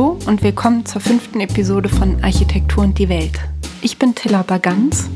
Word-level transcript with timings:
Hallo 0.00 0.16
und 0.26 0.42
willkommen 0.42 0.86
zur 0.86 1.02
fünften 1.02 1.40
Episode 1.40 1.90
von 1.90 2.24
Architektur 2.24 2.84
und 2.84 2.98
die 2.98 3.10
Welt. 3.10 3.38
Ich 3.82 3.98
bin 3.98 4.14
Tilla 4.14 4.40
Baganz 4.42 5.10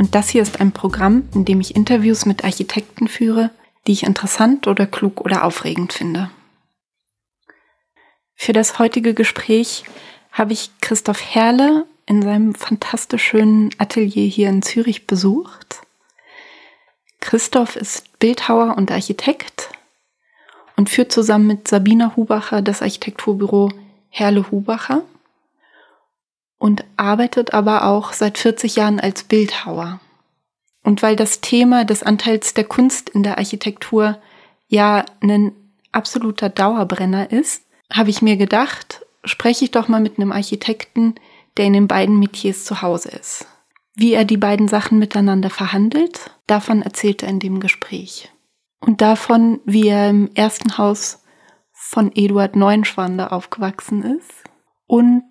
und 0.00 0.16
das 0.16 0.30
hier 0.30 0.42
ist 0.42 0.60
ein 0.60 0.72
Programm, 0.72 1.28
in 1.32 1.44
dem 1.44 1.60
ich 1.60 1.76
Interviews 1.76 2.26
mit 2.26 2.42
Architekten 2.42 3.06
führe, 3.06 3.52
die 3.86 3.92
ich 3.92 4.02
interessant 4.02 4.66
oder 4.66 4.84
klug 4.84 5.20
oder 5.20 5.44
aufregend 5.44 5.92
finde. 5.92 6.28
Für 8.34 8.52
das 8.52 8.80
heutige 8.80 9.14
Gespräch 9.14 9.84
habe 10.32 10.54
ich 10.54 10.72
Christoph 10.80 11.22
Herle 11.22 11.86
in 12.06 12.20
seinem 12.22 12.56
fantastisch 12.56 13.22
schönen 13.22 13.70
Atelier 13.78 14.26
hier 14.26 14.48
in 14.48 14.60
Zürich 14.60 15.06
besucht. 15.06 15.82
Christoph 17.20 17.76
ist 17.76 18.18
Bildhauer 18.18 18.76
und 18.76 18.90
Architekt 18.90 19.70
und 20.74 20.90
führt 20.90 21.12
zusammen 21.12 21.46
mit 21.46 21.68
Sabina 21.68 22.16
Hubacher 22.16 22.60
das 22.60 22.82
Architekturbüro 22.82 23.70
Herle 24.18 24.50
Hubacher 24.50 25.02
und 26.56 26.84
arbeitet 26.96 27.52
aber 27.52 27.84
auch 27.84 28.14
seit 28.14 28.38
40 28.38 28.76
Jahren 28.76 28.98
als 28.98 29.24
Bildhauer. 29.24 30.00
Und 30.82 31.02
weil 31.02 31.16
das 31.16 31.42
Thema 31.42 31.84
des 31.84 32.02
Anteils 32.02 32.54
der 32.54 32.64
Kunst 32.64 33.10
in 33.10 33.22
der 33.22 33.36
Architektur 33.36 34.18
ja 34.68 35.04
ein 35.20 35.52
absoluter 35.92 36.48
Dauerbrenner 36.48 37.30
ist, 37.30 37.64
habe 37.92 38.08
ich 38.08 38.22
mir 38.22 38.38
gedacht, 38.38 39.04
spreche 39.22 39.66
ich 39.66 39.70
doch 39.70 39.86
mal 39.86 40.00
mit 40.00 40.18
einem 40.18 40.32
Architekten, 40.32 41.16
der 41.58 41.66
in 41.66 41.74
den 41.74 41.86
beiden 41.86 42.18
Metiers 42.18 42.64
zu 42.64 42.80
Hause 42.80 43.10
ist. 43.10 43.46
Wie 43.94 44.14
er 44.14 44.24
die 44.24 44.38
beiden 44.38 44.68
Sachen 44.68 44.98
miteinander 44.98 45.50
verhandelt, 45.50 46.30
davon 46.46 46.80
erzählt 46.80 47.22
er 47.22 47.28
in 47.28 47.38
dem 47.38 47.60
Gespräch 47.60 48.30
und 48.80 49.02
davon, 49.02 49.60
wie 49.66 49.88
er 49.88 50.08
im 50.08 50.30
ersten 50.34 50.78
Haus 50.78 51.22
von 51.88 52.10
Eduard 52.12 52.56
Neuenschwander 52.56 53.32
aufgewachsen 53.32 54.18
ist 54.18 54.32
und 54.88 55.24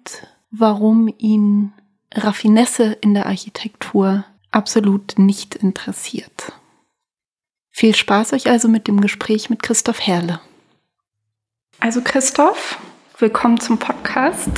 warum 0.51 1.13
ihn 1.17 1.73
Raffinesse 2.13 2.93
in 3.01 3.13
der 3.13 3.25
Architektur 3.25 4.23
absolut 4.51 5.19
nicht 5.19 5.55
interessiert. 5.55 6.53
Viel 7.71 7.93
Spaß 7.93 8.31
euch 8.31 8.49
also 8.49 8.69
mit 8.69 8.87
dem 8.87 9.01
Gespräch 9.01 9.49
mit 9.49 9.63
Christoph 9.63 9.99
Herle. 9.99 10.39
Also 11.81 11.99
Christoph, 12.01 12.79
willkommen 13.19 13.59
zum 13.59 13.77
Podcast. 13.77 14.49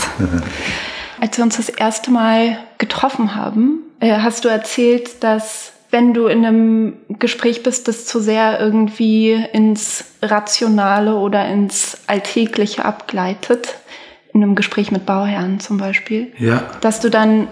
Als 1.20 1.38
wir 1.38 1.44
uns 1.44 1.58
das 1.58 1.70
erste 1.70 2.12
Mal 2.12 2.60
getroffen 2.78 3.34
haben, 3.34 3.80
äh, 4.00 4.20
hast 4.20 4.46
du 4.46 4.50
erzählt, 4.50 5.24
dass 5.24 5.74
wenn 5.90 6.14
du 6.14 6.28
in 6.28 6.46
einem 6.46 6.98
Gespräch 7.20 7.64
bist, 7.64 7.88
das 7.88 8.06
zu 8.06 8.20
sehr 8.20 8.60
irgendwie 8.60 9.34
ins 9.34 10.06
Rationale 10.22 11.16
oder 11.16 11.48
ins 11.48 11.98
Alltägliche 12.08 12.84
abgleitet, 12.86 13.76
in 14.34 14.44
einem 14.44 14.56
Gespräch 14.56 14.92
mit 14.92 15.06
Bauherren 15.06 15.60
zum 15.60 15.78
Beispiel, 15.78 16.34
ja. 16.38 16.64
dass 16.82 17.00
du 17.00 17.10
dann 17.10 17.48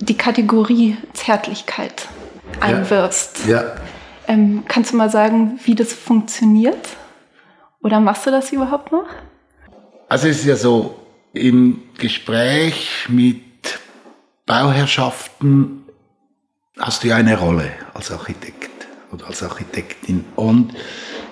die 0.00 0.16
Kategorie 0.16 0.96
Zärtlichkeit 1.12 2.08
einwirfst. 2.60 3.46
Ja. 3.46 3.62
ja. 3.62 3.74
Ähm, 4.26 4.64
kannst 4.66 4.92
du 4.92 4.96
mal 4.96 5.10
sagen, 5.10 5.60
wie 5.64 5.74
das 5.74 5.92
funktioniert? 5.92 6.88
Oder 7.82 8.00
machst 8.00 8.26
du 8.26 8.30
das 8.30 8.52
überhaupt 8.52 8.92
noch? 8.92 9.06
Also 10.08 10.28
es 10.28 10.40
ist 10.40 10.46
ja 10.46 10.56
so, 10.56 10.96
im 11.32 11.82
Gespräch 11.98 13.06
mit 13.08 13.42
Bauherrschaften 14.46 15.81
hast 16.78 17.04
du 17.04 17.08
ja 17.08 17.16
eine 17.16 17.38
Rolle 17.38 17.70
als 17.94 18.10
Architekt 18.10 18.70
oder 19.12 19.26
als 19.26 19.42
Architektin. 19.42 20.24
Und 20.36 20.74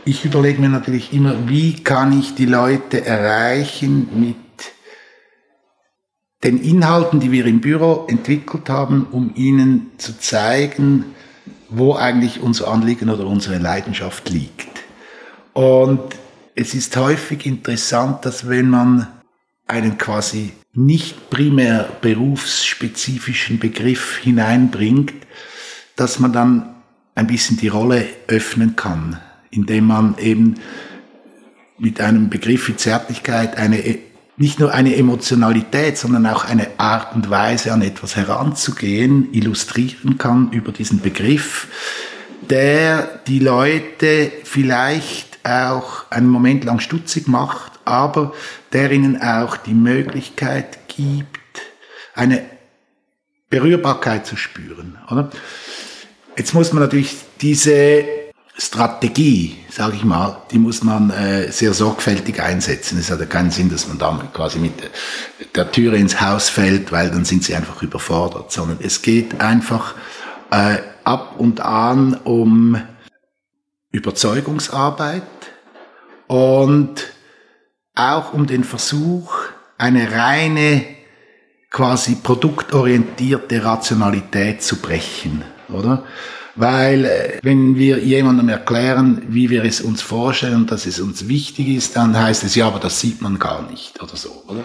ich 0.05 0.25
überlege 0.25 0.61
mir 0.61 0.69
natürlich 0.69 1.13
immer, 1.13 1.49
wie 1.49 1.83
kann 1.83 2.19
ich 2.19 2.35
die 2.35 2.47
Leute 2.47 3.05
erreichen 3.05 4.09
mit 4.21 4.37
den 6.43 6.63
Inhalten, 6.63 7.21
die 7.21 7.33
wir 7.33 7.47
im 7.47 7.61
Büro 7.61 8.07
entwickelt 8.09 8.69
haben, 8.71 9.07
um 9.11 9.33
ihnen 9.35 9.93
zu 9.99 10.19
zeigen, 10.19 11.15
wo 11.69 11.95
eigentlich 11.95 12.41
unser 12.41 12.69
Anliegen 12.69 13.11
oder 13.11 13.27
unsere 13.27 13.59
Leidenschaft 13.59 14.31
liegt. 14.31 14.69
Und 15.53 16.01
es 16.55 16.75
ist 16.75 16.97
häufig 16.97 17.47
interessant, 17.47 18.25
dass 18.25 18.49
wenn 18.49 18.71
man 18.71 19.07
einen 19.67 19.99
quasi 19.99 20.53
nicht 20.73 21.31
primär 21.31 21.89
berufsspezifischen 22.01 23.59
Begriff 23.59 24.19
hineinbringt, 24.19 25.15
dass 25.97 26.19
man 26.19 26.33
dann 26.33 26.75
ein 27.15 27.27
bisschen 27.27 27.57
die 27.57 27.69
Rolle 27.69 28.07
öffnen 28.29 28.77
kann, 28.77 29.21
indem 29.51 29.87
man 29.87 30.17
eben 30.19 30.55
mit 31.79 32.01
einem 32.01 32.31
Begriff 32.31 32.69
wie 32.69 32.77
Zärtlichkeit 32.77 33.57
eine, 33.57 33.99
nicht 34.37 34.61
nur 34.61 34.73
eine 34.73 34.97
Emotionalität, 34.97 35.99
sondern 35.99 36.27
auch 36.27 36.45
eine 36.45 36.69
Art 36.79 37.15
und 37.15 37.31
Weise 37.31 37.73
an 37.73 37.83
etwas 37.83 38.17
heranzugehen, 38.17 39.33
illustrieren 39.33 40.19
kann 40.19 40.53
über 40.53 40.73
diesen 40.73 41.01
Begriff, 41.01 41.67
der 42.49 43.21
die 43.27 43.39
Leute 43.39 44.31
vielleicht 44.45 45.39
auch 45.45 46.11
einen 46.11 46.29
Moment 46.29 46.65
lang 46.65 46.81
stutzig 46.81 47.29
macht, 47.29 47.70
aber 47.91 48.33
der 48.73 48.91
ihnen 48.93 49.21
auch 49.21 49.57
die 49.57 49.75
Möglichkeit 49.75 50.89
gibt, 50.89 51.39
eine 52.15 52.45
Berührbarkeit 53.51 54.27
zu 54.27 54.37
spüren. 54.37 54.99
Oder? 55.11 55.31
Jetzt 56.37 56.55
muss 56.55 56.73
man 56.73 56.83
natürlich 56.83 57.17
diese 57.41 58.05
Strategie, 58.57 59.57
sage 59.71 59.97
ich 59.97 60.05
mal, 60.05 60.43
die 60.51 60.59
muss 60.59 60.85
man 60.85 61.11
äh, 61.11 61.51
sehr 61.51 61.73
sorgfältig 61.73 62.43
einsetzen. 62.43 62.99
Es 62.99 63.11
hat 63.11 63.21
ja 63.21 63.27
keinen 63.27 63.51
Sinn, 63.51 63.71
dass 63.71 63.89
man 63.89 63.99
da 63.99 64.23
quasi 64.33 64.59
mit 64.59 64.75
der 65.55 65.73
Türe 65.73 65.97
ins 65.97 66.21
Haus 66.21 66.49
fällt, 66.49 66.93
weil 66.93 67.11
dann 67.11 67.25
sind 67.25 67.43
sie 67.43 67.55
einfach 67.55 67.83
überfordert, 67.83 68.53
sondern 68.53 68.79
es 68.83 69.03
geht 69.03 69.41
einfach 69.41 69.95
äh, 70.51 70.79
ab 71.05 71.37
und 71.39 71.61
an 71.61 72.15
um 72.25 72.81
Überzeugungsarbeit 73.93 75.23
und 76.27 77.13
auch 78.01 78.33
um 78.33 78.47
den 78.47 78.65
Versuch, 78.65 79.35
eine 79.79 80.13
reine, 80.13 80.85
quasi 81.71 82.17
produktorientierte 82.17 83.65
Rationalität 83.65 84.63
zu 84.63 84.77
brechen, 84.77 85.45
oder? 85.69 86.05
Weil 86.57 87.05
äh, 87.05 87.39
wenn 87.43 87.77
wir 87.77 87.99
jemandem 87.99 88.49
erklären, 88.49 89.23
wie 89.29 89.51
wir 89.51 89.65
es 89.65 89.81
uns 89.81 90.03
vorstellen, 90.03 90.67
dass 90.67 90.85
es 90.87 90.99
uns 90.99 91.29
wichtig 91.29 91.69
ist, 91.69 91.97
dann 91.97 92.19
heißt 92.19 92.43
es 92.45 92.55
ja, 92.55 92.67
aber 92.67 92.81
das 92.81 93.01
sieht 93.01 93.23
man 93.23 93.39
gar 93.39 93.71
nicht 93.71 94.03
oder 94.03 94.17
so, 94.17 94.43
oder? 94.49 94.65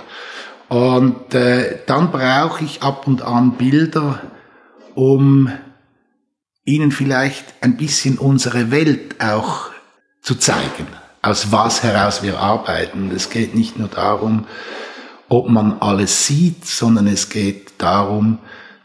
Und 0.67 1.35
äh, 1.35 1.79
dann 1.85 2.11
brauche 2.11 2.63
ich 2.65 2.81
ab 2.81 3.07
und 3.07 3.21
an 3.21 3.51
Bilder, 3.51 4.19
um 4.95 5.51
ihnen 6.63 6.91
vielleicht 6.91 7.45
ein 7.61 7.77
bisschen 7.77 8.17
unsere 8.17 8.71
Welt 8.71 9.21
auch 9.21 9.69
zu 10.21 10.35
zeigen 10.35 10.87
aus 11.25 11.51
was 11.51 11.81
heraus 11.81 12.21
wir 12.21 12.39
arbeiten. 12.39 13.11
Es 13.13 13.29
geht 13.29 13.55
nicht 13.55 13.79
nur 13.79 13.87
darum, 13.87 14.45
ob 15.27 15.49
man 15.49 15.81
alles 15.81 16.27
sieht, 16.27 16.65
sondern 16.65 17.07
es 17.07 17.29
geht 17.29 17.73
darum, 17.79 18.37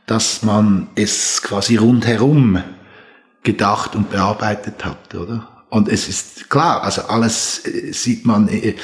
dass 0.07 0.43
man 0.43 0.89
es 0.95 1.43
quasi 1.43 1.77
rundherum 1.77 2.63
gedacht 3.43 3.95
und 3.95 4.11
bearbeitet 4.11 4.85
hat, 4.85 5.15
oder? 5.15 5.47
Und 5.69 5.89
es 5.89 6.09
ist 6.09 6.51
klar, 6.51 6.83
also 6.83 7.03
alles 7.03 7.65
äh, 7.65 7.93
sieht 7.93 8.27
man 8.27 8.49
äh, 8.49 8.75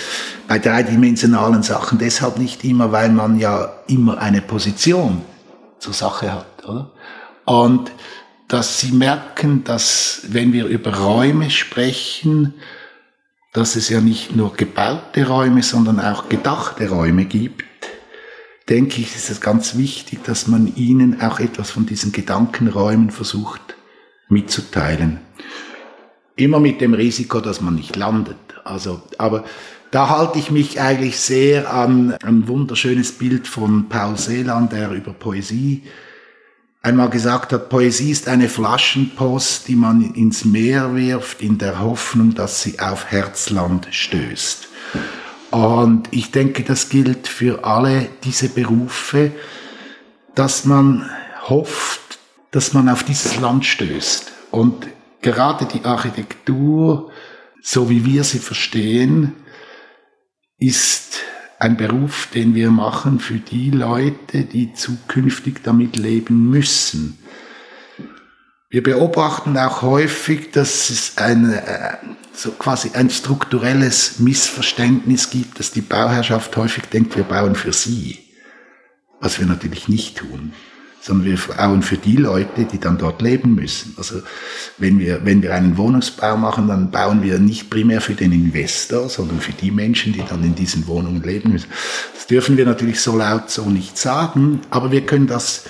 bei 0.46 0.60
dreidimensionalen 0.60 1.64
Sachen 1.64 1.98
deshalb 1.98 2.38
nicht 2.38 2.62
immer, 2.62 2.92
weil 2.92 3.08
man 3.08 3.40
ja 3.40 3.72
immer 3.88 4.18
eine 4.18 4.40
Position 4.40 5.22
zur 5.80 5.94
Sache 5.94 6.32
hat, 6.32 6.64
oder? 6.64 6.90
Und 7.44 7.90
dass 8.46 8.78
sie 8.78 8.92
merken, 8.92 9.64
dass 9.64 10.22
wenn 10.28 10.52
wir 10.52 10.66
über 10.66 10.96
Räume 10.96 11.50
sprechen, 11.50 12.54
dass 13.56 13.74
es 13.74 13.88
ja 13.88 14.02
nicht 14.02 14.36
nur 14.36 14.52
gebaute 14.52 15.26
Räume, 15.26 15.62
sondern 15.62 15.98
auch 15.98 16.28
gedachte 16.28 16.90
Räume 16.90 17.24
gibt, 17.24 17.64
denke 18.68 19.00
ich, 19.00 19.16
ist 19.16 19.30
es 19.30 19.40
ganz 19.40 19.78
wichtig, 19.78 20.22
dass 20.24 20.46
man 20.46 20.76
ihnen 20.76 21.22
auch 21.22 21.40
etwas 21.40 21.70
von 21.70 21.86
diesen 21.86 22.12
Gedankenräumen 22.12 23.10
versucht 23.10 23.76
mitzuteilen. 24.28 25.20
Immer 26.34 26.60
mit 26.60 26.82
dem 26.82 26.92
Risiko, 26.92 27.40
dass 27.40 27.62
man 27.62 27.76
nicht 27.76 27.96
landet. 27.96 28.36
Also, 28.64 29.00
aber 29.16 29.44
da 29.90 30.10
halte 30.10 30.38
ich 30.38 30.50
mich 30.50 30.82
eigentlich 30.82 31.18
sehr 31.18 31.72
an 31.72 32.12
ein 32.22 32.48
wunderschönes 32.48 33.12
Bild 33.12 33.48
von 33.48 33.88
Paul 33.88 34.16
Celan, 34.16 34.68
der 34.68 34.90
über 34.90 35.14
Poesie 35.14 35.82
einmal 36.86 37.10
gesagt 37.10 37.52
hat, 37.52 37.68
Poesie 37.68 38.12
ist 38.12 38.28
eine 38.28 38.48
Flaschenpost, 38.48 39.66
die 39.66 39.74
man 39.74 40.14
ins 40.14 40.44
Meer 40.44 40.94
wirft, 40.94 41.42
in 41.42 41.58
der 41.58 41.80
Hoffnung, 41.80 42.34
dass 42.34 42.62
sie 42.62 42.78
auf 42.78 43.06
Herzland 43.06 43.88
stößt. 43.90 44.68
Und 45.50 46.08
ich 46.12 46.30
denke, 46.30 46.62
das 46.62 46.88
gilt 46.88 47.26
für 47.26 47.64
alle 47.64 48.08
diese 48.22 48.48
Berufe, 48.48 49.32
dass 50.36 50.64
man 50.64 51.10
hofft, 51.48 52.20
dass 52.52 52.72
man 52.72 52.88
auf 52.88 53.02
dieses 53.02 53.36
Land 53.40 53.66
stößt. 53.66 54.30
Und 54.52 54.86
gerade 55.22 55.64
die 55.64 55.84
Architektur, 55.84 57.10
so 57.62 57.90
wie 57.90 58.04
wir 58.04 58.22
sie 58.22 58.38
verstehen, 58.38 59.32
ist 60.58 61.16
ein 61.58 61.76
Beruf, 61.76 62.28
den 62.34 62.54
wir 62.54 62.70
machen 62.70 63.20
für 63.20 63.38
die 63.38 63.70
Leute, 63.70 64.44
die 64.44 64.74
zukünftig 64.74 65.62
damit 65.62 65.96
leben 65.96 66.50
müssen. 66.50 67.18
Wir 68.68 68.82
beobachten 68.82 69.56
auch 69.56 69.82
häufig, 69.82 70.50
dass 70.50 70.90
es 70.90 71.16
ein, 71.16 71.52
äh, 71.52 71.96
so 72.32 72.50
quasi 72.52 72.90
ein 72.94 73.08
strukturelles 73.08 74.18
Missverständnis 74.18 75.30
gibt, 75.30 75.58
dass 75.58 75.70
die 75.70 75.80
Bauherrschaft 75.80 76.54
häufig 76.56 76.84
denkt, 76.86 77.16
wir 77.16 77.24
bauen 77.24 77.54
für 77.54 77.72
sie, 77.72 78.18
was 79.20 79.38
wir 79.38 79.46
natürlich 79.46 79.88
nicht 79.88 80.18
tun 80.18 80.52
sondern 81.06 81.26
wir 81.26 81.38
bauen 81.56 81.82
für 81.82 81.96
die 81.96 82.16
Leute, 82.16 82.64
die 82.64 82.80
dann 82.80 82.98
dort 82.98 83.22
leben 83.22 83.54
müssen. 83.54 83.94
Also 83.96 84.22
wenn 84.76 84.98
wir, 84.98 85.24
wenn 85.24 85.40
wir 85.40 85.54
einen 85.54 85.76
Wohnungsbau 85.76 86.36
machen, 86.36 86.66
dann 86.66 86.90
bauen 86.90 87.22
wir 87.22 87.38
nicht 87.38 87.70
primär 87.70 88.00
für 88.00 88.14
den 88.14 88.32
Investor, 88.32 89.08
sondern 89.08 89.40
für 89.40 89.52
die 89.52 89.70
Menschen, 89.70 90.12
die 90.12 90.24
dann 90.28 90.42
in 90.42 90.56
diesen 90.56 90.88
Wohnungen 90.88 91.22
leben 91.22 91.52
müssen. 91.52 91.68
Das 92.12 92.26
dürfen 92.26 92.56
wir 92.56 92.66
natürlich 92.66 93.00
so 93.00 93.16
laut 93.16 93.50
so 93.50 93.70
nicht 93.70 93.96
sagen, 93.96 94.62
aber 94.70 94.90
wir 94.90 95.06
können 95.06 95.28
das 95.28 95.66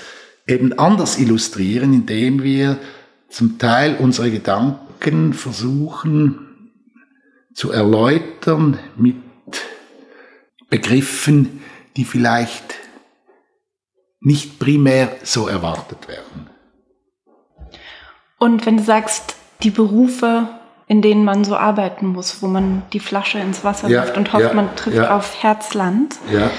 eben 0.46 0.72
anders 0.78 1.18
illustrieren, 1.18 1.92
indem 1.92 2.42
wir 2.42 2.78
zum 3.28 3.58
Teil 3.58 3.96
unsere 3.98 4.30
Gedanken 4.30 5.34
versuchen 5.34 6.38
zu 7.52 7.72
erläutern 7.72 8.78
mit 8.96 9.16
Begriffen, 10.70 11.60
die 11.98 12.06
vielleicht 12.06 12.85
nicht 14.20 14.58
primär 14.58 15.10
so 15.22 15.48
erwartet 15.48 16.08
werden. 16.08 16.50
Und 18.38 18.66
wenn 18.66 18.78
du 18.78 18.82
sagst, 18.82 19.36
die 19.62 19.70
Berufe, 19.70 20.48
in 20.86 21.02
denen 21.02 21.24
man 21.24 21.44
so 21.44 21.56
arbeiten 21.56 22.06
muss, 22.06 22.42
wo 22.42 22.46
man 22.46 22.82
die 22.92 23.00
Flasche 23.00 23.38
ins 23.38 23.64
Wasser 23.64 23.88
ja, 23.88 24.02
wirft 24.02 24.16
und 24.16 24.32
hofft, 24.32 24.44
ja, 24.44 24.52
man 24.52 24.74
trifft 24.76 24.96
ja. 24.96 25.16
auf 25.16 25.42
Herzland, 25.42 26.16
ja. 26.32 26.50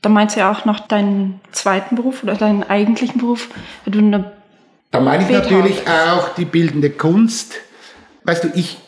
da 0.00 0.08
meinst 0.08 0.36
du 0.36 0.40
ja 0.40 0.50
auch 0.50 0.64
noch 0.64 0.80
deinen 0.80 1.40
zweiten 1.52 1.96
Beruf 1.96 2.22
oder 2.22 2.34
deinen 2.34 2.62
eigentlichen 2.62 3.20
Beruf, 3.20 3.48
wenn 3.84 3.92
du 3.92 3.98
eine 3.98 4.32
da 4.92 5.00
meine 5.00 5.24
ich 5.24 5.30
natürlich 5.30 5.88
auch 5.88 6.34
die 6.34 6.44
bildende 6.44 6.90
Kunst. 6.90 7.54
Weißt 8.24 8.44
du, 8.44 8.48
ich 8.54 8.78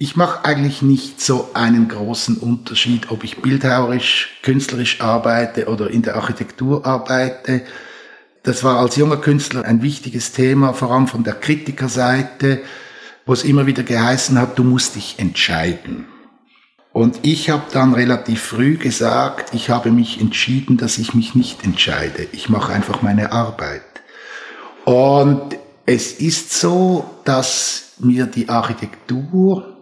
ich 0.00 0.14
mache 0.14 0.44
eigentlich 0.44 0.80
nicht 0.80 1.20
so 1.20 1.50
einen 1.54 1.88
großen 1.88 2.36
Unterschied, 2.36 3.10
ob 3.10 3.24
ich 3.24 3.42
bildhauerisch, 3.42 4.38
künstlerisch 4.42 5.00
arbeite 5.00 5.66
oder 5.66 5.90
in 5.90 6.02
der 6.02 6.14
Architektur 6.14 6.86
arbeite. 6.86 7.62
Das 8.44 8.62
war 8.62 8.78
als 8.78 8.94
junger 8.94 9.16
Künstler 9.16 9.64
ein 9.64 9.82
wichtiges 9.82 10.30
Thema, 10.30 10.72
vor 10.72 10.92
allem 10.92 11.08
von 11.08 11.24
der 11.24 11.34
Kritikerseite, 11.34 12.60
wo 13.26 13.32
es 13.32 13.42
immer 13.42 13.66
wieder 13.66 13.82
geheißen 13.82 14.38
hat, 14.38 14.56
du 14.56 14.62
musst 14.62 14.94
dich 14.94 15.16
entscheiden. 15.18 16.06
Und 16.92 17.18
ich 17.22 17.50
habe 17.50 17.64
dann 17.72 17.92
relativ 17.92 18.40
früh 18.40 18.76
gesagt, 18.76 19.52
ich 19.52 19.68
habe 19.68 19.90
mich 19.90 20.20
entschieden, 20.20 20.76
dass 20.76 20.98
ich 20.98 21.12
mich 21.12 21.34
nicht 21.34 21.64
entscheide. 21.64 22.28
Ich 22.30 22.48
mache 22.48 22.72
einfach 22.72 23.02
meine 23.02 23.32
Arbeit. 23.32 23.82
Und 24.84 25.58
es 25.86 26.12
ist 26.12 26.52
so, 26.52 27.04
dass 27.24 27.94
mir 27.98 28.26
die 28.26 28.48
Architektur 28.48 29.77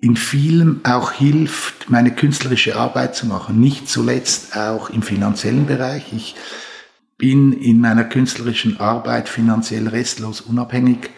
in 0.00 0.16
vielem 0.16 0.80
auch 0.84 1.12
hilft, 1.12 1.90
meine 1.90 2.14
künstlerische 2.14 2.76
Arbeit 2.76 3.16
zu 3.16 3.26
machen. 3.26 3.58
Nicht 3.58 3.88
zuletzt 3.88 4.56
auch 4.56 4.90
im 4.90 5.02
finanziellen 5.02 5.66
Bereich. 5.66 6.12
Ich 6.12 6.36
bin 7.16 7.52
in 7.52 7.80
meiner 7.80 8.04
künstlerischen 8.04 8.78
Arbeit 8.78 9.28
finanziell 9.28 9.88
restlos 9.88 10.40
unabhängig. 10.40 11.10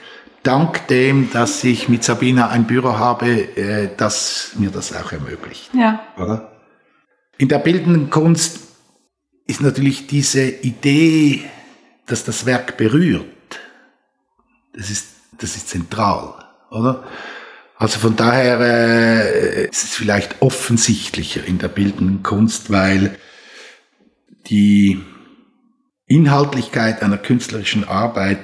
Dank 0.42 0.86
dem, 0.88 1.30
dass 1.30 1.62
ich 1.64 1.90
mit 1.90 2.02
Sabina 2.02 2.48
ein 2.48 2.66
Büro 2.66 2.98
habe, 2.98 3.28
äh, 3.56 3.90
das 3.94 4.52
mir 4.56 4.70
das 4.70 4.94
auch 4.94 5.12
ermöglicht. 5.12 5.70
Ja. 5.74 6.00
Oder? 6.16 6.50
In 7.36 7.48
der 7.48 7.58
bildenden 7.58 8.08
Kunst 8.08 8.60
ist 9.46 9.60
natürlich 9.60 10.06
diese 10.06 10.48
Idee, 10.48 11.44
dass 12.06 12.24
das 12.24 12.46
Werk 12.46 12.78
berührt, 12.78 13.26
das 14.72 14.88
ist, 14.90 15.08
das 15.36 15.56
ist 15.56 15.68
zentral, 15.68 16.34
oder? 16.70 17.04
Also 17.80 17.98
von 17.98 18.14
daher 18.14 18.60
äh, 18.60 19.64
ist 19.64 19.84
es 19.84 19.94
vielleicht 19.94 20.42
offensichtlicher 20.42 21.42
in 21.42 21.56
der 21.56 21.68
bildenden 21.68 22.22
Kunst, 22.22 22.70
weil 22.70 23.18
die 24.50 25.00
Inhaltlichkeit 26.04 27.02
einer 27.02 27.16
künstlerischen 27.16 27.88
Arbeit, 27.88 28.40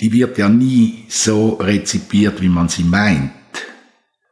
die 0.00 0.14
wird 0.14 0.38
ja 0.38 0.48
nie 0.48 1.04
so 1.10 1.56
rezipiert, 1.60 2.40
wie 2.40 2.48
man 2.48 2.70
sie 2.70 2.84
meint. 2.84 3.32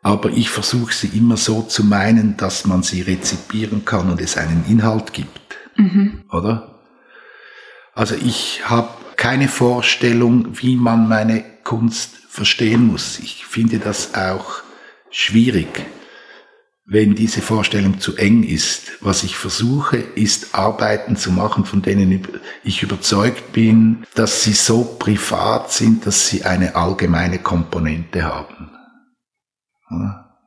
Aber 0.00 0.30
ich 0.30 0.48
versuche 0.48 0.94
sie 0.94 1.08
immer 1.08 1.36
so 1.36 1.60
zu 1.60 1.84
meinen, 1.84 2.38
dass 2.38 2.64
man 2.64 2.82
sie 2.82 3.02
rezipieren 3.02 3.84
kann 3.84 4.10
und 4.10 4.22
es 4.22 4.38
einen 4.38 4.64
Inhalt 4.66 5.12
gibt. 5.12 5.58
Mhm. 5.76 6.24
Oder? 6.30 6.80
Also 7.92 8.14
ich 8.14 8.62
habe 8.64 8.88
keine 9.16 9.48
Vorstellung, 9.48 10.58
wie 10.58 10.76
man 10.76 11.06
meine 11.06 11.44
Kunst 11.64 12.27
verstehen 12.38 12.86
muss. 12.86 13.18
Ich 13.18 13.44
finde 13.44 13.80
das 13.80 14.14
auch 14.14 14.62
schwierig, 15.10 15.84
wenn 16.86 17.16
diese 17.16 17.42
Vorstellung 17.42 17.98
zu 17.98 18.16
eng 18.16 18.44
ist. 18.44 18.92
Was 19.00 19.24
ich 19.24 19.36
versuche, 19.36 19.96
ist 19.96 20.54
Arbeiten 20.54 21.16
zu 21.16 21.32
machen, 21.32 21.64
von 21.64 21.82
denen 21.82 22.26
ich 22.62 22.82
überzeugt 22.84 23.52
bin, 23.52 24.06
dass 24.14 24.44
sie 24.44 24.52
so 24.52 24.84
privat 24.84 25.72
sind, 25.72 26.06
dass 26.06 26.28
sie 26.28 26.44
eine 26.44 26.76
allgemeine 26.76 27.40
Komponente 27.40 28.22
haben. 28.22 28.70
Ja. 29.90 30.38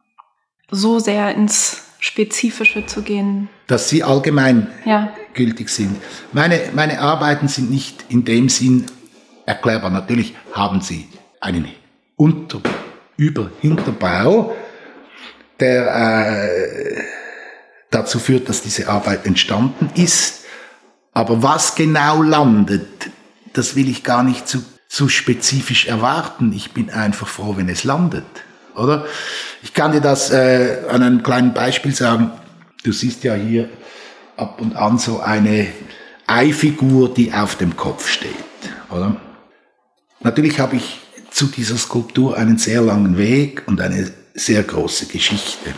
So 0.72 1.00
sehr 1.00 1.36
ins 1.36 1.84
Spezifische 2.00 2.86
zu 2.86 3.02
gehen. 3.02 3.50
Dass 3.68 3.90
sie 3.90 4.02
allgemein 4.02 4.68
ja. 4.86 5.14
gültig 5.34 5.70
sind. 5.70 5.98
Meine, 6.32 6.62
meine 6.74 7.02
Arbeiten 7.02 7.50
sind 7.50 7.70
nicht 7.70 8.06
in 8.08 8.24
dem 8.24 8.48
Sinn 8.48 8.86
erklärbar. 9.46 9.90
Natürlich 9.90 10.34
haben 10.54 10.80
sie 10.80 11.10
einen 11.42 11.68
unter, 12.22 12.62
über 13.18 13.50
Hinterbau, 13.62 14.56
der 15.60 15.88
äh, 15.96 17.02
dazu 17.90 18.20
führt, 18.20 18.48
dass 18.48 18.62
diese 18.62 18.88
Arbeit 18.88 19.26
entstanden 19.26 19.90
ist. 19.96 20.46
Aber 21.14 21.42
was 21.42 21.74
genau 21.74 22.22
landet, 22.22 23.10
das 23.54 23.76
will 23.76 23.90
ich 23.90 24.04
gar 24.04 24.22
nicht 24.22 24.48
zu, 24.48 24.64
zu 24.88 25.10
spezifisch 25.10 25.88
erwarten. 25.88 26.54
Ich 26.54 26.74
bin 26.74 26.92
einfach 26.92 27.28
froh, 27.28 27.56
wenn 27.58 27.70
es 27.70 27.84
landet, 27.84 28.26
oder? 28.76 29.06
Ich 29.64 29.74
kann 29.74 29.92
dir 29.92 30.02
das 30.02 30.30
äh, 30.30 30.84
an 30.90 31.02
einem 31.02 31.24
kleinen 31.24 31.56
Beispiel 31.56 31.96
sagen. 31.96 32.32
Du 32.84 32.92
siehst 32.92 33.24
ja 33.24 33.34
hier 33.34 33.68
ab 34.38 34.62
und 34.62 34.76
an 34.76 35.00
so 35.00 35.22
eine 35.22 35.70
Eifigur, 36.28 37.12
die 37.12 37.34
auf 37.34 37.56
dem 37.56 37.76
Kopf 37.76 38.08
steht, 38.08 38.30
oder? 38.92 39.16
Natürlich 40.20 40.60
habe 40.60 40.76
ich 40.76 41.00
zu 41.32 41.48
dieser 41.48 41.78
Skulptur 41.78 42.38
einen 42.38 42.58
sehr 42.58 42.82
langen 42.82 43.18
Weg 43.18 43.64
und 43.66 43.82
eine 43.82 44.12
sehr 44.36 44.62
große 44.64 45.08
Geschichte. 45.08 45.74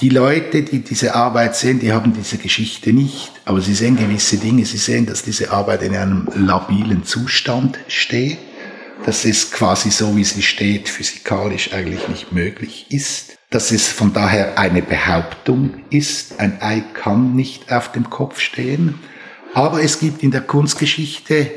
Die 0.00 0.08
Leute, 0.08 0.62
die 0.62 0.80
diese 0.80 1.14
Arbeit 1.14 1.54
sehen, 1.54 1.78
die 1.78 1.92
haben 1.92 2.12
diese 2.12 2.36
Geschichte 2.36 2.92
nicht, 2.92 3.30
aber 3.44 3.60
sie 3.60 3.74
sehen 3.74 3.96
gewisse 3.96 4.36
Dinge. 4.36 4.64
Sie 4.64 4.78
sehen, 4.78 5.06
dass 5.06 5.22
diese 5.22 5.52
Arbeit 5.52 5.82
in 5.82 5.94
einem 5.94 6.28
labilen 6.34 7.04
Zustand 7.04 7.78
steht, 7.86 8.38
dass 9.06 9.24
es 9.24 9.52
quasi 9.52 9.90
so, 9.90 10.16
wie 10.16 10.24
sie 10.24 10.42
steht, 10.42 10.88
physikalisch 10.88 11.72
eigentlich 11.72 12.08
nicht 12.08 12.32
möglich 12.32 12.86
ist, 12.90 13.36
dass 13.50 13.70
es 13.70 13.88
von 13.88 14.12
daher 14.12 14.58
eine 14.58 14.82
Behauptung 14.82 15.84
ist, 15.90 16.40
ein 16.40 16.60
Ei 16.60 16.82
kann 16.94 17.36
nicht 17.36 17.70
auf 17.72 17.92
dem 17.92 18.10
Kopf 18.10 18.40
stehen, 18.40 18.98
aber 19.54 19.82
es 19.82 20.00
gibt 20.00 20.22
in 20.22 20.30
der 20.30 20.40
Kunstgeschichte 20.40 21.50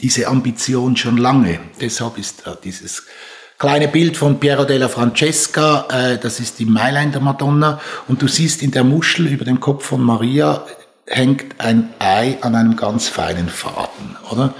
diese 0.00 0.28
Ambition 0.28 0.96
schon 0.96 1.16
lange. 1.16 1.60
Deshalb 1.80 2.18
ist 2.18 2.46
äh, 2.46 2.52
dieses 2.62 3.04
kleine 3.58 3.88
Bild 3.88 4.16
von 4.16 4.38
Piero 4.38 4.64
della 4.64 4.88
Francesca, 4.88 5.86
äh, 5.90 6.18
das 6.18 6.40
ist 6.40 6.58
die 6.58 6.66
Mailänder 6.66 7.20
Madonna, 7.20 7.80
und 8.08 8.20
du 8.20 8.28
siehst 8.28 8.62
in 8.62 8.70
der 8.70 8.84
Muschel 8.84 9.26
über 9.28 9.44
dem 9.44 9.60
Kopf 9.60 9.86
von 9.86 10.02
Maria 10.02 10.66
hängt 11.06 11.60
ein 11.60 11.94
Ei 11.98 12.38
an 12.40 12.54
einem 12.54 12.76
ganz 12.76 13.08
feinen 13.08 13.48
Faden, 13.48 14.16
oder? 14.30 14.54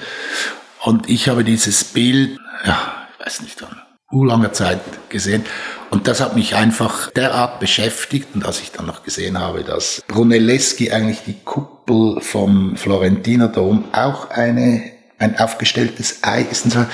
Und 0.83 1.09
ich 1.11 1.29
habe 1.29 1.43
dieses 1.43 1.83
Bild, 1.85 2.39
ja, 2.65 3.09
ich 3.19 3.27
weiß 3.27 3.43
nicht, 3.43 3.63
an 3.63 3.83
langer 4.13 4.53
Zeit 4.53 4.81
gesehen. 5.09 5.45
Und 5.91 6.09
das 6.09 6.21
hat 6.21 6.37
mich 6.37 6.55
einfach 6.55 7.11
derart 7.11 7.61
beschäftigt. 7.61 8.29
Und 8.35 8.47
als 8.47 8.61
ich 8.61 8.73
dann 8.73 8.87
noch 8.87 9.03
gesehen 9.03 9.39
habe, 9.39 9.65
dass 9.65 10.03
Brunelleschi 10.09 10.91
eigentlich 10.91 11.23
die 11.27 11.39
Kuppel 11.45 12.21
vom 12.21 12.77
Florentiner 12.77 13.49
Dom 13.49 13.85
auch 13.93 14.31
eine 14.31 14.96
ein 15.19 15.39
aufgestelltes 15.39 16.23
Ei 16.23 16.43
ist. 16.43 16.65
Und 16.65 16.73
so. 16.73 16.87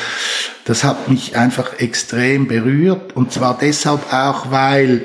Das 0.64 0.84
hat 0.84 1.08
mich 1.08 1.36
einfach 1.36 1.78
extrem 1.80 2.46
berührt 2.46 3.16
und 3.16 3.32
zwar 3.32 3.58
deshalb 3.58 4.12
auch, 4.12 4.50
weil 4.50 5.02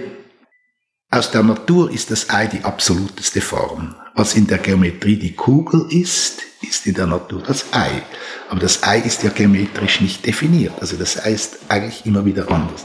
aus 1.10 1.32
der 1.32 1.44
Natur 1.44 1.92
ist 1.92 2.12
das 2.12 2.30
Ei 2.30 2.48
die 2.48 2.64
absoluteste 2.64 3.42
Form. 3.42 3.96
Was 4.14 4.36
in 4.36 4.48
der 4.48 4.58
Geometrie 4.58 5.16
die 5.16 5.34
Kugel 5.34 5.86
ist, 5.90 6.42
ist 6.62 6.86
in 6.86 6.96
der 6.96 7.08
Natur 7.08 7.42
das 7.46 7.66
Ei. 7.72 8.02
Aber 8.50 8.60
das 8.60 8.84
Ei 8.84 9.00
ist 9.00 9.24
ja 9.24 9.30
geometrisch 9.30 10.02
nicht 10.02 10.26
definiert. 10.26 10.74
Also 10.82 10.98
das 10.98 11.24
Ei 11.24 11.32
ist 11.32 11.60
eigentlich 11.70 12.06
immer 12.06 12.26
wieder 12.26 12.52
anders. 12.52 12.84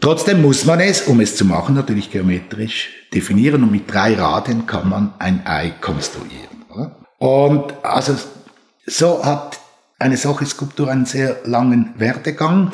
Trotzdem 0.00 0.42
muss 0.42 0.64
man 0.64 0.80
es, 0.80 1.02
um 1.02 1.20
es 1.20 1.36
zu 1.36 1.44
machen, 1.44 1.74
natürlich 1.74 2.10
geometrisch 2.10 2.90
definieren 3.12 3.62
und 3.62 3.72
mit 3.72 3.92
drei 3.92 4.14
Raden 4.14 4.66
kann 4.66 4.88
man 4.88 5.14
ein 5.18 5.46
Ei 5.46 5.70
konstruieren. 5.80 6.64
Oder? 6.70 6.96
Und 7.18 7.74
also 7.84 8.16
so 8.86 9.24
hat 9.24 9.58
eine 9.98 10.16
solche 10.16 10.46
Skulptur 10.46 10.88
einen 10.88 11.06
sehr 11.06 11.38
langen 11.44 11.94
Werdegang. 11.96 12.72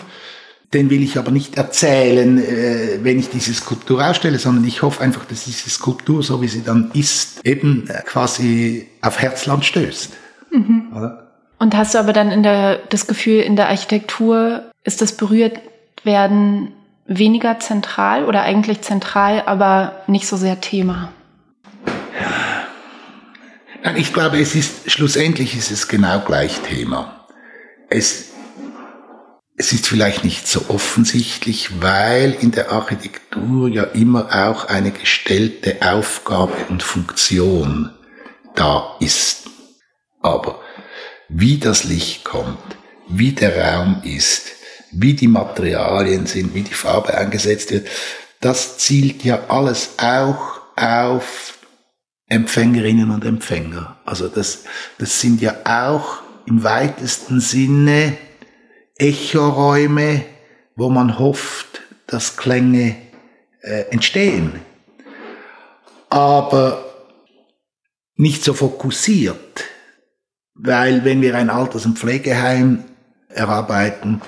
Den 0.73 0.89
will 0.89 1.03
ich 1.03 1.19
aber 1.19 1.31
nicht 1.31 1.57
erzählen, 1.57 2.39
äh, 2.39 2.99
wenn 3.03 3.19
ich 3.19 3.29
diese 3.29 3.53
Skulptur 3.53 4.07
ausstelle, 4.07 4.39
sondern 4.39 4.65
ich 4.65 4.83
hoffe 4.83 5.03
einfach, 5.03 5.25
dass 5.27 5.45
diese 5.45 5.69
Skulptur, 5.69 6.23
so 6.23 6.41
wie 6.41 6.49
sie 6.49 6.65
dann 6.65 6.91
ist, 6.95 7.45
eben 7.45 7.89
äh, 7.89 8.03
quasi 8.07 8.89
auf 9.03 9.21
Herzland 9.21 9.65
stößt. 9.65 10.13
Mhm. 10.51 10.93
Und 11.59 11.77
hast 11.77 11.95
du 11.95 11.99
aber 11.99 12.13
dann 12.13 12.31
in 12.31 12.43
der, 12.43 12.79
das 12.89 13.07
Gefühl, 13.07 13.41
in 13.41 13.55
der 13.57 13.69
Architektur 13.69 14.65
ist 14.83 15.03
das 15.03 15.13
berührt 15.13 15.61
werden 16.05 16.73
weniger 17.07 17.61
zentral 17.61 18.25
oder 18.25 18.43
eigentlich 18.43 18.81
zentral, 18.83 19.43
aber 19.47 20.03
nicht 20.07 20.27
so 20.27 20.37
sehr 20.37 20.61
Thema? 20.61 21.13
Ich 23.97 24.13
glaube, 24.13 24.41
es 24.41 24.55
ist, 24.55 24.91
schlussendlich 24.91 25.57
ist 25.57 25.71
es 25.71 25.89
genau 25.89 26.21
gleich 26.21 26.61
Thema. 26.61 27.27
Es, 27.91 28.29
es 29.57 29.73
ist 29.73 29.89
vielleicht 29.89 30.25
nicht 30.25 30.47
so 30.47 30.67
offensichtlich, 30.69 31.83
weil 31.83 32.33
in 32.41 32.53
der 32.53 32.71
Architektur 32.71 33.69
ja 33.69 33.83
immer 33.83 34.49
auch 34.49 34.67
eine 34.67 34.93
gestellte 34.93 35.79
Aufgabe 35.83 36.55
und 36.69 36.83
Funktion 36.83 37.91
da 38.55 38.97
ist. 39.01 39.49
Aber 40.21 40.61
wie 41.29 41.59
das 41.59 41.83
Licht 41.83 42.25
kommt, 42.25 42.77
wie 43.09 43.33
der 43.33 43.57
Raum 43.57 44.03
ist, 44.05 44.53
wie 44.93 45.15
die 45.15 45.29
Materialien 45.29 46.27
sind, 46.27 46.55
wie 46.55 46.63
die 46.63 46.75
Farbe 46.75 47.19
eingesetzt 47.19 47.73
wird, 47.73 47.89
das 48.41 48.79
zielt 48.79 49.25
ja 49.25 49.41
alles 49.49 49.95
auch 49.99 50.61
auf 50.77 51.59
Empfängerinnen 52.33 53.11
und 53.11 53.25
Empfänger. 53.25 53.97
Also 54.07 54.29
das, 54.29 54.65
das 54.99 55.21
sind 55.21 55.43
ja 55.43 55.55
auch 55.65 56.23
im 56.47 56.65
weitesten 56.65 57.41
Sinne 57.41 58.17
Echoräume, 58.97 60.25
wo 60.75 60.89
man 60.89 61.19
hofft, 61.19 61.83
dass 62.07 62.39
Klänge 62.39 62.97
äh, 63.61 63.83
entstehen. 63.91 64.61
Aber 66.09 66.85
nicht 68.17 68.45
so 68.45 68.55
fokussiert, 68.55 69.65
weil 70.55 71.05
wenn 71.05 71.21
wir 71.21 71.37
ein 71.37 71.51
Alters- 71.51 71.85
und 71.85 71.99
Pflegeheim 71.99 72.85
erarbeiten, 73.29 74.23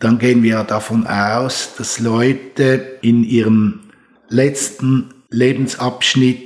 dann 0.00 0.18
gehen 0.18 0.42
wir 0.42 0.64
davon 0.64 1.06
aus, 1.06 1.74
dass 1.78 1.98
Leute 1.98 2.98
in 3.00 3.24
ihrem 3.24 3.90
letzten 4.28 5.14
Lebensabschnitt 5.30 6.45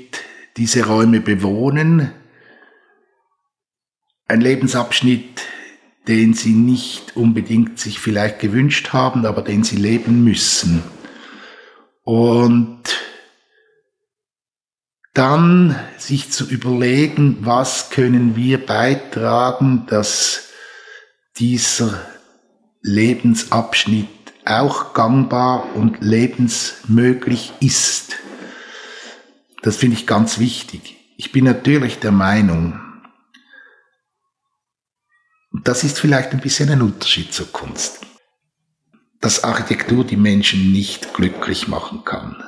diese 0.57 0.87
Räume 0.87 1.21
bewohnen. 1.21 2.12
Ein 4.26 4.40
Lebensabschnitt, 4.40 5.42
den 6.09 6.35
sie 6.35 6.52
nicht 6.54 7.16
unbedingt 7.16 7.78
sich 7.78 7.99
vielleicht 7.99 8.40
gewünscht 8.40 8.92
haben, 8.92 9.26
aber 9.26 9.42
den 9.42 9.64
sie 9.64 9.76
leben 9.76 10.25
müssen. 10.25 10.83
Und 12.02 12.80
dann 15.14 15.76
sich 15.99 16.30
zu 16.30 16.49
überlegen, 16.49 17.38
was 17.40 17.90
können 17.90 18.37
wir 18.37 18.64
beitragen, 18.64 19.87
dass 19.88 20.50
dieser 21.37 22.00
Lebensabschnitt 22.83 24.09
auch 24.47 24.95
gangbar 24.95 25.75
und 25.75 26.00
lebensmöglich 26.00 27.52
ist. 27.61 28.16
Das 29.62 29.76
finde 29.76 29.97
ich 29.97 30.07
ganz 30.07 30.38
wichtig. 30.38 30.97
Ich 31.17 31.33
bin 31.33 31.45
natürlich 31.45 31.99
der 31.99 32.12
Meinung, 32.12 32.81
das 35.52 35.85
ist 35.85 35.99
vielleicht 35.99 36.33
ein 36.33 36.40
bisschen 36.40 36.71
ein 36.71 36.81
Unterschied 36.81 37.35
zur 37.35 37.52
Kunst, 37.52 38.07
dass 39.21 39.45
Architektur 39.45 40.05
die 40.05 40.17
Menschen 40.17 40.73
nicht 40.73 41.12
glücklich 41.12 41.69
machen 41.69 42.05
kann. 42.05 42.43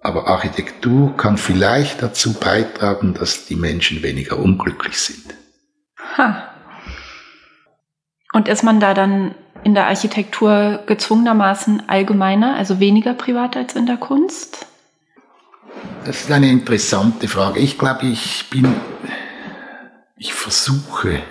Aber 0.00 0.28
Architektur 0.28 1.16
kann 1.16 1.38
vielleicht 1.38 2.02
dazu 2.02 2.34
beitragen, 2.34 3.14
dass 3.14 3.46
die 3.46 3.56
Menschen 3.56 4.02
weniger 4.02 4.38
unglücklich 4.38 4.98
sind. 4.98 5.34
Ha. 6.16 6.48
Und 8.32 8.48
ist 8.48 8.62
man 8.62 8.80
da 8.80 8.94
dann 8.94 9.34
in 9.64 9.74
der 9.74 9.86
Architektur 9.86 10.82
gezwungenermaßen 10.86 11.88
allgemeiner, 11.88 12.56
also 12.56 12.80
weniger 12.80 13.14
privat 13.14 13.56
als 13.56 13.74
in 13.74 13.86
der 13.86 13.96
Kunst? 13.96 14.66
Das 16.04 16.22
ist 16.22 16.32
eine 16.32 16.50
interessante 16.50 17.28
Frage. 17.28 17.60
Ich 17.60 17.78
glaube, 17.78 18.06
ich 18.06 18.50
bin, 18.50 18.74
ich 20.16 20.34
versuche, 20.34 21.22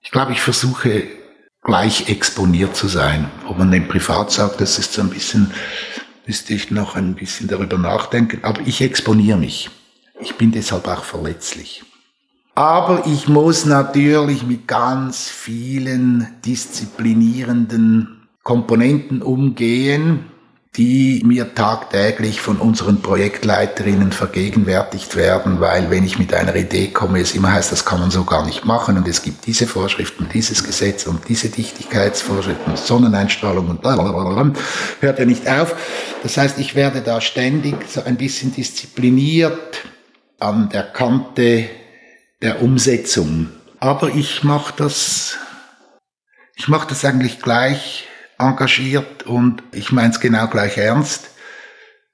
ich 0.00 0.10
glaube, 0.10 0.32
ich 0.32 0.40
versuche 0.40 1.04
gleich 1.62 2.08
exponiert 2.08 2.74
zu 2.74 2.88
sein. 2.88 3.30
Ob 3.46 3.58
man 3.58 3.70
den 3.70 3.88
privat 3.88 4.30
sagt, 4.30 4.60
das 4.60 4.78
ist 4.78 4.94
so 4.94 5.02
ein 5.02 5.10
bisschen, 5.10 5.52
müsste 6.26 6.54
ich 6.54 6.70
noch 6.70 6.96
ein 6.96 7.14
bisschen 7.14 7.48
darüber 7.48 7.76
nachdenken. 7.76 8.40
Aber 8.42 8.62
ich 8.64 8.80
exponiere 8.80 9.38
mich. 9.38 9.68
Ich 10.20 10.36
bin 10.36 10.50
deshalb 10.50 10.88
auch 10.88 11.04
verletzlich. 11.04 11.84
Aber 12.54 13.06
ich 13.06 13.28
muss 13.28 13.66
natürlich 13.66 14.42
mit 14.42 14.66
ganz 14.66 15.28
vielen 15.28 16.26
disziplinierenden 16.44 18.28
Komponenten 18.42 19.22
umgehen, 19.22 20.24
die 20.78 21.22
mir 21.26 21.56
tagtäglich 21.56 22.40
von 22.40 22.58
unseren 22.58 23.02
Projektleiterinnen 23.02 24.12
vergegenwärtigt 24.12 25.16
werden, 25.16 25.60
weil 25.60 25.90
wenn 25.90 26.04
ich 26.04 26.20
mit 26.20 26.32
einer 26.32 26.54
Idee 26.54 26.88
komme, 26.88 27.20
es 27.20 27.34
immer 27.34 27.52
heißt, 27.52 27.72
das 27.72 27.84
kann 27.84 27.98
man 27.98 28.12
so 28.12 28.22
gar 28.22 28.46
nicht 28.46 28.64
machen 28.64 28.96
und 28.96 29.08
es 29.08 29.22
gibt 29.22 29.46
diese 29.46 29.66
Vorschriften, 29.66 30.28
dieses 30.32 30.62
Gesetz 30.62 31.08
und 31.08 31.28
diese 31.28 31.48
Dichtigkeitsvorschriften, 31.48 32.76
Sonneneinstrahlung 32.76 33.68
und 33.68 33.82
blablabla, 33.82 34.52
hört 35.00 35.18
ja 35.18 35.24
nicht 35.24 35.48
auf. 35.48 35.74
Das 36.22 36.36
heißt, 36.36 36.60
ich 36.60 36.76
werde 36.76 37.00
da 37.00 37.20
ständig 37.20 37.74
so 37.88 38.04
ein 38.04 38.16
bisschen 38.16 38.54
diszipliniert 38.54 39.82
an 40.38 40.68
der 40.68 40.84
Kante 40.84 41.68
der 42.40 42.62
Umsetzung. 42.62 43.48
Aber 43.80 44.10
ich 44.10 44.44
mache 44.44 44.74
das, 44.76 45.38
ich 46.54 46.68
mache 46.68 46.86
das 46.88 47.04
eigentlich 47.04 47.40
gleich 47.40 48.07
engagiert 48.38 49.24
und 49.24 49.62
ich 49.72 49.92
meine 49.92 50.10
es 50.10 50.20
genau 50.20 50.46
gleich 50.46 50.78
ernst. 50.78 51.30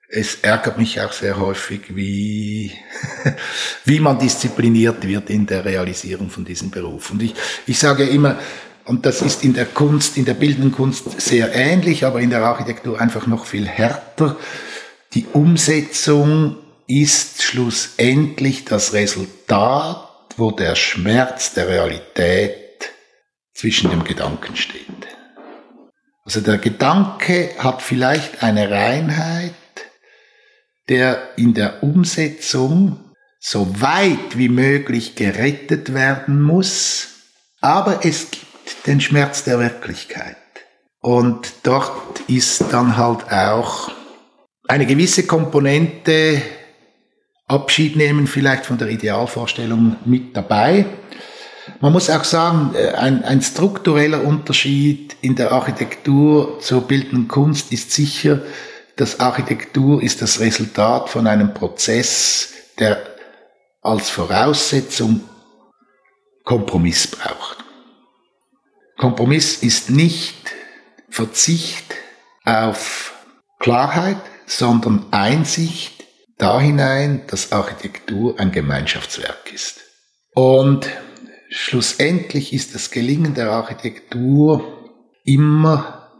Es 0.08 0.36
ärgert 0.42 0.78
mich 0.78 1.00
auch 1.00 1.12
sehr 1.12 1.38
häufig, 1.38 1.96
wie, 1.96 2.72
wie 3.84 4.00
man 4.00 4.18
diszipliniert 4.18 5.06
wird 5.06 5.28
in 5.30 5.46
der 5.46 5.64
Realisierung 5.64 6.30
von 6.30 6.44
diesem 6.44 6.70
Beruf. 6.70 7.10
Und 7.10 7.22
ich, 7.22 7.34
ich 7.66 7.78
sage 7.78 8.04
immer, 8.04 8.38
und 8.84 9.06
das 9.06 9.22
ist 9.22 9.44
in 9.44 9.54
der 9.54 9.66
Kunst, 9.66 10.16
in 10.16 10.24
der 10.24 10.34
bildenden 10.34 10.72
Kunst 10.72 11.20
sehr 11.20 11.54
ähnlich, 11.54 12.04
aber 12.04 12.20
in 12.20 12.30
der 12.30 12.42
Architektur 12.42 13.00
einfach 13.00 13.26
noch 13.26 13.46
viel 13.46 13.66
härter. 13.66 14.36
Die 15.14 15.26
Umsetzung 15.32 16.58
ist 16.86 17.42
schlussendlich 17.42 18.64
das 18.66 18.92
Resultat 18.92 20.10
wo 20.36 20.50
der 20.50 20.74
Schmerz 20.74 21.54
der 21.54 21.68
Realität 21.68 22.92
zwischen 23.52 23.90
dem 23.90 24.04
Gedanken 24.04 24.56
steht. 24.56 24.84
Also 26.24 26.40
der 26.40 26.58
Gedanke 26.58 27.50
hat 27.58 27.82
vielleicht 27.82 28.42
eine 28.42 28.70
Reinheit, 28.70 29.52
der 30.88 31.36
in 31.36 31.54
der 31.54 31.82
Umsetzung 31.82 32.98
so 33.38 33.80
weit 33.80 34.38
wie 34.38 34.48
möglich 34.48 35.16
gerettet 35.16 35.92
werden 35.92 36.40
muss, 36.40 37.08
aber 37.60 38.04
es 38.04 38.30
gibt 38.30 38.86
den 38.86 39.00
Schmerz 39.00 39.44
der 39.44 39.58
Wirklichkeit. 39.58 40.36
Und 41.00 41.52
dort 41.62 42.20
ist 42.28 42.72
dann 42.72 42.96
halt 42.96 43.30
auch 43.30 43.92
eine 44.66 44.86
gewisse 44.86 45.26
Komponente 45.26 46.40
Abschied 47.46 47.96
nehmen 47.96 48.26
vielleicht 48.26 48.64
von 48.64 48.78
der 48.78 48.88
Idealvorstellung 48.88 49.96
mit 50.06 50.34
dabei. 50.34 50.86
Man 51.84 51.92
muss 51.92 52.08
auch 52.08 52.24
sagen, 52.24 52.74
äh, 52.74 52.92
ein, 52.92 53.24
ein 53.24 53.42
struktureller 53.42 54.24
Unterschied 54.24 55.16
in 55.20 55.36
der 55.36 55.52
Architektur 55.52 56.58
zur 56.60 56.80
bildenden 56.80 57.28
Kunst 57.28 57.72
ist 57.72 57.92
sicher, 57.92 58.40
dass 58.96 59.20
Architektur 59.20 60.02
ist 60.02 60.22
das 60.22 60.40
Resultat 60.40 61.10
von 61.10 61.26
einem 61.26 61.52
Prozess, 61.52 62.54
der 62.78 63.04
als 63.82 64.08
Voraussetzung 64.08 65.28
Kompromiss 66.42 67.06
braucht. 67.06 67.58
Kompromiss 68.96 69.62
ist 69.62 69.90
nicht 69.90 70.54
Verzicht 71.10 71.94
auf 72.46 73.12
Klarheit, 73.58 74.22
sondern 74.46 75.04
Einsicht 75.10 76.06
da 76.38 76.58
hinein, 76.58 77.26
dass 77.26 77.52
Architektur 77.52 78.40
ein 78.40 78.52
Gemeinschaftswerk 78.52 79.52
ist. 79.52 79.82
Und 80.32 80.88
schlussendlich 81.54 82.52
ist 82.52 82.74
das 82.74 82.90
Gelingen 82.90 83.34
der 83.34 83.50
Architektur 83.50 84.90
immer 85.24 86.10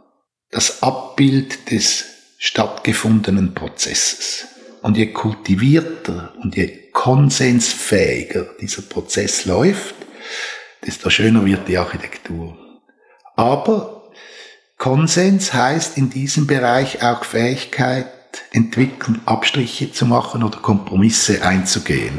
das 0.49 0.81
Abbild 0.81 1.69
des 1.71 2.05
stattgefundenen 2.37 3.53
Prozesses. 3.53 4.47
Und 4.81 4.97
je 4.97 5.07
kultivierter 5.07 6.33
und 6.41 6.55
je 6.55 6.89
konsensfähiger 6.91 8.45
dieser 8.61 8.83
Prozess 8.83 9.45
läuft, 9.45 9.95
desto 10.85 11.09
schöner 11.09 11.45
wird 11.45 11.67
die 11.67 11.77
Architektur. 11.77 12.57
Aber 13.35 14.11
Konsens 14.77 15.53
heißt 15.53 15.97
in 15.97 16.09
diesem 16.09 16.47
Bereich 16.47 17.03
auch 17.03 17.25
Fähigkeit, 17.25 18.07
entwickeln, 18.51 19.21
Abstriche 19.25 19.91
zu 19.91 20.05
machen 20.05 20.43
oder 20.43 20.59
Kompromisse 20.59 21.43
einzugehen. 21.43 22.17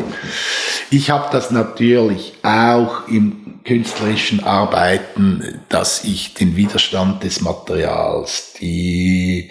Ich 0.91 1.11
habe 1.11 1.29
das 1.33 1.51
natürlich 1.51 2.35
auch 2.43 3.09
im 3.09 3.63
künstlerischen 3.65 4.45
Arbeiten, 4.45 5.61
dass 5.69 6.05
ich 6.05 6.35
den 6.35 6.57
Widerstand 6.57 7.25
des 7.25 7.41
Materials, 7.41 8.53
die 8.61 9.51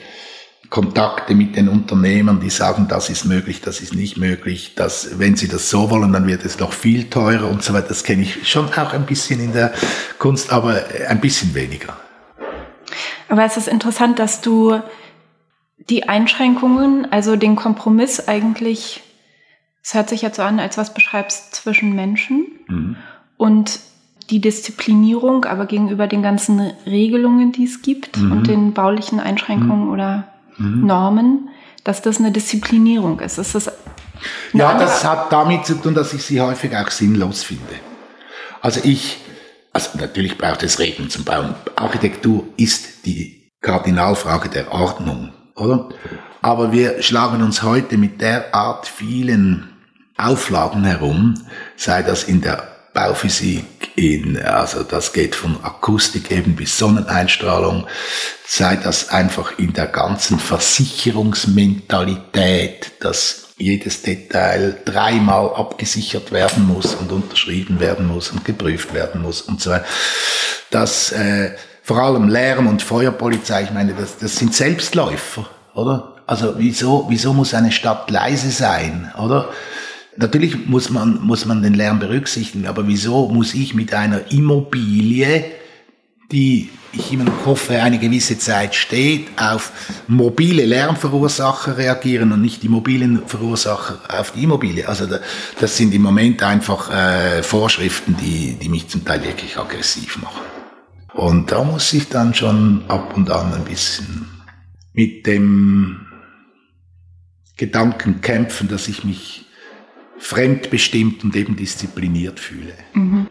Kontakte 0.70 1.36
mit 1.36 1.56
den 1.56 1.70
Unternehmern, 1.70 2.40
die 2.40 2.50
sagen, 2.50 2.88
das 2.90 3.10
ist 3.10 3.26
möglich, 3.26 3.62
das 3.62 3.82
ist 3.82 3.94
nicht 3.94 4.18
möglich, 4.18 4.74
dass, 4.76 5.20
wenn 5.20 5.36
sie 5.36 5.48
das 5.48 5.70
so 5.70 5.90
wollen, 5.90 6.12
dann 6.12 6.28
wird 6.28 6.44
es 6.44 6.60
noch 6.60 6.74
viel 6.74 7.10
teurer 7.10 7.50
und 7.50 7.64
so 7.64 7.74
weiter. 7.74 7.90
Das 7.90 8.04
kenne 8.04 8.24
ich 8.24 8.50
schon 8.50 8.68
auch 8.74 8.94
ein 8.94 9.06
bisschen 9.06 9.40
in 9.40 9.54
der 9.54 9.74
Kunst, 10.18 10.52
aber 10.52 10.84
ein 11.08 11.22
bisschen 11.22 11.54
weniger. 11.54 11.96
Aber 13.30 13.44
es 13.44 13.58
ist 13.58 13.68
interessant, 13.68 14.20
dass 14.20 14.42
du 14.42 14.82
die 15.90 16.10
Einschränkungen, 16.10 17.12
also 17.12 17.36
den 17.36 17.56
Kompromiss 17.56 18.28
eigentlich, 18.28 19.04
es 19.84 19.94
hört 19.94 20.10
sich 20.10 20.22
jetzt 20.22 20.38
so 20.38 20.42
an, 20.42 20.60
als 20.60 20.78
was 20.78 20.94
beschreibst 20.94 21.54
zwischen 21.54 21.94
Menschen 21.94 22.48
mhm. 22.68 22.96
und 23.38 23.80
die 24.32 24.42
Disziplinierung, 24.42 25.46
aber 25.46 25.68
gegenüber 25.68 26.08
den 26.08 26.24
ganzen 26.24 26.60
Regelungen, 26.88 27.52
die 27.52 27.66
es 27.66 27.84
gibt 27.84 28.18
mhm. 28.18 28.32
und 28.32 28.48
den 28.48 28.74
baulichen 28.74 29.20
Einschränkungen 29.20 29.86
mhm. 29.86 29.92
oder 29.92 30.28
mhm. 30.58 30.86
Normen, 30.88 31.50
dass 31.84 32.02
das 32.02 32.18
eine 32.18 32.32
Disziplinierung 32.32 33.20
ist. 33.20 33.38
ist 33.38 33.54
das 33.54 33.72
ja, 34.54 34.78
das 34.80 35.04
hat 35.04 35.32
damit 35.32 35.66
zu 35.66 35.76
tun, 35.76 35.94
dass 35.94 36.14
ich 36.14 36.24
sie 36.24 36.42
häufig 36.42 36.76
auch 36.76 36.90
sinnlos 36.90 37.44
finde. 37.44 37.76
Also 38.62 38.80
ich, 38.84 39.18
also 39.74 39.98
natürlich 40.00 40.38
braucht 40.38 40.64
es 40.64 40.80
Regeln 40.80 41.10
zum 41.10 41.26
Bauen. 41.26 41.54
Architektur 41.76 42.46
ist 42.58 43.06
die 43.06 43.52
Kardinalfrage 43.62 44.50
der 44.50 44.72
Ordnung 44.72 45.34
oder? 45.56 45.90
Aber 46.42 46.72
wir 46.72 47.02
schlagen 47.02 47.42
uns 47.42 47.64
heute 47.64 47.98
mit 47.98 48.22
derart 48.22 48.88
vielen 48.88 49.70
Auflagen 50.18 50.84
herum, 50.84 51.34
sei 51.76 52.04
das 52.04 52.24
in 52.24 52.42
der 52.42 52.68
Bauphysik, 52.94 53.66
in, 53.96 54.38
also 54.38 54.84
das 54.84 55.12
geht 55.12 55.36
von 55.36 55.58
Akustik 55.64 56.30
eben 56.32 56.56
bis 56.56 56.78
Sonneneinstrahlung, 56.78 57.88
sei 58.48 58.78
das 58.78 59.10
einfach 59.10 59.58
in 59.58 59.74
der 59.74 59.88
ganzen 59.88 60.40
Versicherungsmentalität, 60.40 62.92
dass 63.02 63.48
jedes 63.58 64.02
Detail 64.02 64.82
dreimal 64.86 65.54
abgesichert 65.56 66.32
werden 66.32 66.66
muss 66.68 66.96
und 66.96 67.12
unterschrieben 67.12 67.80
werden 67.80 68.08
muss 68.08 68.32
und 68.32 68.46
geprüft 68.46 68.94
werden 68.94 69.22
muss 69.22 69.42
und 69.42 69.62
so 69.62 69.72
weiter. 69.72 69.86
Das 70.72 71.12
äh, 71.12 71.52
vor 71.86 72.00
allem 72.00 72.30
Lärm 72.30 72.66
und 72.66 72.82
Feuerpolizei, 72.82 73.62
ich 73.62 73.72
meine, 73.72 73.94
das, 73.94 74.18
das 74.18 74.38
sind 74.38 74.56
Selbstläufer, 74.56 75.48
oder? 75.76 76.16
Also 76.26 76.56
wieso, 76.58 77.06
wieso 77.10 77.32
muss 77.32 77.54
eine 77.54 77.72
Stadt 77.72 78.10
leise 78.10 78.50
sein, 78.50 79.12
oder? 79.20 79.50
Natürlich 80.18 80.66
muss 80.66 80.90
man, 80.90 81.22
muss 81.22 81.46
man 81.46 81.62
den 81.62 81.76
Lärm 81.76 82.00
berücksichtigen, 82.00 82.66
aber 82.66 82.88
wieso 82.88 83.28
muss 83.30 83.54
ich 83.54 83.76
mit 83.76 83.94
einer 83.94 84.32
Immobilie, 84.32 85.46
die 86.32 86.72
ich 86.92 87.14
immer 87.14 87.26
noch 87.26 87.46
hoffe, 87.46 87.80
eine 87.84 88.00
gewisse 88.00 88.40
Zeit 88.40 88.74
steht, 88.74 89.28
auf 89.40 89.72
mobile 90.08 90.66
Lärmverursacher 90.66 91.78
reagieren 91.78 92.32
und 92.32 92.42
nicht 92.42 92.64
die 92.64 92.70
mobilen 92.70 93.28
Verursacher 93.28 94.00
auf 94.08 94.32
die 94.32 94.46
Immobilie. 94.46 94.90
Also 94.90 95.06
das 95.60 95.78
sind 95.78 95.94
im 95.94 96.02
Moment 96.02 96.42
einfach 96.42 96.90
äh, 96.92 97.44
Vorschriften, 97.44 98.18
die, 98.20 98.54
die 98.60 98.70
mich 98.70 98.88
zum 98.88 99.06
Teil 99.06 99.24
wirklich 99.24 99.56
aggressiv 99.56 100.18
machen. 100.18 100.55
Und 101.16 101.52
da 101.52 101.64
muss 101.64 101.94
ich 101.94 102.10
dann 102.10 102.34
schon 102.34 102.84
ab 102.90 103.16
und 103.16 103.32
an 103.32 103.54
ein 103.54 103.64
bisschen 103.64 104.28
mit 104.94 105.26
dem 105.26 106.06
Gedanken 107.56 108.20
kämpfen, 108.20 108.68
dass 108.68 108.90
ich 108.90 109.06
mich 109.06 109.46
fremdbestimmt 110.18 111.24
und 111.24 111.36
eben 111.36 111.56
diszipliniert 111.56 112.40
fühle. 112.40 112.74
Mhm. 112.94 113.28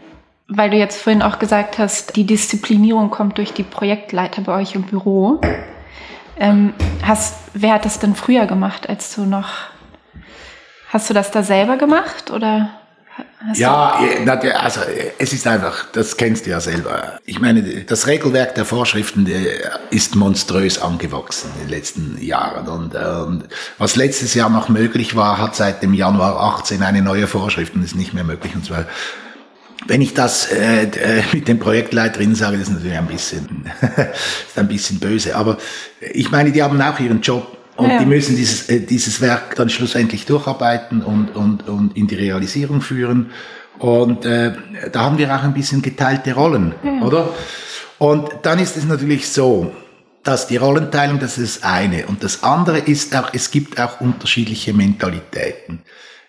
Weil 0.48 0.70
du 0.70 0.76
jetzt 0.76 1.00
vorhin 1.00 1.22
auch 1.22 1.38
gesagt 1.38 1.78
hast, 1.78 2.16
die 2.16 2.24
Disziplinierung 2.24 3.10
kommt 3.10 3.38
durch 3.38 3.52
die 3.52 3.62
Projektleiter 3.62 4.42
bei 4.42 4.60
euch 4.60 4.74
im 4.74 4.82
Büro. 4.82 5.40
Ähm, 6.38 6.72
hast, 7.02 7.50
wer 7.52 7.74
hat 7.74 7.84
das 7.84 7.98
denn 7.98 8.14
früher 8.14 8.46
gemacht, 8.46 8.88
als 8.88 9.14
du 9.14 9.24
noch, 9.26 9.48
hast 10.88 11.08
du 11.10 11.14
das 11.14 11.30
da 11.30 11.42
selber 11.42 11.76
gemacht 11.76 12.30
oder? 12.30 12.70
Hast 13.46 13.58
ja, 13.58 14.00
also 14.58 14.80
es 15.18 15.32
ist 15.34 15.46
einfach, 15.46 15.86
das 15.92 16.16
kennst 16.16 16.46
du 16.46 16.50
ja 16.50 16.60
selber. 16.60 17.20
Ich 17.26 17.40
meine, 17.40 17.62
das 17.84 18.06
Regelwerk 18.06 18.54
der 18.54 18.64
Vorschriften 18.64 19.26
ist 19.90 20.16
monströs 20.16 20.80
angewachsen 20.80 21.50
in 21.54 21.66
den 21.66 21.68
letzten 21.68 22.22
Jahren. 22.22 22.66
Und, 22.68 22.94
und 22.94 23.44
was 23.76 23.96
letztes 23.96 24.32
Jahr 24.32 24.48
noch 24.48 24.70
möglich 24.70 25.14
war, 25.14 25.36
hat 25.36 25.54
seit 25.56 25.82
dem 25.82 25.92
Januar 25.92 26.40
18 26.40 26.82
eine 26.82 27.02
neue 27.02 27.26
Vorschrift 27.26 27.74
und 27.74 27.84
ist 27.84 27.94
nicht 27.94 28.14
mehr 28.14 28.24
möglich. 28.24 28.54
Und 28.54 28.64
zwar, 28.64 28.86
wenn 29.86 30.00
ich 30.00 30.14
das 30.14 30.50
äh, 30.50 30.84
äh 30.84 31.22
mit 31.32 31.46
den 31.46 31.58
Projektleiterinnen 31.58 32.34
sage, 32.34 32.56
das 32.56 32.68
ist 32.68 32.74
natürlich 32.74 32.96
ein 32.96 33.06
bisschen, 33.06 33.70
ist 34.48 34.58
ein 34.58 34.68
bisschen 34.68 35.00
böse. 35.00 35.36
Aber 35.36 35.58
ich 36.00 36.30
meine, 36.30 36.50
die 36.50 36.62
haben 36.62 36.80
auch 36.80 36.98
ihren 36.98 37.20
Job 37.20 37.58
und 37.76 37.88
ja. 37.88 37.98
die 37.98 38.06
müssen 38.06 38.36
dieses, 38.36 38.68
äh, 38.68 38.80
dieses 38.80 39.20
Werk 39.20 39.56
dann 39.56 39.68
schlussendlich 39.68 40.26
durcharbeiten 40.26 41.02
und, 41.02 41.34
und, 41.34 41.68
und 41.68 41.96
in 41.96 42.06
die 42.06 42.14
Realisierung 42.14 42.80
führen. 42.80 43.30
Und 43.78 44.24
äh, 44.24 44.52
da 44.92 45.00
haben 45.00 45.18
wir 45.18 45.34
auch 45.34 45.42
ein 45.42 45.54
bisschen 45.54 45.82
geteilte 45.82 46.34
Rollen, 46.34 46.74
ja. 46.84 47.02
oder? 47.02 47.30
Und 47.98 48.30
dann 48.42 48.58
ist 48.58 48.76
es 48.76 48.84
natürlich 48.84 49.28
so, 49.28 49.72
dass 50.22 50.46
die 50.46 50.56
Rollenteilung, 50.56 51.18
das 51.18 51.38
ist 51.38 51.62
das 51.62 51.70
eine. 51.70 52.06
Und 52.06 52.22
das 52.22 52.42
andere 52.42 52.78
ist 52.78 53.14
auch, 53.16 53.30
es 53.32 53.50
gibt 53.50 53.80
auch 53.80 54.00
unterschiedliche 54.00 54.72
Mentalitäten. 54.72 55.82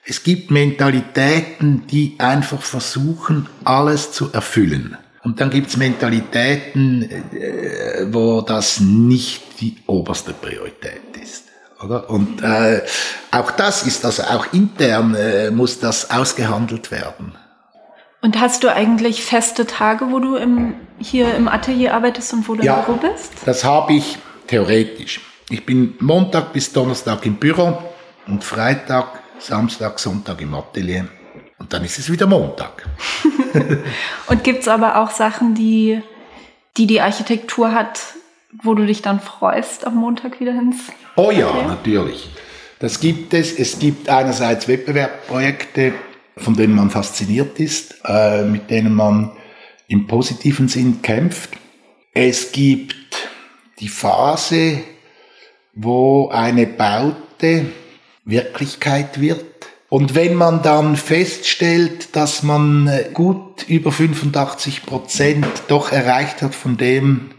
Es 0.03 0.23
gibt 0.23 0.51
Mentalitäten, 0.51 1.88
die 1.88 2.15
einfach 2.19 2.62
versuchen, 2.62 3.47
alles 3.63 4.12
zu 4.12 4.31
erfüllen. 4.34 4.97
Und 5.25 5.41
dann 5.41 5.49
gibt's 5.49 5.75
Mentalitäten, 5.75 7.09
äh, 7.09 8.05
wo 8.11 8.41
das 8.41 8.79
nicht 8.79 9.59
die 9.59 9.75
oberste 9.88 10.33
Priorität 10.33 11.17
ist. 11.19 11.45
Oder? 11.83 12.07
Und 12.11 12.43
äh, 12.43 12.83
auch 13.31 13.49
das 13.49 13.88
ist 13.88 14.05
also 14.05 14.21
auch 14.21 14.53
intern 14.53 15.15
äh, 15.15 15.49
muss 15.49 15.79
das 15.79 16.11
ausgehandelt 16.11 16.91
werden. 16.91 17.35
Und 18.21 18.39
hast 18.39 18.63
du 18.63 18.71
eigentlich 18.71 19.23
feste 19.23 19.65
Tage, 19.65 20.11
wo 20.11 20.19
du 20.19 20.35
im, 20.35 20.75
hier 20.99 21.33
im 21.33 21.47
Atelier 21.47 21.95
arbeitest 21.95 22.31
und 22.33 22.47
wo 22.47 22.53
du 22.53 22.63
ja, 22.63 22.79
im 22.79 22.85
Büro 22.85 22.97
bist? 22.97 23.31
Das 23.45 23.63
habe 23.63 23.93
ich 23.93 24.19
theoretisch. 24.45 25.21
Ich 25.49 25.65
bin 25.65 25.95
Montag 25.99 26.53
bis 26.53 26.71
Donnerstag 26.71 27.25
im 27.25 27.38
Büro 27.38 27.81
und 28.27 28.43
Freitag, 28.43 29.07
Samstag, 29.39 29.97
Sonntag 29.99 30.39
im 30.41 30.53
Atelier. 30.53 31.07
Und 31.65 31.73
dann 31.73 31.84
ist 31.84 31.97
es 31.97 32.12
wieder 32.12 32.28
Montag. 32.28 32.88
und 34.28 34.43
gibt 34.43 34.62
es 34.62 34.67
aber 34.67 35.01
auch 35.01 35.10
Sachen, 35.10 35.56
die, 35.56 35.99
die 36.78 36.86
die 36.86 37.01
Architektur 37.01 37.71
hat, 37.71 37.99
wo 38.62 38.75
du 38.75 38.86
dich 38.86 39.01
dann 39.01 39.19
freust, 39.19 39.88
am 39.88 39.95
Montag 39.95 40.39
wieder 40.39 40.51
ins? 40.51 40.78
Oh 41.15 41.32
ja, 41.32 41.49
okay. 41.49 41.65
natürlich. 41.65 42.30
Das 42.78 42.99
gibt 42.99 43.34
es. 43.34 43.51
Es 43.51 43.80
gibt 43.80 44.10
einerseits 44.10 44.67
Wettbewerbsprojekte, 44.67 45.95
von 46.38 46.54
denen 46.54 46.75
man 46.75 46.91
fasziniert 46.91 47.60
ist, 47.60 47.95
äh, 48.06 48.43
mit 48.43 48.69
denen 48.69 48.93
man 48.93 49.32
im 49.88 50.06
positiven 50.06 50.67
Sinn 50.67 51.01
kämpft. 51.01 51.49
Es 52.13 52.51
gibt 52.51 53.28
die 53.80 53.89
Phase, 53.89 54.82
wo 55.73 56.30
eine 56.30 56.67
Baute 56.67 57.65
Wirklichkeit 58.23 59.19
wird 59.19 59.54
und 59.89 60.15
wenn 60.15 60.35
man 60.35 60.61
dann 60.61 60.95
feststellt, 60.95 62.15
dass 62.15 62.43
man 62.43 62.87
äh, 62.87 63.09
gut 63.13 63.67
über 63.67 63.91
85 63.91 64.85
Prozent 64.85 65.47
doch 65.67 65.91
erreicht 65.91 66.41
hat 66.41 66.55
von 66.55 66.77
dem, 66.77 67.31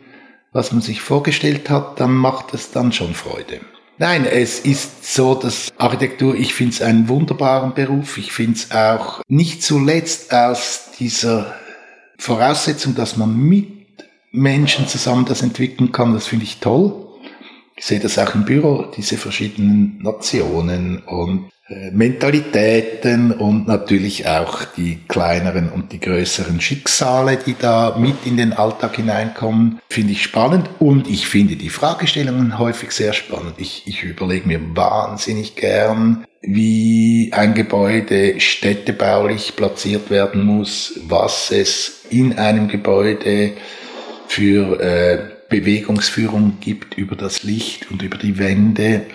was 0.52 0.72
man 0.72 0.80
sich 0.80 1.00
vorgestellt 1.00 1.68
hat, 1.68 2.00
dann 2.00 2.12
macht 2.12 2.54
es 2.54 2.70
dann 2.70 2.92
schon 2.92 3.14
Freude. 3.14 3.60
Nein, 3.98 4.26
es 4.26 4.60
ist 4.60 5.12
so, 5.14 5.34
dass 5.34 5.72
Architektur, 5.78 6.34
ich 6.34 6.54
finde 6.54 6.74
es 6.74 6.82
einen 6.82 7.08
wunderbaren 7.08 7.74
Beruf. 7.74 8.18
Ich 8.18 8.30
finde 8.30 8.58
es 8.58 8.70
auch 8.70 9.22
nicht 9.26 9.62
zuletzt 9.62 10.32
aus 10.34 10.90
dieser 10.98 11.54
Voraussetzung, 12.18 12.94
dass 12.94 13.16
man 13.16 13.36
mit 13.36 13.68
Menschen 14.32 14.86
zusammen 14.86 15.24
das 15.24 15.42
entwickeln 15.42 15.92
kann, 15.92 16.12
das 16.12 16.26
finde 16.26 16.44
ich 16.44 16.58
toll. 16.58 17.06
Ich 17.76 17.86
sehe 17.86 18.00
das 18.00 18.18
auch 18.18 18.34
im 18.34 18.44
Büro, 18.44 18.86
diese 18.96 19.16
verschiedenen 19.16 19.98
Nationen 20.02 21.02
und 21.04 21.50
Mentalitäten 21.68 23.32
und 23.32 23.66
natürlich 23.66 24.28
auch 24.28 24.64
die 24.76 25.00
kleineren 25.08 25.68
und 25.68 25.90
die 25.90 25.98
größeren 25.98 26.60
Schicksale, 26.60 27.38
die 27.44 27.56
da 27.58 27.96
mit 27.98 28.24
in 28.24 28.36
den 28.36 28.52
Alltag 28.52 28.94
hineinkommen, 28.96 29.80
finde 29.88 30.12
ich 30.12 30.22
spannend 30.22 30.70
und 30.78 31.10
ich 31.10 31.26
finde 31.26 31.56
die 31.56 31.68
Fragestellungen 31.68 32.60
häufig 32.60 32.92
sehr 32.92 33.12
spannend. 33.12 33.54
Ich, 33.58 33.82
ich 33.86 34.04
überlege 34.04 34.46
mir 34.46 34.60
wahnsinnig 34.76 35.56
gern, 35.56 36.24
wie 36.40 37.30
ein 37.32 37.54
Gebäude 37.54 38.38
städtebaulich 38.38 39.56
platziert 39.56 40.08
werden 40.08 40.44
muss, 40.44 41.00
was 41.08 41.50
es 41.50 42.04
in 42.10 42.38
einem 42.38 42.68
Gebäude 42.68 43.54
für 44.28 44.80
äh, 44.80 45.18
Bewegungsführung 45.48 46.58
gibt 46.60 46.96
über 46.96 47.16
das 47.16 47.42
Licht 47.42 47.90
und 47.90 48.02
über 48.02 48.18
die 48.18 48.38
Wände 48.38 49.06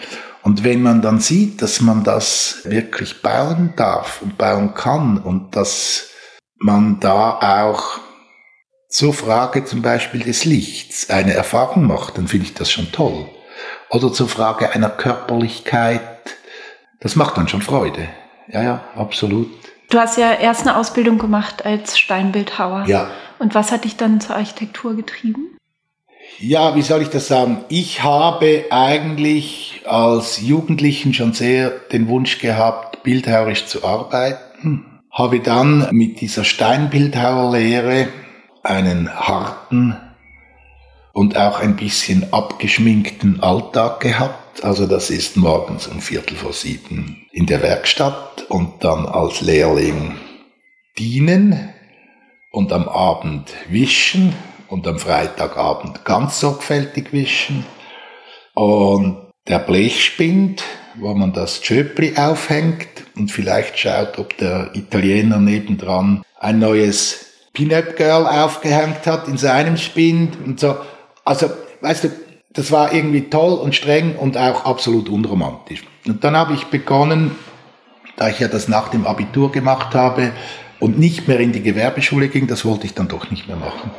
und 0.43 0.63
wenn 0.63 0.82
man 0.82 1.01
dann 1.01 1.19
sieht, 1.19 1.62
dass 1.62 1.82
man 1.82 2.04
das 2.04 2.62
wirklich 2.63 3.21
bauen 3.21 3.73
darf 3.75 4.21
und 4.21 4.38
bauen 4.38 4.73
kann 4.73 5.17
und 5.17 5.56
dass 5.56 6.10
man 6.58 6.99
da 6.99 7.63
auch 7.63 7.99
zur 8.89 9.13
Frage 9.13 9.65
zum 9.65 9.82
Beispiel 9.82 10.21
des 10.21 10.45
Lichts 10.45 11.10
eine 11.10 11.34
Erfahrung 11.34 11.88
macht, 11.88 12.17
dann 12.17 12.27
finde 12.27 12.47
ich 12.47 12.54
das 12.54 12.71
schon 12.71 12.91
toll. 12.91 13.30
Oder 13.89 14.12
zur 14.12 14.27
Frage 14.27 14.71
einer 14.71 14.89
Körperlichkeit, 14.89 16.01
das 16.99 17.15
macht 17.15 17.38
dann 17.38 17.47
schon 17.47 17.62
Freude. 17.62 18.08
Ja, 18.47 18.63
ja, 18.63 18.84
absolut. 18.95 19.49
Du 19.89 19.99
hast 19.99 20.17
ja 20.17 20.34
erst 20.34 20.62
eine 20.62 20.77
Ausbildung 20.77 21.17
gemacht 21.17 21.65
als 21.65 21.99
Steinbildhauer. 21.99 22.86
Ja. 22.88 23.10
Und 23.39 23.56
was 23.56 23.71
hat 23.71 23.86
dich 23.86 23.97
dann 23.97 24.21
zur 24.21 24.36
Architektur 24.36 24.95
getrieben? 24.95 25.58
Ja, 26.39 26.75
wie 26.75 26.81
soll 26.81 27.03
ich 27.03 27.09
das 27.09 27.27
sagen? 27.27 27.63
Ich 27.69 28.03
habe 28.03 28.65
eigentlich 28.71 29.81
als 29.85 30.41
Jugendlichen 30.41 31.13
schon 31.13 31.33
sehr 31.33 31.69
den 31.69 32.07
Wunsch 32.07 32.39
gehabt, 32.39 33.03
bildhauerisch 33.03 33.65
zu 33.67 33.83
arbeiten. 33.83 34.85
Habe 35.11 35.39
dann 35.39 35.87
mit 35.91 36.21
dieser 36.21 36.43
Steinbildhauerlehre 36.43 38.07
einen 38.63 39.13
harten 39.13 39.97
und 41.13 41.37
auch 41.37 41.59
ein 41.59 41.75
bisschen 41.75 42.31
abgeschminkten 42.33 43.41
Alltag 43.41 43.99
gehabt. 43.99 44.63
Also 44.63 44.87
das 44.87 45.09
ist 45.09 45.37
morgens 45.37 45.87
um 45.87 46.01
Viertel 46.01 46.35
vor 46.37 46.53
sieben 46.53 47.27
in 47.31 47.45
der 47.45 47.61
Werkstatt 47.61 48.45
und 48.49 48.83
dann 48.83 49.05
als 49.05 49.41
Lehrling 49.41 50.17
dienen 50.97 51.69
und 52.51 52.71
am 52.73 52.87
Abend 52.87 53.51
wischen 53.69 54.33
und 54.71 54.88
am 54.88 54.97
Freitagabend 54.97 56.05
ganz 56.05 56.39
sorgfältig 56.39 57.12
wischen. 57.12 57.65
Und 58.53 59.17
der 59.47 59.60
Blechspind, 59.60 60.63
wo 60.95 61.13
man 61.13 61.34
das 61.34 61.63
Schöpli 61.63 62.13
aufhängt 62.15 62.88
und 63.17 63.31
vielleicht 63.31 63.77
schaut, 63.77 64.17
ob 64.17 64.38
der 64.38 64.71
Italiener 64.73 65.39
nebendran 65.39 66.23
ein 66.39 66.60
neues 66.60 67.25
Pin-Up 67.53 67.97
Girl 67.97 68.25
aufgehängt 68.25 69.05
hat 69.05 69.27
in 69.27 69.38
seinem 69.38 69.75
Spind 69.75 70.38
und 70.45 70.60
so. 70.60 70.77
Also, 71.25 71.49
weißt 71.81 72.05
du, 72.05 72.12
das 72.53 72.71
war 72.71 72.93
irgendwie 72.93 73.29
toll 73.29 73.53
und 73.53 73.75
streng 73.75 74.15
und 74.15 74.38
auch 74.38 74.63
absolut 74.63 75.10
unromantisch. 75.10 75.84
Und 76.07 76.23
dann 76.23 76.36
habe 76.36 76.53
ich 76.53 76.65
begonnen, 76.65 77.36
da 78.15 78.29
ich 78.29 78.39
ja 78.39 78.47
das 78.47 78.69
nach 78.69 78.88
dem 78.88 79.05
Abitur 79.05 79.51
gemacht 79.51 79.95
habe 79.95 80.31
und 80.79 80.97
nicht 80.97 81.27
mehr 81.27 81.39
in 81.41 81.51
die 81.51 81.62
Gewerbeschule 81.62 82.29
ging, 82.29 82.47
das 82.47 82.63
wollte 82.63 82.86
ich 82.86 82.93
dann 82.93 83.10
doch 83.10 83.31
nicht 83.31 83.47
mehr 83.47 83.57
machen 83.57 83.91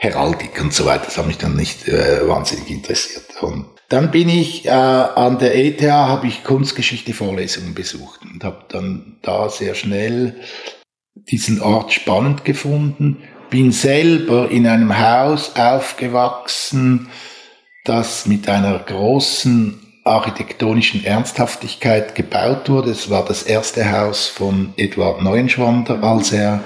Heraldik 0.00 0.60
und 0.60 0.72
so 0.72 0.86
weiter. 0.86 1.04
Das 1.06 1.18
hat 1.18 1.26
mich 1.26 1.38
dann 1.38 1.56
nicht 1.56 1.88
äh, 1.88 2.26
wahnsinnig 2.26 2.70
interessiert. 2.70 3.42
Und 3.42 3.66
dann 3.88 4.10
bin 4.12 4.28
ich 4.28 4.64
äh, 4.66 4.70
an 4.70 5.38
der 5.38 5.56
ETH, 5.56 5.82
habe 5.82 6.28
ich 6.28 6.44
Kunstgeschichte 6.44 7.12
Vorlesungen 7.12 7.74
besucht 7.74 8.20
und 8.22 8.44
habe 8.44 8.64
dann 8.68 9.16
da 9.22 9.48
sehr 9.48 9.74
schnell 9.74 10.36
diesen 11.14 11.60
Ort 11.60 11.92
spannend 11.92 12.44
gefunden. 12.44 13.24
Bin 13.50 13.72
selber 13.72 14.50
in 14.50 14.66
einem 14.66 14.98
Haus 14.98 15.56
aufgewachsen, 15.56 17.08
das 17.84 18.26
mit 18.26 18.48
einer 18.48 18.78
großen 18.78 19.80
architektonischen 20.04 21.04
Ernsthaftigkeit 21.04 22.14
gebaut 22.14 22.68
wurde. 22.68 22.90
Es 22.90 23.10
war 23.10 23.24
das 23.24 23.42
erste 23.42 23.90
Haus 23.90 24.28
von 24.28 24.74
Eduard 24.76 25.22
Neuenschwander, 25.22 26.02
als 26.02 26.32
er 26.32 26.62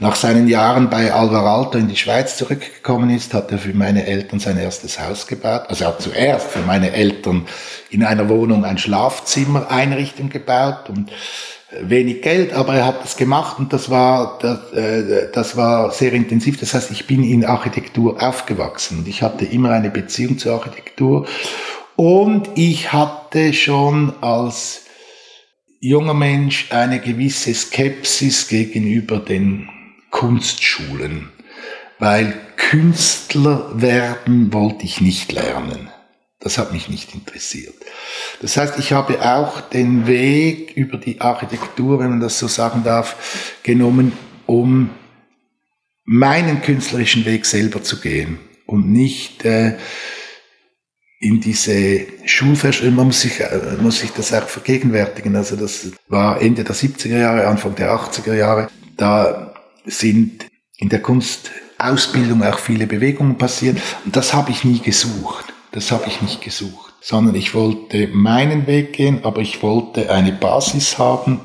nach 0.00 0.16
seinen 0.16 0.48
Jahren 0.48 0.88
bei 0.88 1.12
Alvaralto 1.12 1.76
in 1.76 1.88
die 1.88 1.96
Schweiz 1.96 2.38
zurückgekommen 2.38 3.10
ist, 3.10 3.34
hat 3.34 3.52
er 3.52 3.58
für 3.58 3.74
meine 3.74 4.06
Eltern 4.06 4.40
sein 4.40 4.56
erstes 4.56 4.98
Haus 4.98 5.26
gebaut. 5.26 5.64
Also 5.68 5.84
er 5.84 5.88
hat 5.88 6.00
zuerst 6.00 6.48
für 6.48 6.60
meine 6.60 6.92
Eltern 6.92 7.46
in 7.90 8.02
einer 8.02 8.30
Wohnung 8.30 8.64
ein 8.64 8.78
Schlafzimmer 8.78 9.70
Einrichtung 9.70 10.30
gebaut 10.30 10.88
und 10.88 11.10
äh, 11.10 11.82
wenig 11.82 12.22
Geld, 12.22 12.54
aber 12.54 12.76
er 12.76 12.86
hat 12.86 13.04
das 13.04 13.18
gemacht 13.18 13.58
und 13.58 13.74
das 13.74 13.90
war, 13.90 14.38
das, 14.40 14.72
äh, 14.72 15.30
das 15.34 15.58
war 15.58 15.90
sehr 15.92 16.14
intensiv. 16.14 16.58
Das 16.58 16.72
heißt, 16.72 16.90
ich 16.90 17.06
bin 17.06 17.22
in 17.22 17.44
Architektur 17.44 18.22
aufgewachsen 18.22 19.00
und 19.00 19.08
ich 19.08 19.22
hatte 19.22 19.44
immer 19.44 19.70
eine 19.70 19.90
Beziehung 19.90 20.38
zur 20.38 20.54
Architektur 20.54 21.26
und 21.96 22.48
ich 22.54 22.94
hatte 22.94 23.52
schon 23.52 24.14
als 24.22 24.86
junger 25.78 26.14
Mensch 26.14 26.72
eine 26.72 27.00
gewisse 27.00 27.52
Skepsis 27.52 28.48
gegenüber 28.48 29.18
den 29.18 29.68
Kunstschulen, 30.10 31.30
weil 31.98 32.34
Künstler 32.56 33.70
werden 33.74 34.52
wollte 34.52 34.84
ich 34.84 35.00
nicht 35.00 35.32
lernen. 35.32 35.90
Das 36.40 36.56
hat 36.56 36.72
mich 36.72 36.88
nicht 36.88 37.14
interessiert. 37.14 37.74
Das 38.40 38.56
heißt, 38.56 38.78
ich 38.78 38.92
habe 38.92 39.20
auch 39.22 39.60
den 39.60 40.06
Weg 40.06 40.74
über 40.74 40.96
die 40.96 41.20
Architektur, 41.20 41.98
wenn 41.98 42.10
man 42.10 42.20
das 42.20 42.38
so 42.38 42.48
sagen 42.48 42.82
darf, 42.82 43.58
genommen, 43.62 44.12
um 44.46 44.90
meinen 46.04 46.62
künstlerischen 46.62 47.26
Weg 47.26 47.44
selber 47.44 47.82
zu 47.82 48.00
gehen 48.00 48.38
und 48.66 48.90
nicht 48.90 49.44
äh, 49.44 49.76
in 51.20 51.40
diese 51.40 52.06
Schulverschwörung, 52.24 52.96
man 52.96 53.06
muss 53.08 53.20
sich, 53.20 53.40
äh, 53.40 53.76
muss 53.80 54.00
sich 54.00 54.10
das 54.10 54.32
auch 54.32 54.48
vergegenwärtigen. 54.48 55.36
Also 55.36 55.54
das 55.56 55.90
war 56.08 56.40
Ende 56.40 56.64
der 56.64 56.74
70er 56.74 57.18
Jahre, 57.18 57.46
Anfang 57.46 57.74
der 57.74 57.92
80er 57.92 58.34
Jahre. 58.34 58.68
Da 58.96 59.49
sind 59.90 60.46
in 60.78 60.88
der 60.88 61.02
Kunstausbildung 61.02 62.42
auch 62.42 62.58
viele 62.58 62.86
Bewegungen 62.86 63.36
passiert. 63.38 63.78
Und 64.04 64.16
das 64.16 64.32
habe 64.32 64.50
ich 64.50 64.64
nie 64.64 64.80
gesucht. 64.80 65.52
Das 65.72 65.90
habe 65.92 66.04
ich 66.06 66.20
nicht 66.22 66.40
gesucht. 66.40 66.94
Sondern 67.00 67.34
ich 67.34 67.54
wollte 67.54 68.08
meinen 68.08 68.66
Weg 68.66 68.92
gehen, 68.92 69.24
aber 69.24 69.40
ich 69.40 69.62
wollte 69.62 70.10
eine 70.10 70.32
Basis 70.32 70.98
haben, 70.98 71.40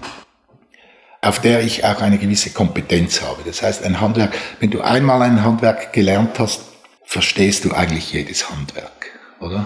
auf 1.21 1.39
der 1.39 1.63
ich 1.63 1.83
auch 1.83 2.01
eine 2.01 2.17
gewisse 2.17 2.51
Kompetenz 2.51 3.21
habe. 3.21 3.41
Das 3.45 3.61
heißt, 3.61 3.83
ein 3.83 3.99
Handwerk, 3.99 4.35
wenn 4.59 4.69
du 4.69 4.81
einmal 4.81 5.21
ein 5.21 5.43
Handwerk 5.43 5.91
gelernt 5.93 6.39
hast, 6.39 6.61
verstehst 7.03 7.65
du 7.65 7.71
eigentlich 7.71 8.11
jedes 8.13 8.49
Handwerk, 8.49 9.11
oder? 9.39 9.65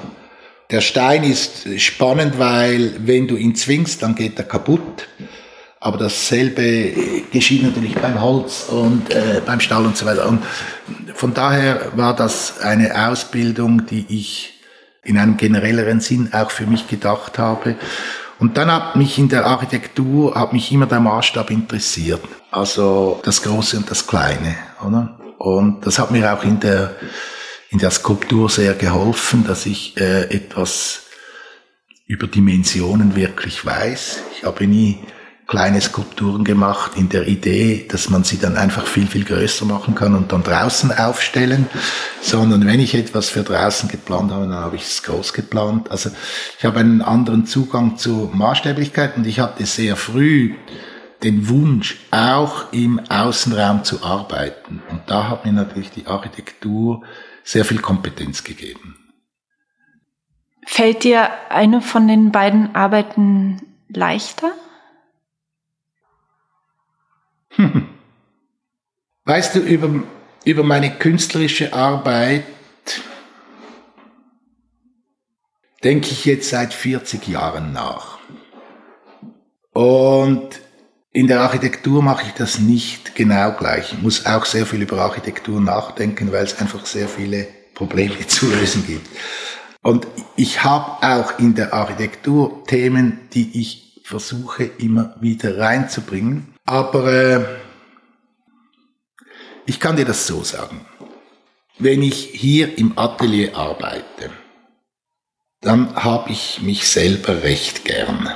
Der 0.71 0.81
Stein 0.81 1.23
ist 1.23 1.67
spannend, 1.81 2.37
weil 2.37 2.93
wenn 2.99 3.27
du 3.27 3.35
ihn 3.35 3.55
zwingst, 3.55 4.03
dann 4.03 4.13
geht 4.13 4.37
er 4.37 4.45
kaputt. 4.45 5.07
Aber 5.81 5.97
dasselbe 5.97 6.93
geschieht 7.31 7.63
natürlich 7.63 7.95
beim 7.95 8.19
Holz 8.21 8.65
und 8.67 9.11
äh, 9.11 9.41
beim 9.45 9.61
Stall 9.61 9.85
und 9.85 9.95
so 9.95 10.05
weiter. 10.05 10.27
Und 10.27 10.43
von 11.13 11.33
daher 11.33 11.91
war 11.95 12.15
das 12.15 12.59
eine 12.59 13.09
Ausbildung, 13.09 13.85
die 13.85 14.05
ich 14.09 14.59
in 15.03 15.17
einem 15.17 15.37
generelleren 15.37 16.01
Sinn 16.01 16.33
auch 16.33 16.51
für 16.51 16.65
mich 16.65 16.87
gedacht 16.87 17.39
habe. 17.39 17.75
Und 18.39 18.57
dann 18.57 18.71
hat 18.71 18.95
mich 18.95 19.17
in 19.17 19.29
der 19.29 19.45
Architektur, 19.45 20.35
hat 20.35 20.53
mich 20.53 20.71
immer 20.71 20.85
der 20.85 20.99
Maßstab 20.99 21.49
interessiert. 21.49 22.21
Also 22.51 23.21
das 23.23 23.41
Große 23.41 23.77
und 23.77 23.89
das 23.89 24.05
Kleine, 24.05 24.55
oder? 24.85 25.17
Und 25.37 25.85
das 25.85 25.99
hat 25.99 26.11
mir 26.11 26.33
auch 26.33 26.43
in 26.43 26.59
der, 26.59 26.95
in 27.69 27.79
der 27.79 27.91
Skulptur 27.91 28.49
sehr 28.49 28.73
geholfen, 28.73 29.45
dass 29.47 29.65
ich 29.65 29.95
äh, 29.97 30.23
etwas 30.23 31.03
über 32.05 32.27
Dimensionen 32.27 33.15
wirklich 33.15 33.65
weiß. 33.65 34.19
Ich 34.35 34.43
habe 34.43 34.67
nie 34.67 34.99
kleine 35.49 35.81
Skulpturen 35.81 36.43
gemacht 36.43 36.91
in 36.95 37.09
der 37.09 37.27
Idee, 37.27 37.87
dass 37.89 38.11
man 38.11 38.23
sie 38.23 38.37
dann 38.37 38.55
einfach 38.55 38.85
viel, 38.85 39.07
viel 39.07 39.25
größer 39.25 39.65
machen 39.65 39.95
kann 39.95 40.13
und 40.15 40.31
dann 40.31 40.43
draußen 40.43 40.91
aufstellen, 40.95 41.67
sondern 42.21 42.67
wenn 42.67 42.79
ich 42.79 42.93
etwas 42.93 43.29
für 43.29 43.41
draußen 43.41 43.89
geplant 43.89 44.31
habe, 44.31 44.45
dann 44.45 44.53
habe 44.59 44.75
ich 44.75 44.83
es 44.83 45.01
groß 45.01 45.33
geplant. 45.33 45.89
Also 45.89 46.11
ich 46.59 46.65
habe 46.65 46.79
einen 46.79 47.01
anderen 47.01 47.47
Zugang 47.47 47.97
zu 47.97 48.29
Maßstäblichkeit 48.31 49.17
und 49.17 49.25
ich 49.25 49.39
hatte 49.39 49.65
sehr 49.65 49.95
früh 49.95 50.53
den 51.23 51.49
Wunsch, 51.49 51.97
auch 52.11 52.71
im 52.71 53.01
Außenraum 53.09 53.83
zu 53.83 54.03
arbeiten. 54.03 54.83
Und 54.91 55.01
da 55.07 55.29
hat 55.29 55.45
mir 55.45 55.51
natürlich 55.51 55.89
die 55.89 56.05
Architektur 56.05 57.01
sehr 57.43 57.65
viel 57.65 57.79
Kompetenz 57.79 58.43
gegeben. 58.43 58.95
Fällt 60.67 61.03
dir 61.03 61.27
eine 61.49 61.81
von 61.81 62.07
den 62.07 62.31
beiden 62.31 62.75
Arbeiten 62.75 63.61
leichter? 63.87 64.51
Weißt 69.25 69.55
du, 69.55 69.59
über, 69.59 70.03
über 70.45 70.63
meine 70.63 70.91
künstlerische 70.91 71.73
Arbeit 71.73 72.45
denke 75.83 76.09
ich 76.11 76.25
jetzt 76.25 76.49
seit 76.49 76.73
40 76.73 77.27
Jahren 77.27 77.73
nach. 77.73 78.19
Und 79.73 80.61
in 81.11 81.27
der 81.27 81.41
Architektur 81.41 82.01
mache 82.01 82.25
ich 82.27 82.33
das 82.33 82.59
nicht 82.59 83.15
genau 83.15 83.51
gleich. 83.51 83.93
Ich 83.93 84.01
muss 84.01 84.25
auch 84.25 84.45
sehr 84.45 84.65
viel 84.65 84.81
über 84.81 85.01
Architektur 85.01 85.61
nachdenken, 85.61 86.31
weil 86.31 86.43
es 86.43 86.59
einfach 86.59 86.85
sehr 86.85 87.07
viele 87.07 87.47
Probleme 87.75 88.17
zu 88.27 88.47
lösen 88.49 88.85
gibt. 88.85 89.07
Und 89.81 90.07
ich 90.35 90.63
habe 90.63 91.01
auch 91.05 91.39
in 91.39 91.55
der 91.55 91.73
Architektur 91.73 92.63
Themen, 92.65 93.29
die 93.33 93.59
ich 93.59 93.88
versuche 94.09 94.63
immer 94.63 95.15
wieder 95.21 95.59
reinzubringen. 95.59 96.55
Aber 96.65 97.13
äh, 97.13 97.45
ich 99.67 99.79
kann 99.79 99.97
dir 99.97 100.05
das 100.05 100.25
so 100.25 100.43
sagen. 100.43 100.83
Wenn 101.77 102.01
ich 102.01 102.31
hier 102.33 102.79
im 102.79 102.97
Atelier 102.97 103.55
arbeite, 103.55 104.31
dann 105.61 105.95
habe 105.95 106.31
ich 106.31 106.59
mich 106.63 106.87
selber 106.87 107.43
recht 107.43 107.85
gern. 107.85 108.29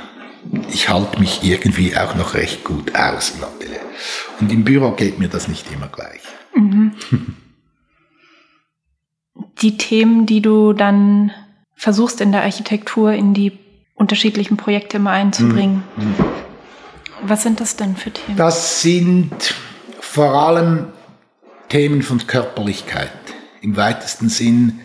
Ich 0.70 0.88
halte 0.88 1.18
mich 1.18 1.42
irgendwie 1.42 1.96
auch 1.96 2.14
noch 2.14 2.34
recht 2.34 2.62
gut 2.62 2.94
aus 2.94 3.32
im 3.36 3.42
Atelier. 3.42 3.80
Und 4.38 4.52
im 4.52 4.62
Büro 4.62 4.92
geht 4.92 5.18
mir 5.18 5.28
das 5.28 5.48
nicht 5.48 5.72
immer 5.72 5.88
gleich. 5.88 6.22
Mhm. 6.54 6.92
Die 9.60 9.76
Themen, 9.76 10.26
die 10.26 10.40
du 10.40 10.72
dann 10.72 11.32
versuchst 11.74 12.20
in 12.20 12.30
der 12.30 12.42
Architektur 12.42 13.12
in 13.12 13.34
die 13.34 13.63
unterschiedlichen 13.94 14.56
Projekte 14.56 14.98
immer 14.98 15.10
einzubringen. 15.10 15.82
Mhm. 15.96 16.14
Was 17.22 17.42
sind 17.42 17.60
das 17.60 17.76
denn 17.76 17.96
für 17.96 18.10
Themen? 18.10 18.36
Das 18.36 18.82
sind 18.82 19.54
vor 20.00 20.34
allem 20.34 20.88
Themen 21.68 22.02
von 22.02 22.26
Körperlichkeit. 22.26 23.10
Im 23.62 23.76
weitesten 23.76 24.28
Sinn 24.28 24.80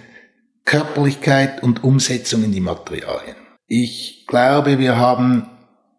Körperlichkeit 0.63 1.63
und 1.63 1.84
Umsetzung 1.84 2.43
in 2.43 2.52
die 2.52 2.62
Materialien. 2.62 3.36
Ich 3.67 4.26
glaube, 4.28 4.80
wir 4.80 4.98
haben 4.98 5.50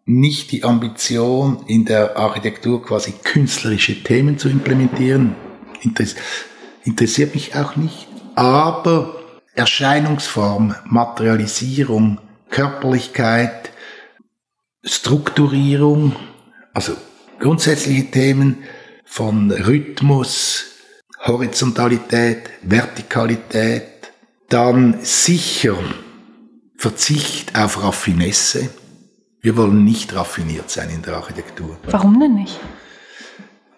nicht 0.05 0.51
die 0.51 0.63
Ambition, 0.63 1.63
in 1.67 1.85
der 1.85 2.17
Architektur 2.17 2.83
quasi 2.83 3.13
künstlerische 3.23 4.01
Themen 4.03 4.37
zu 4.37 4.49
implementieren. 4.49 5.35
interessiert 6.83 7.35
mich 7.35 7.55
auch 7.55 7.75
nicht. 7.75 8.07
Aber 8.35 9.15
Erscheinungsform, 9.55 10.75
Materialisierung, 10.85 12.19
Körperlichkeit, 12.51 13.71
Strukturierung, 14.83 16.15
also 16.73 16.95
grundsätzliche 17.39 18.11
Themen 18.11 18.63
von 19.05 19.51
Rhythmus, 19.51 20.65
Horizontalität, 21.25 22.49
Vertikalität, 22.61 24.11
dann 24.49 24.99
sicher 25.03 25.77
Verzicht 26.77 27.55
auf 27.57 27.83
Raffinesse. 27.83 28.69
Wir 29.41 29.57
wollen 29.57 29.83
nicht 29.83 30.13
raffiniert 30.15 30.69
sein 30.69 30.89
in 30.89 31.01
der 31.01 31.15
Architektur. 31.15 31.77
Warum 31.83 32.19
denn 32.19 32.35
nicht? 32.35 32.59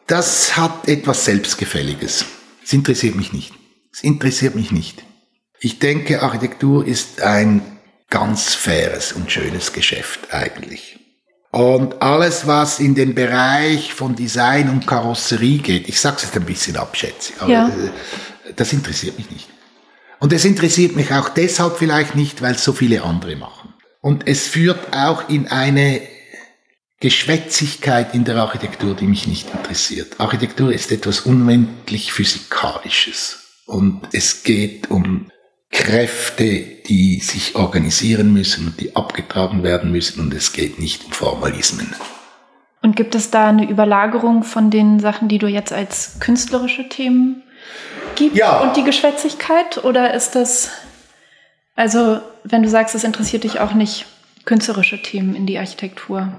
Das 0.07 0.57
hat 0.57 0.87
etwas 0.87 1.25
Selbstgefälliges. 1.25 2.25
Es 2.63 2.73
interessiert 2.73 3.15
mich 3.15 3.33
nicht. 3.33 3.53
Es 3.91 4.03
interessiert 4.03 4.55
mich 4.55 4.71
nicht. 4.71 5.03
Ich 5.59 5.79
denke, 5.79 6.21
Architektur 6.21 6.85
ist 6.85 7.21
ein 7.21 7.61
ganz 8.13 8.53
faires 8.53 9.11
und 9.11 9.31
schönes 9.31 9.73
Geschäft 9.73 10.31
eigentlich. 10.31 10.99
Und 11.49 11.99
alles, 11.99 12.45
was 12.45 12.79
in 12.79 12.93
den 12.93 13.15
Bereich 13.15 13.91
von 13.95 14.15
Design 14.15 14.69
und 14.69 14.85
Karosserie 14.85 15.57
geht, 15.57 15.89
ich 15.89 15.99
sage 15.99 16.17
es 16.17 16.23
jetzt 16.23 16.35
ein 16.35 16.45
bisschen 16.45 16.77
abschätzig, 16.77 17.35
aber 17.39 17.51
ja. 17.51 17.67
Äh, 17.69 18.51
das 18.55 18.71
interessiert 18.71 19.17
mich 19.17 19.31
nicht. 19.31 19.49
Und 20.19 20.31
es 20.31 20.45
interessiert 20.45 20.95
mich 20.95 21.11
auch 21.11 21.29
deshalb 21.29 21.77
vielleicht 21.77 22.13
nicht, 22.13 22.43
weil 22.43 22.53
es 22.53 22.63
so 22.63 22.71
viele 22.71 23.01
andere 23.01 23.35
machen. 23.35 23.73
Und 23.99 24.27
es 24.27 24.47
führt 24.47 24.95
auch 24.95 25.27
in 25.27 25.47
eine 25.47 26.01
Geschwätzigkeit 26.99 28.13
in 28.13 28.25
der 28.25 28.35
Architektur, 28.35 28.95
die 28.95 29.07
mich 29.07 29.25
nicht 29.25 29.49
interessiert. 29.51 30.19
Architektur 30.19 30.71
ist 30.71 30.91
etwas 30.91 31.21
unendlich 31.21 32.13
Physikalisches. 32.13 33.39
Und 33.65 34.01
es 34.11 34.43
geht 34.43 34.91
um 34.91 35.31
Kräfte, 35.73 36.61
die 36.87 37.19
sich 37.19 37.55
organisieren 37.55 38.31
müssen 38.31 38.67
und 38.67 38.79
die 38.79 38.95
abgetragen 38.95 39.63
werden 39.63 39.91
müssen 39.91 40.21
und 40.21 40.33
es 40.33 40.53
geht 40.53 40.79
nicht 40.79 41.03
um 41.05 41.11
Formalismen. 41.11 41.93
Und 42.81 42.95
gibt 42.95 43.15
es 43.15 43.31
da 43.31 43.49
eine 43.49 43.67
Überlagerung 43.69 44.43
von 44.43 44.69
den 44.69 44.99
Sachen, 44.99 45.27
die 45.29 45.39
du 45.39 45.47
jetzt 45.47 45.73
als 45.73 46.19
künstlerische 46.19 46.87
Themen 46.89 47.43
gibst 48.15 48.37
ja. 48.37 48.59
und 48.59 48.77
die 48.77 48.83
Geschwätzigkeit? 48.83 49.83
Oder 49.83 50.13
ist 50.13 50.35
das, 50.35 50.69
also 51.75 52.19
wenn 52.43 52.61
du 52.61 52.69
sagst, 52.69 52.93
es 52.93 53.03
interessiert 53.03 53.43
dich 53.43 53.59
auch 53.59 53.73
nicht, 53.73 54.05
künstlerische 54.45 55.01
Themen 55.01 55.35
in 55.35 55.45
die 55.45 55.57
Architektur? 55.57 56.33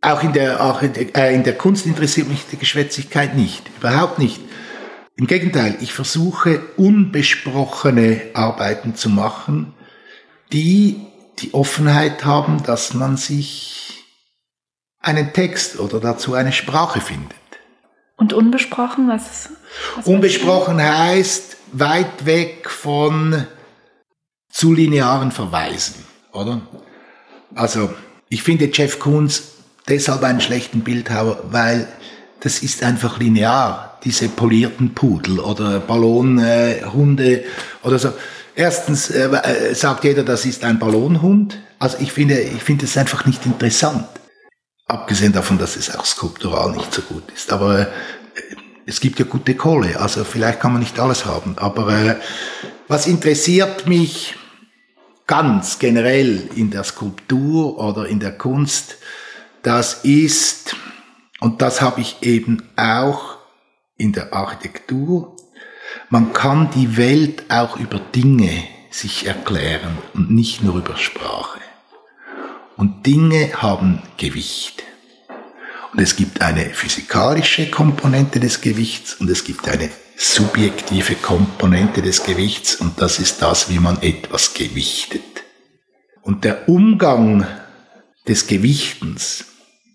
Auch 0.00 0.22
in 0.22 0.32
der, 0.32 0.58
äh, 1.16 1.34
in 1.34 1.44
der 1.44 1.56
Kunst 1.56 1.86
interessiert 1.86 2.28
mich 2.28 2.44
die 2.50 2.58
Geschwätzigkeit 2.58 3.36
nicht, 3.36 3.62
überhaupt 3.78 4.18
nicht. 4.18 4.40
Im 5.16 5.26
Gegenteil, 5.26 5.76
ich 5.80 5.92
versuche 5.92 6.60
unbesprochene 6.76 8.20
Arbeiten 8.34 8.96
zu 8.96 9.08
machen, 9.08 9.72
die 10.52 11.06
die 11.38 11.54
Offenheit 11.54 12.24
haben, 12.24 12.62
dass 12.64 12.94
man 12.94 13.16
sich 13.16 14.04
einen 15.00 15.32
Text 15.32 15.78
oder 15.78 16.00
dazu 16.00 16.34
eine 16.34 16.52
Sprache 16.52 17.00
findet. 17.00 17.36
Und 18.16 18.32
unbesprochen, 18.32 19.08
was? 19.08 19.50
was 19.96 20.06
unbesprochen 20.06 20.80
heißt 20.80 21.56
weit 21.72 22.26
weg 22.26 22.70
von 22.70 23.46
zu 24.48 24.72
linearen 24.72 25.32
Verweisen, 25.32 26.04
oder? 26.32 26.60
Also, 27.54 27.92
ich 28.28 28.42
finde 28.42 28.70
Jeff 28.72 28.98
Koons 28.98 29.54
deshalb 29.88 30.22
einen 30.22 30.40
schlechten 30.40 30.80
Bildhauer, 30.80 31.40
weil 31.50 31.88
das 32.40 32.62
ist 32.62 32.82
einfach 32.82 33.18
linear, 33.18 33.98
diese 34.04 34.28
polierten 34.28 34.94
Pudel 34.94 35.40
oder 35.40 35.80
Ballonhunde 35.80 37.40
äh, 37.40 37.44
oder 37.82 37.98
so. 37.98 38.12
Erstens 38.54 39.10
äh, 39.10 39.28
äh, 39.28 39.74
sagt 39.74 40.04
jeder, 40.04 40.22
das 40.22 40.44
ist 40.44 40.62
ein 40.62 40.78
Ballonhund. 40.78 41.58
Also 41.78 41.98
ich 42.00 42.12
finde, 42.12 42.38
ich 42.38 42.62
finde 42.62 42.84
es 42.84 42.96
einfach 42.96 43.26
nicht 43.26 43.44
interessant. 43.46 44.06
Abgesehen 44.86 45.32
davon, 45.32 45.58
dass 45.58 45.76
es 45.76 45.94
auch 45.96 46.04
skulptural 46.04 46.72
nicht 46.72 46.92
so 46.92 47.02
gut 47.02 47.24
ist. 47.34 47.52
Aber 47.52 47.80
äh, 47.80 47.86
es 48.86 49.00
gibt 49.00 49.18
ja 49.18 49.24
gute 49.24 49.54
Kohle, 49.54 49.98
also 49.98 50.24
vielleicht 50.24 50.60
kann 50.60 50.72
man 50.72 50.82
nicht 50.82 51.00
alles 51.00 51.24
haben. 51.24 51.56
Aber 51.56 51.90
äh, 51.90 52.16
was 52.86 53.06
interessiert 53.06 53.86
mich 53.86 54.36
ganz 55.26 55.78
generell 55.78 56.48
in 56.54 56.70
der 56.70 56.84
Skulptur 56.84 57.78
oder 57.78 58.06
in 58.06 58.20
der 58.20 58.32
Kunst, 58.32 58.98
das 59.62 60.04
ist 60.04 60.76
und 61.44 61.60
das 61.60 61.82
habe 61.82 62.00
ich 62.00 62.22
eben 62.22 62.62
auch 62.74 63.36
in 63.98 64.12
der 64.12 64.32
Architektur. 64.32 65.36
Man 66.08 66.32
kann 66.32 66.70
die 66.70 66.96
Welt 66.96 67.50
auch 67.50 67.76
über 67.76 67.98
Dinge 67.98 68.50
sich 68.90 69.26
erklären 69.26 69.98
und 70.14 70.30
nicht 70.30 70.62
nur 70.62 70.76
über 70.76 70.96
Sprache. 70.96 71.60
Und 72.78 73.04
Dinge 73.04 73.60
haben 73.60 74.00
Gewicht. 74.16 74.84
Und 75.92 76.00
es 76.00 76.16
gibt 76.16 76.40
eine 76.40 76.70
physikalische 76.70 77.70
Komponente 77.70 78.40
des 78.40 78.62
Gewichts 78.62 79.12
und 79.12 79.28
es 79.28 79.44
gibt 79.44 79.68
eine 79.68 79.90
subjektive 80.16 81.14
Komponente 81.14 82.00
des 82.00 82.24
Gewichts 82.24 82.74
und 82.76 83.02
das 83.02 83.18
ist 83.18 83.42
das, 83.42 83.68
wie 83.68 83.80
man 83.80 84.00
etwas 84.00 84.54
gewichtet. 84.54 85.44
Und 86.22 86.44
der 86.44 86.70
Umgang 86.70 87.46
des 88.26 88.46
Gewichtens 88.46 89.44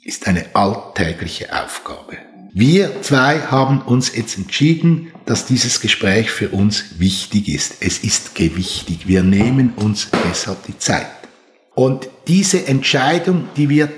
ist 0.03 0.27
eine 0.27 0.55
alltägliche 0.55 1.53
Aufgabe. 1.53 2.17
Wir 2.51 3.01
zwei 3.03 3.39
haben 3.39 3.81
uns 3.81 4.15
jetzt 4.15 4.37
entschieden, 4.37 5.11
dass 5.25 5.45
dieses 5.45 5.81
Gespräch 5.81 6.31
für 6.31 6.49
uns 6.49 6.99
wichtig 6.99 7.47
ist. 7.47 7.75
Es 7.81 7.99
ist 7.99 8.33
gewichtig. 8.33 9.07
Wir 9.07 9.23
nehmen 9.23 9.73
uns 9.75 10.09
deshalb 10.27 10.65
die 10.65 10.77
Zeit. 10.77 11.07
Und 11.75 12.09
diese 12.27 12.65
Entscheidung, 12.65 13.49
die 13.55 13.69
wird, 13.69 13.91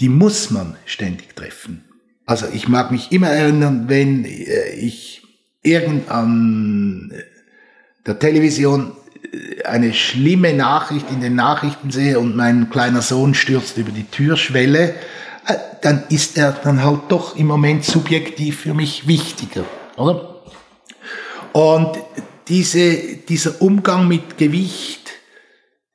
die 0.00 0.10
muss 0.10 0.50
man 0.50 0.76
ständig 0.84 1.34
treffen. 1.34 1.84
Also 2.26 2.46
ich 2.52 2.68
mag 2.68 2.90
mich 2.90 3.12
immer 3.12 3.28
erinnern, 3.28 3.88
wenn 3.88 4.24
äh, 4.24 4.70
ich 4.74 5.22
irgend 5.62 6.10
an 6.10 7.12
der 8.06 8.18
Television 8.18 8.92
eine 9.64 9.94
schlimme 9.94 10.52
Nachricht 10.52 11.10
in 11.10 11.20
den 11.20 11.34
Nachrichten 11.34 11.90
sehe 11.90 12.18
und 12.18 12.36
mein 12.36 12.70
kleiner 12.70 13.02
Sohn 13.02 13.34
stürzt 13.34 13.78
über 13.78 13.90
die 13.90 14.04
Türschwelle, 14.04 14.94
äh, 15.46 15.54
dann 15.82 16.04
ist 16.08 16.38
er 16.38 16.52
dann 16.52 16.82
halt 16.82 17.00
doch 17.08 17.36
im 17.36 17.46
Moment 17.46 17.84
subjektiv 17.84 18.60
für 18.60 18.74
mich 18.74 19.06
wichtiger, 19.06 19.64
oder? 19.96 20.42
Und 21.52 21.98
diese, 22.48 22.96
dieser 23.28 23.62
Umgang 23.62 24.08
mit 24.08 24.38
Gewicht, 24.38 25.12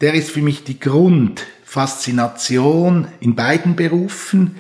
der 0.02 0.14
ist 0.14 0.32
für 0.32 0.42
mich 0.42 0.64
die 0.64 0.80
Grundfaszination 0.80 3.10
in 3.20 3.36
beiden 3.36 3.76
Berufen. 3.76 4.56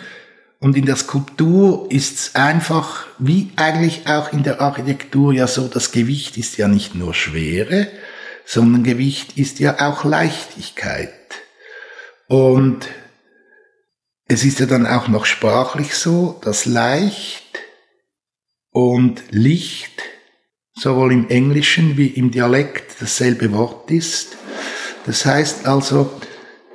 Und 0.59 0.75
in 0.75 0.85
der 0.85 0.97
Skulptur 0.97 1.89
ist 1.89 2.19
es 2.19 2.35
einfach, 2.35 3.05
wie 3.17 3.51
eigentlich 3.55 4.07
auch 4.07 4.33
in 4.33 4.43
der 4.43 4.59
Architektur 4.59 5.31
ja 5.31 5.47
so, 5.47 5.69
das 5.69 5.93
Gewicht 5.93 6.37
ist 6.37 6.57
ja 6.57 6.67
nicht 6.67 6.95
nur 6.95 7.13
Schwere, 7.13 7.87
sondern 8.49 8.83
Gewicht 8.83 9.37
ist 9.37 9.59
ja 9.59 9.87
auch 9.87 10.03
Leichtigkeit. 10.03 11.13
Und 12.27 12.87
es 14.27 14.43
ist 14.43 14.59
ja 14.59 14.65
dann 14.65 14.87
auch 14.87 15.07
noch 15.07 15.25
sprachlich 15.25 15.93
so, 15.93 16.41
dass 16.43 16.65
leicht 16.65 17.59
und 18.71 19.21
Licht 19.29 20.01
sowohl 20.73 21.13
im 21.13 21.29
Englischen 21.29 21.95
wie 21.95 22.07
im 22.07 22.31
Dialekt 22.31 22.99
dasselbe 22.99 23.53
Wort 23.53 23.91
ist. 23.91 24.37
Das 25.05 25.27
heißt 25.27 25.67
also, 25.67 26.11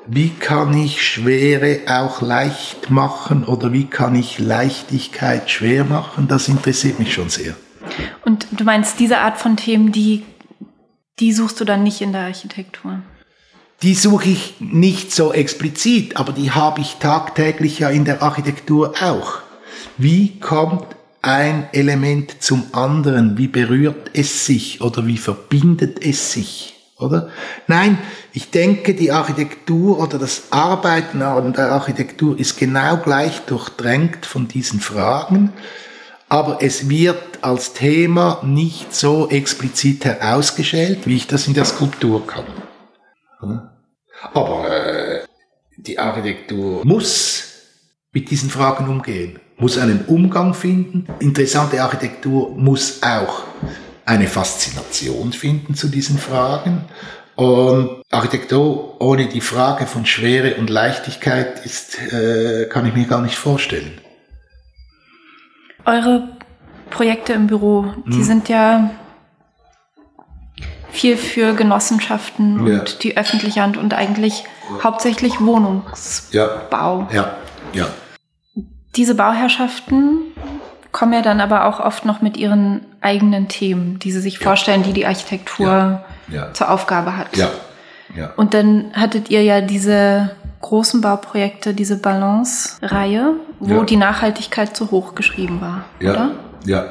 wie 0.07 0.29
kann 0.29 0.79
ich 0.79 1.03
Schwere 1.03 1.81
auch 1.89 2.23
leicht 2.23 2.91
machen 2.91 3.43
oder 3.43 3.73
wie 3.73 3.87
kann 3.87 4.15
ich 4.15 4.39
Leichtigkeit 4.39 5.51
schwer 5.51 5.83
machen? 5.83 6.29
Das 6.29 6.47
interessiert 6.47 7.01
mich 7.01 7.13
schon 7.15 7.31
sehr. 7.31 7.57
Und 8.25 8.47
du 8.53 8.63
meinst, 8.63 9.01
diese 9.01 9.19
Art 9.19 9.39
von 9.39 9.57
Themen, 9.57 9.91
die, 9.91 10.23
die 11.21 11.33
suchst 11.33 11.61
du 11.61 11.65
dann 11.65 11.83
nicht 11.83 12.01
in 12.01 12.13
der 12.13 12.23
Architektur? 12.23 13.01
Die 13.83 13.95
suche 13.95 14.31
ich 14.31 14.55
nicht 14.61 15.13
so 15.13 15.33
explizit, 15.33 16.17
aber 16.17 16.33
die 16.33 16.53
habe 16.53 16.81
ich 16.81 16.97
tagtäglich 16.97 17.81
ja 17.81 17.91
in 17.91 18.05
der 18.05 18.23
Architektur 18.23 18.95
auch. 19.03 19.41
Wie 19.99 20.39
kommt 20.41 20.87
ein 21.23 21.69
Element 21.73 22.43
zum 22.43 22.65
anderen? 22.73 23.37
Wie 23.37 23.49
berührt 23.49 24.11
es 24.13 24.47
sich 24.47 24.81
oder 24.81 25.07
wie 25.07 25.19
verbindet 25.19 26.05
es 26.05 26.33
sich? 26.33 26.75
Oder? 26.99 27.29
Nein, 27.67 27.99
ich 28.33 28.51
denke, 28.51 28.95
die 28.95 29.11
Architektur 29.11 29.99
oder 29.99 30.19
das 30.19 30.45
Arbeiten 30.51 31.23
an 31.23 31.53
der 31.53 31.73
Architektur 31.73 32.39
ist 32.39 32.57
genau 32.57 32.97
gleich 32.99 33.41
durchdrängt 33.41 34.27
von 34.27 34.49
diesen 34.49 34.81
Fragen, 34.81 35.53
aber 36.35 36.63
es 36.63 36.89
wird 36.89 37.45
als 37.45 37.75
Thema 37.75 38.41
nicht 38.43 38.93
so 38.93 39.29
explizit 39.31 40.05
herausgestellt, 40.05 41.07
wie 41.07 41.15
ich 41.15 41.29
das 41.29 41.47
in 41.47 41.55
der 41.55 41.65
Skulptur 41.65 42.27
kann. 42.27 42.45
Aber 44.33 44.69
äh, 44.69 45.25
die 45.77 45.97
Architektur 45.97 46.85
muss 46.85 47.45
mit 48.11 48.33
diesen 48.33 48.51
Fragen 48.51 48.89
umgehen 48.89 49.39
muss 49.59 49.79
einen 49.79 50.07
Umgang 50.07 50.55
finden. 50.55 51.07
Interessante 51.21 51.81
Architektur 51.81 52.51
muss 52.51 53.01
auch 53.05 53.45
eine 54.05 54.27
Faszination 54.27 55.33
finden 55.33 55.77
zu 55.77 55.87
diesen 55.87 56.19
Fragen. 56.19 56.87
Und 57.37 58.03
Architektur 58.11 59.01
ohne 59.01 59.29
die 59.29 59.41
Frage 59.41 59.87
von 59.87 60.05
Schwere 60.05 60.57
und 60.57 60.69
Leichtigkeit 60.69 61.65
ist, 61.65 61.97
äh, 62.13 62.67
kann 62.69 62.87
ich 62.87 62.95
mir 62.95 63.07
gar 63.07 63.23
nicht 63.23 63.37
vorstellen. 63.37 64.01
Eure 65.85 66.29
Projekte 66.91 67.33
im 67.33 67.47
Büro, 67.47 67.87
die 68.07 68.17
hm. 68.17 68.25
sind 68.25 68.49
ja 68.49 68.91
viel 70.91 71.17
für 71.17 71.55
Genossenschaften 71.55 72.67
ja. 72.67 72.79
und 72.79 73.03
die 73.03 73.17
öffentliche 73.17 73.61
Hand 73.61 73.77
und 73.77 73.95
eigentlich 73.95 74.45
hauptsächlich 74.83 75.41
Wohnungsbau. 75.41 77.09
Ja, 77.13 77.35
ja. 77.73 77.87
Diese 78.95 79.17
Bauherrschaften 79.17 80.21
kommen 80.93 81.13
ja 81.13 81.23
dann 81.23 81.41
aber 81.41 81.65
auch 81.67 81.81
oft 81.81 82.05
noch 82.05 82.23
mit 82.23 82.37
ihren 82.37 82.87
eigenen 83.01 83.49
Themen, 83.49 83.99
die 83.99 84.13
sie 84.13 84.21
sich 84.21 84.39
vorstellen, 84.39 84.85
die 84.85 84.93
die 84.93 85.05
Architektur 85.05 86.05
zur 86.53 86.71
Aufgabe 86.71 87.17
hat. 87.17 87.37
Ja. 87.37 87.51
Ja. 88.17 88.33
Und 88.37 88.55
dann 88.55 88.93
hattet 88.95 89.31
ihr 89.31 89.43
ja 89.43 89.61
diese 89.61 90.31
großen 90.61 91.01
Bauprojekte, 91.01 91.75
diese 91.75 91.99
Balance-Reihe, 91.99 93.35
wo 93.69 93.83
die 93.83 93.97
Nachhaltigkeit 93.97 94.77
zu 94.77 94.91
hoch 94.91 95.15
geschrieben 95.15 95.61
war, 95.61 95.85
ja. 96.01 96.13
oder? 96.13 96.31
Ja. 96.65 96.87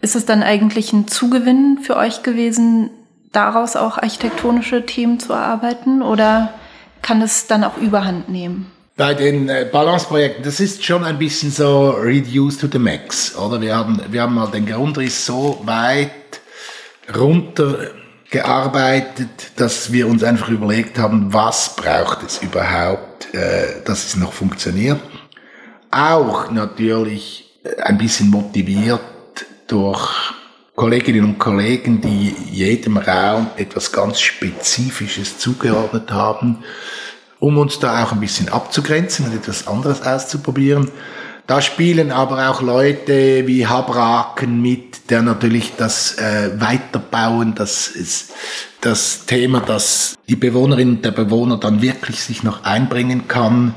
Ist 0.00 0.16
es 0.16 0.26
dann 0.26 0.42
eigentlich 0.42 0.92
ein 0.92 1.08
Zugewinn 1.08 1.78
für 1.82 1.96
euch 1.96 2.22
gewesen, 2.22 2.90
daraus 3.30 3.76
auch 3.76 3.98
architektonische 3.98 4.84
Themen 4.84 5.20
zu 5.20 5.32
erarbeiten 5.32 6.02
oder 6.02 6.52
kann 7.02 7.22
es 7.22 7.46
dann 7.46 7.64
auch 7.64 7.76
Überhand 7.76 8.28
nehmen? 8.28 8.66
bei 8.96 9.14
den 9.14 9.48
äh, 9.48 9.68
Balance-Projekten, 9.70 10.42
das 10.42 10.58
ist 10.60 10.84
schon 10.84 11.04
ein 11.04 11.18
bisschen 11.18 11.50
so 11.50 11.90
reduced 11.90 12.60
to 12.60 12.68
the 12.70 12.78
max, 12.78 13.34
oder? 13.36 13.58
Wir 13.60 13.74
haben, 13.74 14.00
wir 14.10 14.22
haben 14.22 14.34
mal 14.34 14.50
den 14.50 14.66
Grundriss 14.66 15.26
so 15.26 15.60
weit 15.64 16.10
runtergearbeitet, 17.14 19.52
dass 19.56 19.92
wir 19.92 20.06
uns 20.06 20.22
einfach 20.22 20.50
überlegt 20.50 20.98
haben, 20.98 21.32
was 21.32 21.74
braucht 21.74 22.22
es 22.22 22.40
überhaupt, 22.42 23.34
äh, 23.34 23.82
dass 23.84 24.06
es 24.06 24.16
noch 24.16 24.32
funktioniert. 24.32 25.00
Auch 25.92 26.50
natürlich 26.50 27.44
äh, 27.62 27.80
ein 27.82 27.98
bisschen 27.98 28.30
motiviert 28.30 29.00
durch 29.68 30.10
Kolleginnen 30.74 31.24
und 31.24 31.38
Kollegen, 31.38 32.00
die 32.00 32.34
jedem 32.50 32.96
Raum 32.96 33.48
etwas 33.56 33.92
ganz 33.92 34.20
Spezifisches 34.20 35.38
zugeordnet 35.38 36.10
haben 36.10 36.64
um 37.42 37.58
uns 37.58 37.80
da 37.80 38.04
auch 38.04 38.12
ein 38.12 38.20
bisschen 38.20 38.48
abzugrenzen 38.50 39.26
und 39.26 39.34
etwas 39.34 39.66
anderes 39.66 40.00
auszuprobieren. 40.02 40.92
Da 41.48 41.60
spielen 41.60 42.12
aber 42.12 42.48
auch 42.48 42.62
Leute 42.62 43.48
wie 43.48 43.66
Habraken 43.66 44.62
mit, 44.62 45.10
der 45.10 45.22
natürlich 45.22 45.72
das 45.76 46.18
äh, 46.18 46.52
Weiterbauen, 46.60 47.56
das 47.56 47.88
ist 47.88 48.30
das 48.80 49.26
Thema, 49.26 49.58
dass 49.58 50.14
die 50.28 50.36
Bewohnerinnen 50.36 50.96
und 50.96 51.04
der 51.04 51.10
Bewohner 51.10 51.56
dann 51.56 51.82
wirklich 51.82 52.22
sich 52.22 52.44
noch 52.44 52.62
einbringen 52.62 53.26
kann, 53.26 53.74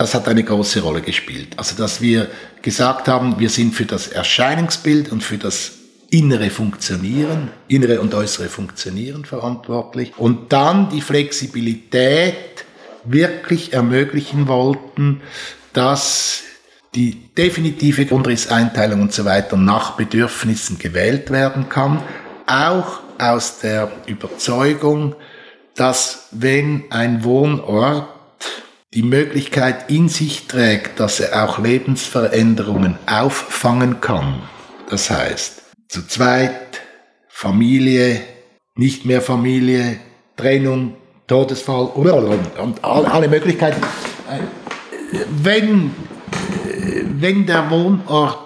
das 0.00 0.14
hat 0.14 0.28
eine 0.28 0.42
große 0.42 0.80
Rolle 0.80 1.02
gespielt. 1.02 1.58
Also 1.58 1.76
dass 1.76 2.00
wir 2.00 2.30
gesagt 2.62 3.06
haben, 3.06 3.38
wir 3.38 3.50
sind 3.50 3.74
für 3.74 3.84
das 3.84 4.08
Erscheinungsbild 4.08 5.12
und 5.12 5.22
für 5.22 5.36
das 5.36 5.72
innere 6.08 6.48
Funktionieren, 6.48 7.50
innere 7.68 8.00
und 8.00 8.14
äußere 8.14 8.48
Funktionieren 8.48 9.26
verantwortlich. 9.26 10.14
Und 10.16 10.54
dann 10.54 10.88
die 10.88 11.02
Flexibilität, 11.02 12.64
wirklich 13.04 13.74
ermöglichen 13.74 14.48
wollten, 14.48 15.20
dass 15.74 16.44
die 16.94 17.28
definitive 17.36 18.06
Grundrisseinteilung 18.06 19.02
und 19.02 19.12
so 19.12 19.26
weiter 19.26 19.58
nach 19.58 19.96
Bedürfnissen 19.96 20.78
gewählt 20.78 21.30
werden 21.30 21.68
kann, 21.68 22.02
auch 22.46 23.00
aus 23.18 23.58
der 23.58 23.92
Überzeugung, 24.06 25.14
dass 25.74 26.28
wenn 26.30 26.84
ein 26.88 27.22
Wohnort 27.22 28.08
die 28.92 29.02
Möglichkeit 29.02 29.88
in 29.88 30.08
sich 30.08 30.48
trägt, 30.48 30.98
dass 30.98 31.20
er 31.20 31.44
auch 31.44 31.58
Lebensveränderungen 31.58 32.98
auffangen 33.06 34.00
kann, 34.00 34.42
das 34.88 35.10
heißt 35.10 35.62
zu 35.88 36.06
zweit, 36.06 36.80
Familie, 37.28 38.20
nicht 38.74 39.04
mehr 39.04 39.20
Familie, 39.20 39.98
Trennung, 40.36 40.96
Todesfall 41.26 41.86
und 41.86 42.84
alle 42.84 43.28
Möglichkeiten. 43.28 43.80
Wenn, 45.30 45.92
wenn 47.20 47.46
der 47.46 47.70
Wohnort 47.70 48.38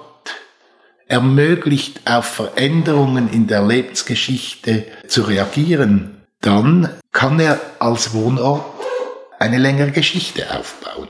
ermöglicht, 1.07 2.00
auf 2.07 2.26
Veränderungen 2.26 3.30
in 3.30 3.46
der 3.46 3.62
Lebensgeschichte 3.66 4.87
zu 5.07 5.22
reagieren, 5.22 6.22
dann 6.40 6.90
kann 7.12 7.40
er 7.40 7.61
als 7.78 8.12
Wohnort 8.12 8.74
eine 9.44 9.59
längere 9.59 9.90
Geschichte 9.90 10.59
aufbauen. 10.59 11.09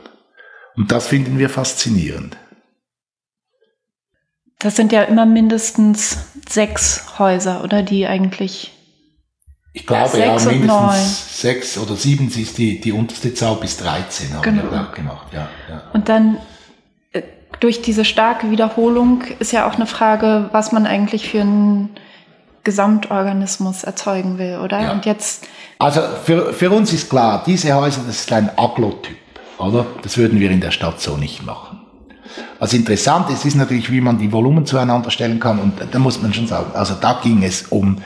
Und 0.77 0.91
das 0.91 1.07
finden 1.07 1.39
wir 1.39 1.49
faszinierend. 1.49 2.37
Das 4.59 4.77
sind 4.77 4.93
ja 4.93 5.03
immer 5.03 5.27
mindestens 5.27 6.19
sechs 6.49 7.19
Häuser, 7.19 7.63
oder 7.63 7.83
die 7.83 8.07
eigentlich 8.07 8.73
ich 9.73 9.87
glaube 9.87 10.19
ja, 10.19 10.39
mindestens 10.39 11.41
sechs 11.41 11.79
oder 11.79 11.97
sieben 11.97 12.29
ist 12.29 12.59
die, 12.59 12.81
die 12.81 12.93
unterste 12.93 13.35
Zahl 13.35 13.57
bis 13.57 13.77
13 13.79 14.33
haben 14.33 14.43
genau. 14.43 14.71
wir 14.71 14.93
gemacht. 14.95 15.27
Ja, 15.33 15.49
ja. 15.69 15.83
Und 15.93 16.09
dann 16.09 16.39
äh, 17.13 17.23
durch 17.59 17.83
diese 17.83 18.05
starke 18.05 18.51
Wiederholung 18.53 19.25
ist 19.41 19.53
ja 19.53 19.69
auch 19.69 19.75
eine 19.75 19.87
Frage, 19.87 20.49
was 20.53 20.71
man 20.71 20.87
eigentlich 20.87 21.29
für 21.29 21.41
einen 21.41 21.91
Gesamtorganismus 22.65 23.85
erzeugen 23.85 24.39
will, 24.39 24.59
oder? 24.59 24.81
Ja. 24.81 24.93
Und 24.93 25.07
jetzt. 25.07 25.47
Also 25.79 26.01
für, 26.25 26.53
für 26.53 26.71
uns 26.71 26.93
ist 26.93 27.11
klar, 27.11 27.43
diese 27.47 27.75
Häuser, 27.75 28.01
das 28.07 28.21
ist 28.21 28.33
ein 28.33 28.51
Aglotyp, 28.57 29.17
oder? 29.59 29.87
Das 30.03 30.17
würden 30.17 30.41
wir 30.41 30.51
in 30.51 30.61
der 30.61 30.71
Stadt 30.71 31.01
so 31.01 31.17
nicht 31.17 31.45
machen. 31.45 31.81
Also 32.59 32.77
interessant 32.77 33.31
ist, 33.31 33.45
ist 33.45 33.55
natürlich, 33.55 33.93
wie 33.93 34.01
man 34.01 34.19
die 34.19 34.33
Volumen 34.33 34.65
zueinander 34.67 35.11
stellen 35.11 35.39
kann 35.39 35.59
und 35.59 35.75
da 35.91 35.99
muss 35.99 36.21
man 36.23 36.33
schon 36.33 36.47
sagen, 36.47 36.73
also 36.75 36.95
da 37.01 37.21
ging 37.23 37.43
es 37.43 37.63
um 37.69 37.99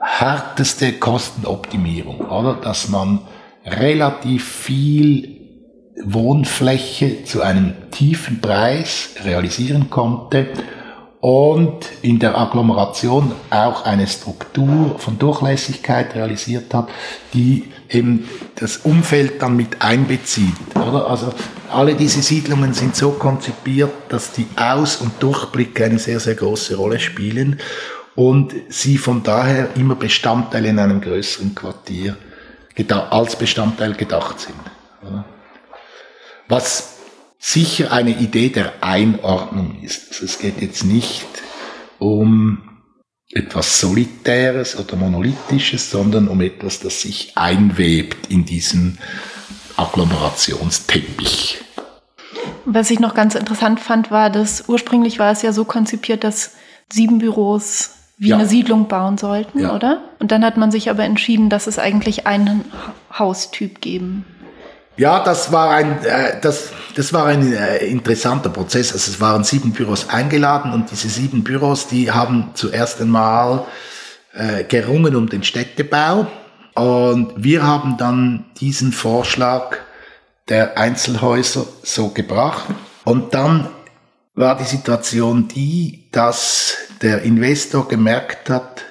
härteste 0.00 0.92
Kostenoptimierung, 0.92 2.20
oder? 2.20 2.54
Dass 2.54 2.88
man 2.88 3.20
relativ 3.66 4.48
viel 4.48 5.40
Wohnfläche 6.02 7.24
zu 7.24 7.42
einem 7.42 7.74
tiefen 7.90 8.40
Preis 8.40 9.10
realisieren 9.24 9.90
konnte 9.90 10.48
und 11.20 11.86
in 12.00 12.18
der 12.18 12.38
Agglomeration 12.38 13.32
auch 13.50 13.84
eine 13.84 14.06
Struktur 14.06 14.98
von 14.98 15.18
Durchlässigkeit 15.18 16.14
realisiert 16.14 16.72
hat, 16.72 16.88
die 17.34 17.70
eben 17.90 18.28
das 18.54 18.78
Umfeld 18.78 19.42
dann 19.42 19.54
mit 19.54 19.82
einbezieht, 19.82 20.54
oder? 20.74 21.10
Also 21.10 21.32
alle 21.70 21.94
diese 21.94 22.22
Siedlungen 22.22 22.72
sind 22.72 22.96
so 22.96 23.10
konzipiert, 23.10 23.90
dass 24.08 24.32
die 24.32 24.46
Aus- 24.56 24.96
und 24.96 25.22
Durchblicke 25.22 25.84
eine 25.84 25.98
sehr, 25.98 26.20
sehr 26.20 26.36
große 26.36 26.76
Rolle 26.76 26.98
spielen 26.98 27.60
und 28.14 28.54
sie 28.70 28.96
von 28.96 29.22
daher 29.22 29.68
immer 29.76 29.96
Bestandteil 29.96 30.64
in 30.64 30.78
einem 30.78 31.00
größeren 31.00 31.54
Quartier 31.54 32.16
als 33.10 33.36
Bestandteil 33.36 33.92
gedacht 33.92 34.40
sind. 34.40 34.56
Was 36.48 36.99
sicher 37.40 37.90
eine 37.90 38.10
Idee 38.10 38.50
der 38.50 38.84
Einordnung 38.84 39.82
ist. 39.82 40.10
Also 40.10 40.26
es 40.26 40.38
geht 40.38 40.60
jetzt 40.60 40.84
nicht 40.84 41.26
um 41.98 42.58
etwas 43.32 43.80
Solitäres 43.80 44.78
oder 44.78 44.96
Monolithisches, 44.96 45.90
sondern 45.90 46.28
um 46.28 46.40
etwas, 46.42 46.80
das 46.80 47.02
sich 47.02 47.32
einwebt 47.36 48.26
in 48.28 48.44
diesen 48.44 48.98
Agglomerationsteppich. 49.76 51.62
Was 52.66 52.90
ich 52.90 53.00
noch 53.00 53.14
ganz 53.14 53.34
interessant 53.34 53.80
fand, 53.80 54.10
war, 54.10 54.28
dass 54.28 54.68
ursprünglich 54.68 55.18
war 55.18 55.32
es 55.32 55.42
ja 55.42 55.52
so 55.52 55.64
konzipiert, 55.64 56.24
dass 56.24 56.52
sieben 56.92 57.18
Büros 57.18 57.90
wie 58.18 58.28
ja. 58.28 58.36
eine 58.36 58.46
Siedlung 58.46 58.86
bauen 58.86 59.16
sollten, 59.16 59.60
ja. 59.60 59.74
oder? 59.74 60.02
Und 60.18 60.30
dann 60.30 60.44
hat 60.44 60.58
man 60.58 60.70
sich 60.70 60.90
aber 60.90 61.04
entschieden, 61.04 61.48
dass 61.48 61.66
es 61.66 61.78
eigentlich 61.78 62.26
einen 62.26 62.64
Haustyp 63.16 63.80
geben 63.80 64.26
ja, 65.00 65.24
das 65.24 65.50
war 65.50 65.70
ein, 65.70 66.04
äh, 66.04 66.38
das, 66.42 66.72
das 66.94 67.14
war 67.14 67.24
ein 67.24 67.54
äh, 67.54 67.78
interessanter 67.86 68.50
Prozess. 68.50 68.92
Also 68.92 69.12
es 69.12 69.18
waren 69.18 69.44
sieben 69.44 69.72
Büros 69.72 70.10
eingeladen 70.10 70.74
und 70.74 70.90
diese 70.90 71.08
sieben 71.08 71.42
Büros, 71.42 71.86
die 71.86 72.10
haben 72.10 72.50
zuerst 72.52 73.00
einmal 73.00 73.64
äh, 74.34 74.62
gerungen 74.64 75.16
um 75.16 75.26
den 75.26 75.42
Städtebau 75.42 76.26
und 76.74 77.32
wir 77.34 77.62
haben 77.62 77.96
dann 77.96 78.44
diesen 78.60 78.92
Vorschlag 78.92 79.78
der 80.50 80.76
Einzelhäuser 80.76 81.64
so 81.82 82.10
gebracht 82.10 82.66
und 83.04 83.32
dann 83.32 83.68
war 84.34 84.58
die 84.58 84.64
Situation 84.64 85.48
die, 85.48 86.10
dass 86.12 86.76
der 87.00 87.22
Investor 87.22 87.88
gemerkt 87.88 88.50
hat, 88.50 88.84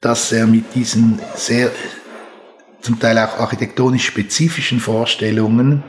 dass 0.00 0.30
er 0.30 0.46
mit 0.46 0.72
diesen 0.76 1.20
sehr 1.34 1.72
zum 2.80 2.98
Teil 2.98 3.18
auch 3.18 3.38
architektonisch 3.38 4.06
spezifischen 4.06 4.80
Vorstellungen 4.80 5.82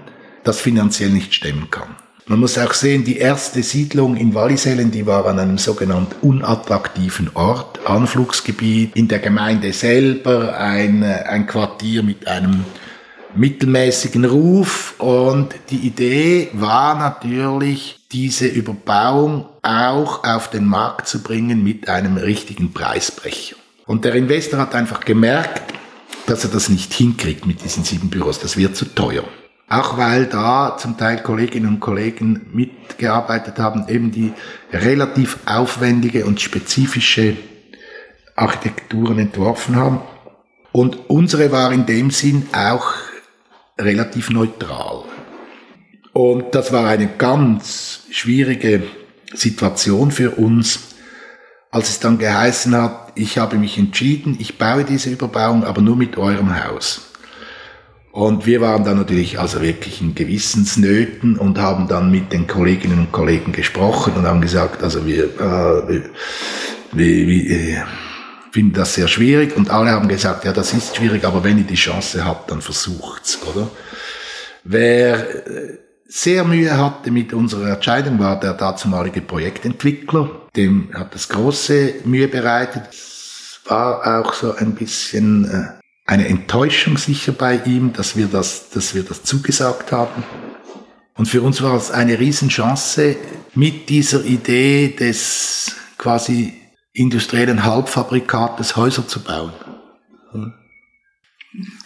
das 0.44 0.60
finanziell 0.60 1.10
nicht 1.10 1.34
stemmen 1.34 1.70
kann. 1.70 1.96
Man 2.28 2.40
muss 2.40 2.58
auch 2.58 2.74
sehen, 2.74 3.04
die 3.04 3.18
erste 3.18 3.62
Siedlung 3.62 4.16
in 4.16 4.34
Wallisellen, 4.34 4.92
die 4.92 5.06
war 5.06 5.26
an 5.26 5.40
einem 5.40 5.58
sogenannten 5.58 6.16
unattraktiven 6.22 7.32
Ort, 7.34 7.86
Anflugsgebiet, 7.86 8.96
in 8.96 9.08
der 9.08 9.20
Gemeinde 9.20 9.74
selber 9.74 10.58
ein, 10.58 11.04
ein 11.04 11.48
Quartier 11.48 12.04
mit 12.04 12.28
einem 12.28 12.64
mittelmäßigen 13.36 14.26
Ruf 14.26 14.96
und 15.00 15.56
die 15.70 15.88
Idee 15.88 16.50
war 16.54 16.96
natürlich, 16.96 18.00
diese 18.12 18.48
Überbauung 18.48 19.46
auch 19.62 20.24
auf 20.24 20.50
den 20.50 20.66
Markt 20.66 21.08
zu 21.08 21.24
bringen 21.24 21.64
mit 21.64 21.88
einem 21.88 22.18
richtigen 22.18 22.74
Preisbrecher. 22.74 23.56
Und 23.86 24.06
der 24.06 24.16
Investor 24.16 24.60
hat 24.60 24.76
einfach 24.76 25.02
gemerkt, 25.02 25.74
dass 26.28 26.44
er 26.44 26.50
das 26.50 26.70
nicht 26.70 26.94
hinkriegt 26.94 27.46
mit 27.46 27.64
diesen 27.64 27.84
sieben 27.84 28.10
Büros. 28.10 28.40
Das 28.40 28.58
wird 28.58 28.76
zu 28.76 28.86
teuer. 28.86 29.24
Auch 29.70 29.98
weil 29.98 30.26
da 30.26 30.76
zum 30.78 30.98
Teil 30.98 31.24
Kolleginnen 31.24 31.68
und 31.68 31.80
Kollegen 31.80 32.48
mitgearbeitet 32.52 33.58
haben, 33.58 33.88
eben 33.88 34.12
die 34.12 34.34
relativ 34.74 35.38
aufwendige 35.46 36.26
und 36.26 36.42
spezifische 36.42 37.38
Architekturen 38.36 39.18
entworfen 39.20 39.76
haben. 39.76 40.02
Und 40.74 41.10
unsere 41.10 41.52
war 41.52 41.72
in 41.72 41.86
dem 41.86 42.12
Sinn 42.12 42.48
auch 42.52 42.94
relativ 43.80 44.30
neutral. 44.30 45.04
Und 46.14 46.54
das 46.56 46.72
war 46.74 46.88
eine 46.88 47.08
ganz 47.08 48.02
schwierige 48.12 48.84
Situation 49.34 50.12
für 50.12 50.32
uns, 50.32 50.96
als 51.72 51.90
es 51.90 52.00
dann 52.00 52.18
geheißen 52.18 52.76
hat, 52.76 53.14
ich 53.16 53.38
habe 53.38 53.58
mich 53.58 53.78
entschieden, 53.78 54.36
ich 54.40 54.58
baue 54.58 54.84
diese 54.84 55.10
Überbauung, 55.10 55.64
aber 55.64 55.82
nur 55.82 55.96
mit 55.96 56.18
eurem 56.18 56.64
Haus. 56.64 57.12
Und 58.12 58.46
wir 58.46 58.60
waren 58.60 58.84
dann 58.84 58.98
natürlich 58.98 59.40
also 59.40 59.62
wirklich 59.62 60.02
in 60.02 60.14
Gewissensnöten 60.14 61.38
und 61.38 61.58
haben 61.58 61.88
dann 61.88 62.12
mit 62.12 62.34
den 62.34 62.46
Kolleginnen 62.46 63.00
und 63.00 63.12
Kollegen 63.14 63.54
gesprochen 63.54 64.14
und 64.18 64.26
haben 64.28 64.42
gesagt, 64.42 64.84
also 64.84 65.06
wir, 65.06 65.24
äh, 65.24 65.88
wir, 65.88 66.04
wir, 66.92 67.28
wir 67.28 67.52
äh, 67.52 67.84
finden 68.52 68.74
das 68.74 68.96
sehr 68.96 69.08
schwierig 69.08 69.56
und 69.56 69.70
alle 69.70 69.92
haben 69.92 70.10
gesagt, 70.10 70.44
ja, 70.44 70.52
das 70.52 70.74
ist 70.74 70.98
schwierig, 70.98 71.24
aber 71.24 71.46
wenn 71.46 71.58
ihr 71.58 71.64
die 71.64 71.76
Chance 71.76 72.26
habt, 72.26 72.52
dann 72.52 72.62
versucht's, 72.62 73.40
oder? 73.48 73.70
Wer 74.66 75.48
äh, 75.48 75.78
sehr 76.12 76.44
Mühe 76.44 76.78
hatte 76.78 77.10
mit 77.10 77.34
unserer 77.34 77.74
Entscheidung, 77.74 78.20
war 78.20 78.40
der 78.40 78.54
dazumalige 78.54 79.22
Projektentwickler. 79.22 80.30
Dem 80.56 80.90
hat 80.94 81.16
das 81.16 81.30
große 81.30 81.96
Mühe 82.04 82.28
bereitet. 82.28 82.84
Es 82.92 83.62
war 83.66 84.20
auch 84.20 84.34
so 84.34 84.54
ein 84.54 84.76
bisschen 84.76 85.46
äh, 85.50 85.80
eine 86.06 86.28
Enttäuschung 86.28 86.98
sicher 86.98 87.32
bei 87.32 87.62
ihm, 87.66 87.94
dass 87.94 88.18
wir 88.18 88.28
das, 88.28 88.70
dass 88.72 88.94
wir 88.94 89.04
das 89.04 89.24
zugesagt 89.24 89.94
haben. 89.94 90.24
Und 91.16 91.28
für 91.28 91.42
uns 91.42 91.62
war 91.62 91.76
es 91.76 91.92
eine 91.92 92.20
Riesenchance, 92.20 93.16
mit 93.54 93.90
dieser 93.90 94.24
Idee 94.26 94.90
des 94.90 95.76
quasi 95.98 96.54
industriellen 96.94 97.64
Halbfabrikates 97.64 98.76
Häuser 98.76 99.08
zu 99.08 99.22
bauen. 99.24 99.54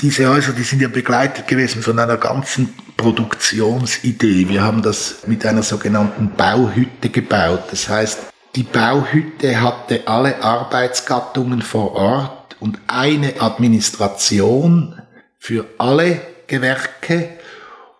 Diese 0.01 0.29
Häuser, 0.29 0.53
die 0.53 0.61
sind 0.61 0.81
ja 0.81 0.87
begleitet 0.87 1.47
gewesen 1.47 1.81
von 1.81 1.97
einer 1.97 2.17
ganzen 2.17 2.71
Produktionsidee. 2.97 4.47
Wir 4.47 4.61
haben 4.61 4.83
das 4.83 5.25
mit 5.25 5.43
einer 5.43 5.63
sogenannten 5.63 6.31
Bauhütte 6.37 7.09
gebaut. 7.09 7.63
Das 7.71 7.89
heißt, 7.89 8.19
die 8.55 8.61
Bauhütte 8.61 9.59
hatte 9.59 10.07
alle 10.07 10.43
Arbeitsgattungen 10.43 11.63
vor 11.63 11.93
Ort 11.95 12.55
und 12.59 12.79
eine 12.85 13.41
Administration 13.41 15.01
für 15.39 15.65
alle 15.79 16.21
Gewerke. 16.45 17.29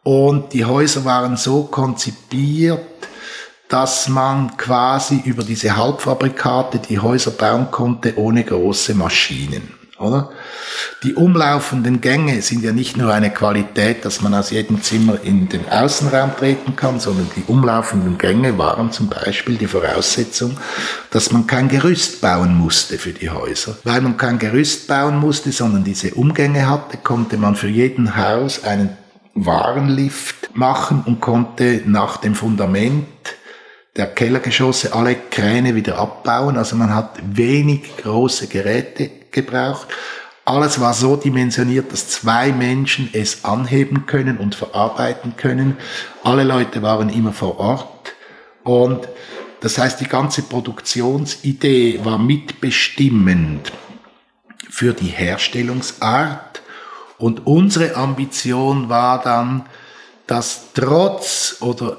Und 0.04 0.54
die 0.54 0.66
Häuser 0.66 1.04
waren 1.04 1.36
so 1.36 1.64
konzipiert, 1.64 2.86
dass 3.70 4.08
man 4.08 4.56
quasi 4.56 5.20
über 5.26 5.44
diese 5.44 5.76
Halbfabrikate 5.76 6.78
die 6.78 7.00
Häuser 7.00 7.32
bauen 7.32 7.72
konnte 7.72 8.20
ohne 8.20 8.44
große 8.44 8.94
Maschinen 8.94 9.75
oder? 10.00 10.30
Die 11.04 11.14
umlaufenden 11.14 12.02
Gänge 12.02 12.42
sind 12.42 12.64
ja 12.64 12.72
nicht 12.72 12.98
nur 12.98 13.14
eine 13.14 13.32
Qualität, 13.32 14.04
dass 14.06 14.22
man 14.22 14.34
aus 14.34 14.50
jedem 14.50 14.82
Zimmer 14.82 15.20
in 15.24 15.48
den 15.50 15.70
Außenraum 15.70 16.36
treten 16.38 16.76
kann, 16.76 17.00
sondern 17.00 17.30
die 17.36 17.44
umlaufenden 17.48 18.18
Gänge 18.18 18.58
waren 18.58 18.92
zum 18.92 19.08
Beispiel 19.08 19.56
die 19.58 19.68
Voraussetzung, 19.68 20.58
dass 21.12 21.32
man 21.32 21.48
kein 21.48 21.70
Gerüst 21.70 22.22
bauen 22.22 22.56
musste 22.56 22.98
für 22.98 23.12
die 23.12 23.30
Häuser. 23.30 23.78
Weil 23.84 24.02
man 24.02 24.18
kein 24.18 24.40
Gerüst 24.40 24.88
bauen 24.88 25.18
musste, 25.18 25.52
sondern 25.52 25.84
diese 25.84 26.14
Umgänge 26.16 26.68
hatte, 26.70 26.98
konnte 26.98 27.38
man 27.38 27.56
für 27.56 27.70
jeden 27.70 28.18
Haus 28.18 28.64
einen 28.64 28.98
Warenlift 29.36 30.56
machen 30.56 31.04
und 31.06 31.20
konnte 31.20 31.82
nach 31.86 32.18
dem 32.18 32.36
Fundament 32.36 33.06
der 33.96 34.08
Kellergeschosse 34.08 34.94
alle 34.94 35.16
Kräne 35.16 35.76
wieder 35.76 35.98
abbauen. 35.98 36.58
Also 36.58 36.76
man 36.76 36.94
hat 36.94 37.18
wenig 37.24 37.96
große 37.98 38.48
Geräte 38.48 39.10
gebraucht. 39.32 39.88
Alles 40.44 40.80
war 40.80 40.94
so 40.94 41.16
dimensioniert, 41.16 41.92
dass 41.92 42.10
zwei 42.10 42.52
Menschen 42.52 43.10
es 43.14 43.46
anheben 43.46 44.06
können 44.06 44.38
und 44.38 44.54
verarbeiten 44.54 45.38
können. 45.38 45.78
Alle 46.24 46.44
Leute 46.44 46.82
waren 46.82 47.10
immer 47.10 47.34
vor 47.34 47.60
Ort. 47.60 48.14
Und 48.64 49.08
das 49.62 49.78
heißt, 49.78 50.00
die 50.02 50.08
ganze 50.08 50.44
Produktionsidee 50.44 52.02
war 52.04 52.20
mitbestimmend 52.20 53.72
für 54.70 54.94
die 54.94 55.08
Herstellungsart. 55.08 56.62
Und 57.18 57.48
unsere 57.48 57.96
Ambition 57.96 58.90
war 58.90 59.24
dann, 59.24 59.66
dass 60.28 60.74
trotz 60.74 61.58
oder 61.62 61.98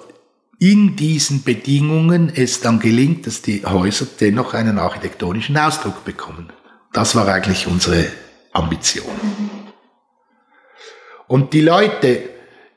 in 0.58 0.96
diesen 0.96 1.42
Bedingungen 1.42 2.32
es 2.34 2.60
dann 2.60 2.80
gelingt, 2.80 3.26
dass 3.26 3.42
die 3.42 3.64
Häuser 3.64 4.06
dennoch 4.20 4.54
einen 4.54 4.78
architektonischen 4.78 5.56
Ausdruck 5.56 6.04
bekommen. 6.04 6.50
Das 6.92 7.14
war 7.14 7.28
eigentlich 7.28 7.66
unsere 7.66 8.06
Ambition. 8.52 9.04
Und 11.28 11.52
die 11.52 11.60
Leute, 11.60 12.28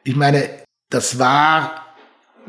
ich 0.03 0.15
meine, 0.15 0.49
das 0.89 1.19
war 1.19 1.86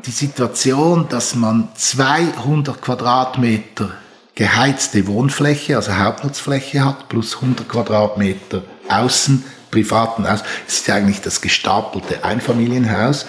die 0.05 0.11
Situation, 0.11 1.07
dass 1.07 1.35
man 1.35 1.69
200 1.75 2.81
Quadratmeter 2.81 3.91
geheizte 4.35 5.07
Wohnfläche, 5.07 5.75
also 5.75 5.95
Hauptnutzfläche 5.95 6.83
hat, 6.83 7.07
plus 7.07 7.35
100 7.35 7.69
Quadratmeter 7.69 8.63
Außen, 8.89 9.45
privaten 9.69 10.25
Aus. 10.25 10.43
Es 10.67 10.79
ist 10.79 10.87
ja 10.87 10.95
eigentlich 10.95 11.21
das 11.21 11.41
gestapelte 11.41 12.23
Einfamilienhaus. 12.23 13.25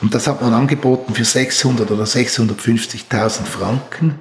Und 0.00 0.14
das 0.14 0.26
hat 0.26 0.40
man 0.42 0.54
angeboten 0.54 1.14
für 1.14 1.24
600 1.24 1.90
oder 1.90 2.04
650.000 2.04 3.44
Franken. 3.44 4.20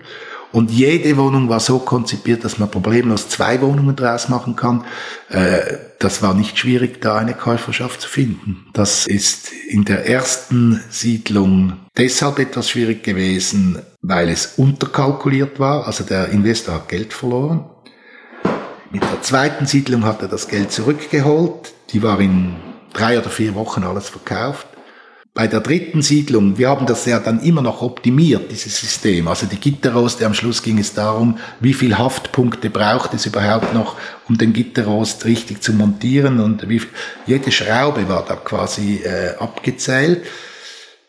Und 0.52 0.72
jede 0.72 1.16
Wohnung 1.18 1.48
war 1.48 1.60
so 1.60 1.78
konzipiert, 1.78 2.44
dass 2.44 2.58
man 2.58 2.72
problemlos 2.72 3.30
zwei 3.30 3.62
Wohnungen 3.62 3.96
draus 3.96 4.30
machen 4.30 4.56
kann. 4.56 4.84
Äh, 5.30 5.78
das 6.00 6.24
war 6.24 6.34
nicht 6.34 6.58
schwierig, 6.58 7.02
da 7.02 7.18
eine 7.18 7.36
Käuferschaft 7.36 8.02
zu 8.02 8.10
finden. 8.10 8.66
Das 8.74 9.06
ist 9.06 9.52
in 9.52 9.86
der 9.86 10.08
ersten 10.08 10.82
Siedlung 10.90 11.74
deshalb 11.98 12.40
etwas 12.40 12.70
schwierig 12.70 13.04
gewesen, 13.04 13.80
weil 14.02 14.30
es 14.30 14.54
unterkalkuliert 14.58 15.60
war. 15.60 15.86
Also 15.86 16.04
der 16.04 16.30
Investor 16.30 16.76
hat 16.76 16.90
Geld 16.90 17.14
verloren. 17.14 17.70
Mit 18.92 19.04
der 19.04 19.22
zweiten 19.22 19.68
Siedlung 19.68 20.04
hat 20.04 20.24
er 20.24 20.30
das 20.30 20.48
Geld 20.48 20.72
zurückgeholt. 20.72 21.74
Die 21.92 22.02
war 22.02 22.20
in 22.20 22.56
drei 22.92 23.20
oder 23.20 23.30
vier 23.30 23.54
Wochen 23.54 23.84
alles 23.84 24.10
verkauft. 24.10 24.66
Bei 25.40 25.48
der 25.48 25.62
dritten 25.62 26.02
Siedlung, 26.02 26.58
wir 26.58 26.68
haben 26.68 26.86
das 26.86 27.06
ja 27.06 27.18
dann 27.18 27.42
immer 27.42 27.62
noch 27.62 27.82
optimiert, 27.82 28.52
dieses 28.52 28.78
System. 28.78 29.30
Also 29.30 29.46
die 29.46 29.56
Gitterroste, 29.56 30.26
am 30.26 30.34
Schluss 30.34 30.62
ging 30.62 30.78
es 30.80 30.94
darum, 30.94 31.38
wie 31.62 31.72
viel 31.74 31.98
Haftpunkte 31.98 32.70
braucht 32.70 33.14
es 33.14 33.26
überhaupt 33.26 33.74
noch, 33.74 33.96
um 34.28 34.38
den 34.38 34.52
Gitterrost 34.52 35.24
richtig 35.24 35.62
zu 35.62 35.72
montieren 35.72 36.42
und 36.42 36.68
wie, 36.68 36.82
jede 37.26 37.54
Schraube 37.54 38.10
war 38.10 38.26
da 38.28 38.36
quasi 38.36 38.98
äh, 38.98 39.38
abgezählt. 39.40 40.26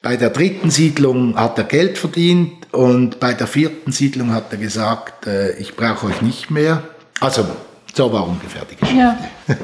Bei 0.00 0.16
der 0.16 0.30
dritten 0.30 0.70
Siedlung 0.70 1.34
hat 1.34 1.58
er 1.58 1.64
Geld 1.64 1.98
verdient 1.98 2.52
und 2.70 3.18
bei 3.18 3.34
der 3.34 3.48
vierten 3.48 3.90
Siedlung 3.90 4.32
hat 4.32 4.52
er 4.52 4.58
gesagt, 4.58 5.26
äh, 5.26 5.58
ich 5.58 5.74
brauche 5.74 6.06
euch 6.06 6.22
nicht 6.22 6.52
mehr. 6.52 6.84
Also 7.18 7.44
so 7.92 8.12
war 8.12 8.28
ungefähr 8.28 8.62
die 8.70 8.76
Geschichte. 8.76 8.96
Ja. 8.96 9.18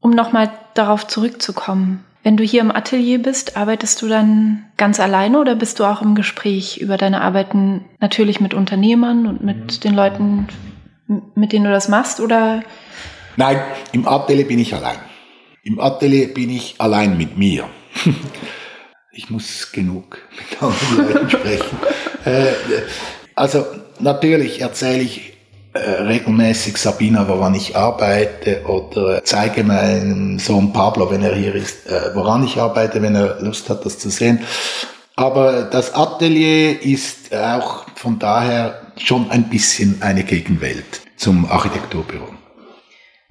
Um 0.00 0.12
nochmal 0.12 0.52
darauf 0.74 1.08
zurückzukommen, 1.08 2.04
wenn 2.28 2.36
du 2.36 2.44
hier 2.44 2.60
im 2.60 2.70
Atelier 2.70 3.22
bist, 3.22 3.56
arbeitest 3.56 4.02
du 4.02 4.06
dann 4.06 4.66
ganz 4.76 5.00
alleine 5.00 5.40
oder 5.40 5.54
bist 5.54 5.80
du 5.80 5.84
auch 5.84 6.02
im 6.02 6.14
Gespräch 6.14 6.76
über 6.76 6.98
deine 6.98 7.22
Arbeiten 7.22 7.86
natürlich 8.00 8.38
mit 8.38 8.52
Unternehmern 8.52 9.26
und 9.26 9.42
mit 9.42 9.56
mhm. 9.56 9.80
den 9.80 9.94
Leuten, 9.94 10.46
mit 11.34 11.54
denen 11.54 11.64
du 11.64 11.70
das 11.70 11.88
machst 11.88 12.20
oder? 12.20 12.62
Nein, 13.38 13.62
im 13.92 14.06
Atelier 14.06 14.46
bin 14.46 14.58
ich 14.58 14.74
allein. 14.74 14.98
Im 15.62 15.80
Atelier 15.80 16.34
bin 16.34 16.50
ich 16.50 16.74
allein 16.76 17.16
mit 17.16 17.38
mir. 17.38 17.66
ich 19.12 19.30
muss 19.30 19.72
genug 19.72 20.18
mit 20.36 20.62
anderen 20.62 21.14
Leuten 21.14 21.30
sprechen. 21.30 21.78
Äh, 22.26 22.52
also 23.36 23.64
natürlich 24.00 24.60
erzähle 24.60 25.00
ich 25.00 25.32
regelmäßig 25.74 26.76
Sabina, 26.76 27.28
woran 27.28 27.54
ich 27.54 27.76
arbeite, 27.76 28.64
oder 28.66 29.22
zeige 29.24 29.64
meinem 29.64 30.38
Sohn 30.38 30.72
Pablo, 30.72 31.10
wenn 31.10 31.22
er 31.22 31.34
hier 31.34 31.54
ist, 31.54 31.86
äh, 31.86 32.14
woran 32.14 32.44
ich 32.44 32.58
arbeite, 32.58 33.02
wenn 33.02 33.14
er 33.14 33.40
Lust 33.40 33.68
hat, 33.68 33.84
das 33.84 33.98
zu 33.98 34.10
sehen. 34.10 34.40
Aber 35.16 35.64
das 35.64 35.94
Atelier 35.94 36.80
ist 36.80 37.34
auch 37.34 37.86
von 37.96 38.18
daher 38.18 38.92
schon 38.96 39.30
ein 39.30 39.50
bisschen 39.50 40.00
eine 40.00 40.22
Gegenwelt 40.22 41.02
zum 41.16 41.50
Architekturbüro. 41.50 42.28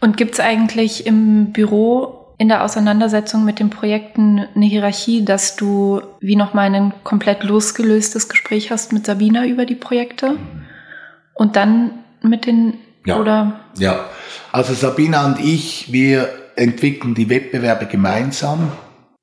Und 0.02 0.18
gibt 0.18 0.34
es 0.34 0.40
eigentlich 0.40 1.08
im 1.08 1.54
Büro 1.54 2.36
in 2.38 2.50
der 2.50 2.64
Auseinandersetzung 2.64 3.46
mit 3.46 3.60
den 3.60 3.70
Projekten 3.70 4.46
eine 4.56 4.66
Hierarchie, 4.66 5.26
dass 5.26 5.56
du 5.56 6.02
wie 6.20 6.36
nochmal 6.36 6.74
ein 6.74 6.94
komplett 7.04 7.44
losgelöstes 7.44 8.30
Gespräch 8.30 8.70
hast 8.70 8.94
mit 8.94 9.06
Sabina 9.06 9.46
über 9.46 9.66
die 9.66 9.76
Projekte 9.76 10.38
und 11.34 11.56
dann 11.56 12.04
mit 12.22 12.46
den 12.46 12.76
ja. 13.06 13.20
oder? 13.20 13.62
Ja, 13.78 14.10
also 14.52 14.74
Sabina 14.74 15.26
und 15.26 15.40
ich, 15.40 15.92
wir 15.92 16.30
entwickeln 16.56 17.16
die 17.16 17.30
Wettbewerbe 17.30 17.86
gemeinsam. 17.86 18.72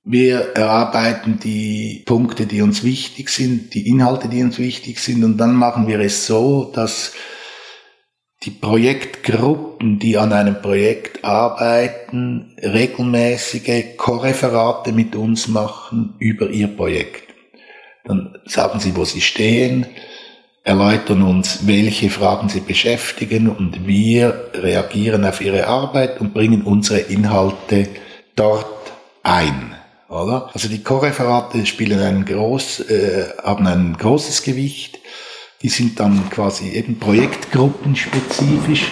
Wir 0.04 0.54
erarbeiten 0.54 1.38
die 1.42 2.02
Punkte, 2.04 2.46
die 2.46 2.60
uns 2.60 2.84
wichtig 2.84 3.30
sind, 3.30 3.72
die 3.74 3.88
Inhalte, 3.88 4.28
die 4.28 4.42
uns 4.42 4.58
wichtig 4.58 4.98
sind, 5.00 5.24
und 5.24 5.38
dann 5.38 5.54
machen 5.54 5.88
wir 5.88 5.98
es 6.00 6.26
so, 6.26 6.70
dass 6.74 7.12
die 8.42 8.50
Projektgruppen, 8.50 9.98
die 9.98 10.18
an 10.18 10.34
einem 10.34 10.60
Projekt 10.60 11.24
arbeiten, 11.24 12.54
regelmäßige 12.62 13.96
Korreferate 13.96 14.92
mit 14.92 15.16
uns 15.16 15.48
machen 15.48 16.14
über 16.18 16.50
ihr 16.50 16.68
Projekt. 16.68 17.32
Dann 18.04 18.36
sagen 18.44 18.80
sie, 18.80 18.94
wo 18.96 19.06
sie 19.06 19.22
stehen, 19.22 19.86
erläutern 20.64 21.22
uns, 21.22 21.66
welche 21.66 22.08
Fragen 22.08 22.48
sie 22.48 22.60
beschäftigen 22.60 23.48
und 23.48 23.86
wir 23.86 24.50
reagieren 24.54 25.24
auf 25.26 25.42
ihre 25.42 25.66
Arbeit 25.66 26.20
und 26.20 26.32
bringen 26.32 26.62
unsere 26.62 27.00
Inhalte 27.00 27.88
dort 28.34 28.92
ein. 29.22 29.76
Oder? 30.08 30.50
Also 30.54 30.68
die 30.68 30.82
Chorreferate 30.82 31.66
spielen 31.66 32.00
ein 32.00 32.24
groß, 32.24 32.80
äh, 32.80 33.26
haben 33.42 33.66
ein 33.66 33.96
großes 33.98 34.42
Gewicht. 34.42 35.00
Die 35.60 35.68
sind 35.68 36.00
dann 36.00 36.30
quasi 36.30 36.70
eben 36.70 36.98
projektgruppenspezifisch. 36.98 38.90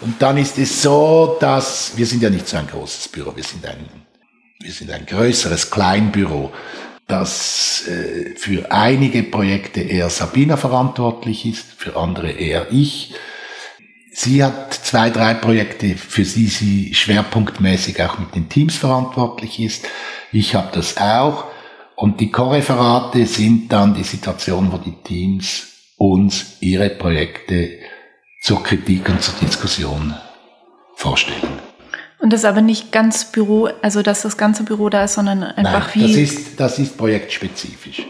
Und 0.00 0.20
dann 0.22 0.38
ist 0.38 0.58
es 0.58 0.82
so, 0.82 1.36
dass 1.38 1.92
wir 1.96 2.06
sind 2.06 2.22
ja 2.22 2.30
nicht 2.30 2.48
so 2.48 2.56
ein 2.56 2.66
großes 2.66 3.08
Büro, 3.08 3.36
wir 3.36 3.44
sind 3.44 3.66
ein, 3.66 3.88
wir 4.60 4.72
sind 4.72 4.90
ein 4.90 5.04
größeres 5.04 5.70
Kleinbüro 5.70 6.50
dass 7.10 7.86
äh, 7.88 8.36
für 8.36 8.70
einige 8.72 9.22
Projekte 9.22 9.80
eher 9.80 10.08
Sabina 10.10 10.56
verantwortlich 10.56 11.44
ist, 11.46 11.72
für 11.76 11.96
andere 11.96 12.30
eher 12.30 12.68
ich. 12.70 13.14
Sie 14.12 14.42
hat 14.42 14.74
zwei, 14.74 15.10
drei 15.10 15.34
Projekte, 15.34 15.96
für 15.96 16.22
die 16.22 16.46
sie 16.46 16.94
schwerpunktmäßig 16.94 18.02
auch 18.02 18.18
mit 18.18 18.34
den 18.34 18.48
Teams 18.48 18.76
verantwortlich 18.76 19.60
ist. 19.60 19.86
Ich 20.32 20.54
habe 20.54 20.70
das 20.72 20.96
auch. 20.96 21.44
Und 21.96 22.20
die 22.20 22.30
Co-Referate 22.30 23.26
sind 23.26 23.70
dann 23.72 23.94
die 23.94 24.04
Situation, 24.04 24.72
wo 24.72 24.78
die 24.78 25.02
Teams 25.04 25.66
uns 25.96 26.56
ihre 26.60 26.90
Projekte 26.90 27.78
zur 28.40 28.62
Kritik 28.62 29.08
und 29.08 29.22
zur 29.22 29.34
Diskussion 29.34 30.14
vorstellen. 30.96 31.69
Und 32.20 32.32
das 32.32 32.44
aber 32.44 32.60
nicht 32.60 32.92
ganz 32.92 33.24
Büro, 33.24 33.70
also 33.80 34.02
dass 34.02 34.22
das 34.22 34.36
ganze 34.36 34.62
Büro 34.62 34.90
da 34.90 35.04
ist, 35.04 35.14
sondern 35.14 35.42
einfach 35.42 35.94
Nein, 35.94 36.06
wie. 36.06 36.22
Das 36.22 36.32
ist, 36.32 36.60
das 36.60 36.78
ist 36.78 36.96
projektspezifisch. 36.98 38.06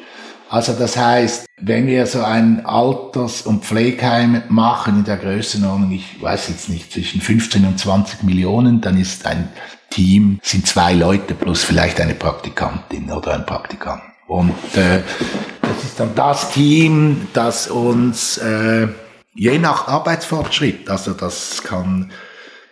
Also 0.48 0.72
das 0.72 0.96
heißt, 0.96 1.46
wenn 1.60 1.86
wir 1.86 2.06
so 2.06 2.22
ein 2.24 2.66
Alters- 2.66 3.42
und 3.42 3.64
Pflegeheim 3.64 4.42
machen 4.48 4.98
in 4.98 5.04
der 5.04 5.16
Größenordnung, 5.16 5.92
ich 5.92 6.20
weiß 6.20 6.48
jetzt 6.48 6.68
nicht, 6.68 6.92
zwischen 6.92 7.20
15 7.20 7.64
und 7.64 7.78
20 7.78 8.24
Millionen, 8.24 8.80
dann 8.80 8.98
ist 8.98 9.26
ein 9.26 9.48
Team, 9.90 10.40
sind 10.42 10.66
zwei 10.66 10.92
Leute 10.92 11.34
plus 11.34 11.62
vielleicht 11.62 12.00
eine 12.00 12.14
Praktikantin 12.14 13.12
oder 13.12 13.34
ein 13.34 13.46
Praktikant. 13.46 14.02
Und 14.26 14.54
äh, 14.74 15.02
das 15.62 15.84
ist 15.84 16.00
dann 16.00 16.16
das 16.16 16.50
Team, 16.50 17.28
das 17.32 17.68
uns 17.68 18.38
äh, 18.38 18.88
je 19.34 19.58
nach 19.58 19.86
Arbeitsfortschritt, 19.86 20.90
also 20.90 21.12
das 21.12 21.62
kann 21.62 22.10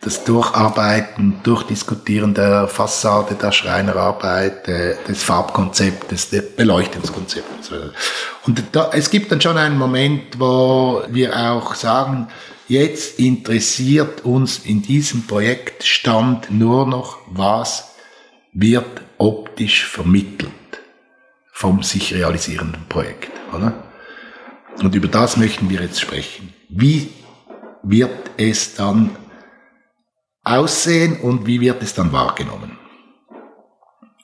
das 0.01 0.25
Durcharbeiten, 0.25 1.41
Durchdiskutieren 1.43 2.33
der 2.33 2.69
Fassade, 2.69 3.35
der 3.35 3.51
Schreinerarbeit, 3.51 4.69
äh, 4.69 4.95
des 5.09 5.23
Farbkonzeptes, 5.23 6.31
des 6.31 6.55
Beleuchtungskonzeptes. 6.55 7.73
Und 8.47 8.63
da, 8.73 8.91
es 8.93 9.11
gibt 9.11 9.33
dann 9.33 9.41
schon 9.41 9.59
einen 9.59 9.77
Moment, 9.77 10.39
wo 10.39 11.03
wir 11.09 11.37
auch 11.37 11.75
sagen, 11.75 12.29
jetzt 12.69 13.19
interessiert 13.19 14.25
uns 14.25 14.61
in 14.65 14.83
diesem 14.83 15.27
Projektstand 15.27 16.51
nur 16.51 16.87
noch, 16.87 17.19
was 17.27 17.95
wird 18.53 19.03
optisch 19.19 19.85
vermittelt 19.85 20.53
vom 21.53 21.83
sich 21.83 22.15
realisierenden 22.15 22.87
Projekt. 22.89 23.33
Oder? 23.53 23.75
Und 24.81 24.95
über 24.95 25.09
das 25.09 25.37
möchten 25.37 25.69
wir 25.71 25.81
jetzt 25.81 26.01
sprechen. 26.01 26.55
Wie 26.69 27.11
wird 27.83 28.31
es 28.37 28.77
dann 28.77 29.11
aussehen 30.49 31.21
und 31.21 31.47
wie 31.47 31.61
wird 31.61 31.83
es 31.83 31.95
dann 31.95 32.13
wahrgenommen. 32.13 32.79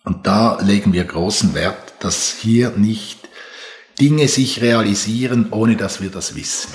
Und 0.04 0.26
da 0.26 0.58
legen 0.60 0.92
wir 0.92 1.04
großen 1.04 1.54
Wert, 1.54 1.94
dass 2.00 2.36
hier 2.40 2.70
nicht 2.76 3.28
Dinge 4.00 4.28
sich 4.28 4.60
realisieren, 4.60 5.48
ohne 5.50 5.76
dass 5.76 6.02
wir 6.02 6.10
das 6.10 6.34
wissen. 6.34 6.70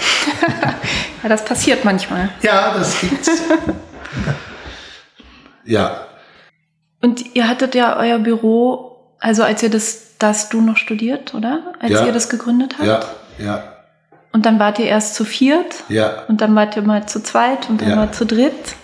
ja, 1.23 1.29
das 1.29 1.43
passiert 1.43 1.83
manchmal. 1.85 2.29
Ja, 2.41 2.73
das 2.73 2.99
gibt's. 3.01 3.29
ja. 5.65 6.05
Und 7.01 7.35
ihr 7.35 7.47
hattet 7.47 7.75
ja 7.75 7.97
euer 7.97 8.19
Büro, 8.19 9.15
also 9.19 9.43
als 9.43 9.61
ihr 9.61 9.69
das, 9.69 10.17
das 10.17 10.49
du 10.49 10.61
noch 10.61 10.77
studiert, 10.77 11.33
oder? 11.33 11.73
Als 11.79 11.91
ja. 11.91 12.05
ihr 12.05 12.11
das 12.11 12.29
gegründet 12.29 12.75
habt? 12.79 12.87
Ja, 12.87 13.03
ja. 13.37 13.73
Und 14.31 14.45
dann 14.45 14.59
wart 14.59 14.79
ihr 14.79 14.85
erst 14.85 15.15
zu 15.15 15.25
viert? 15.25 15.83
Ja. 15.89 16.23
Und 16.27 16.41
dann 16.41 16.55
wart 16.55 16.75
ihr 16.75 16.83
mal 16.83 17.07
zu 17.07 17.21
zweit 17.21 17.69
und 17.69 17.81
dann 17.81 17.89
ja. 17.89 17.95
mal 17.95 18.11
zu 18.11 18.25
dritt? 18.25 18.75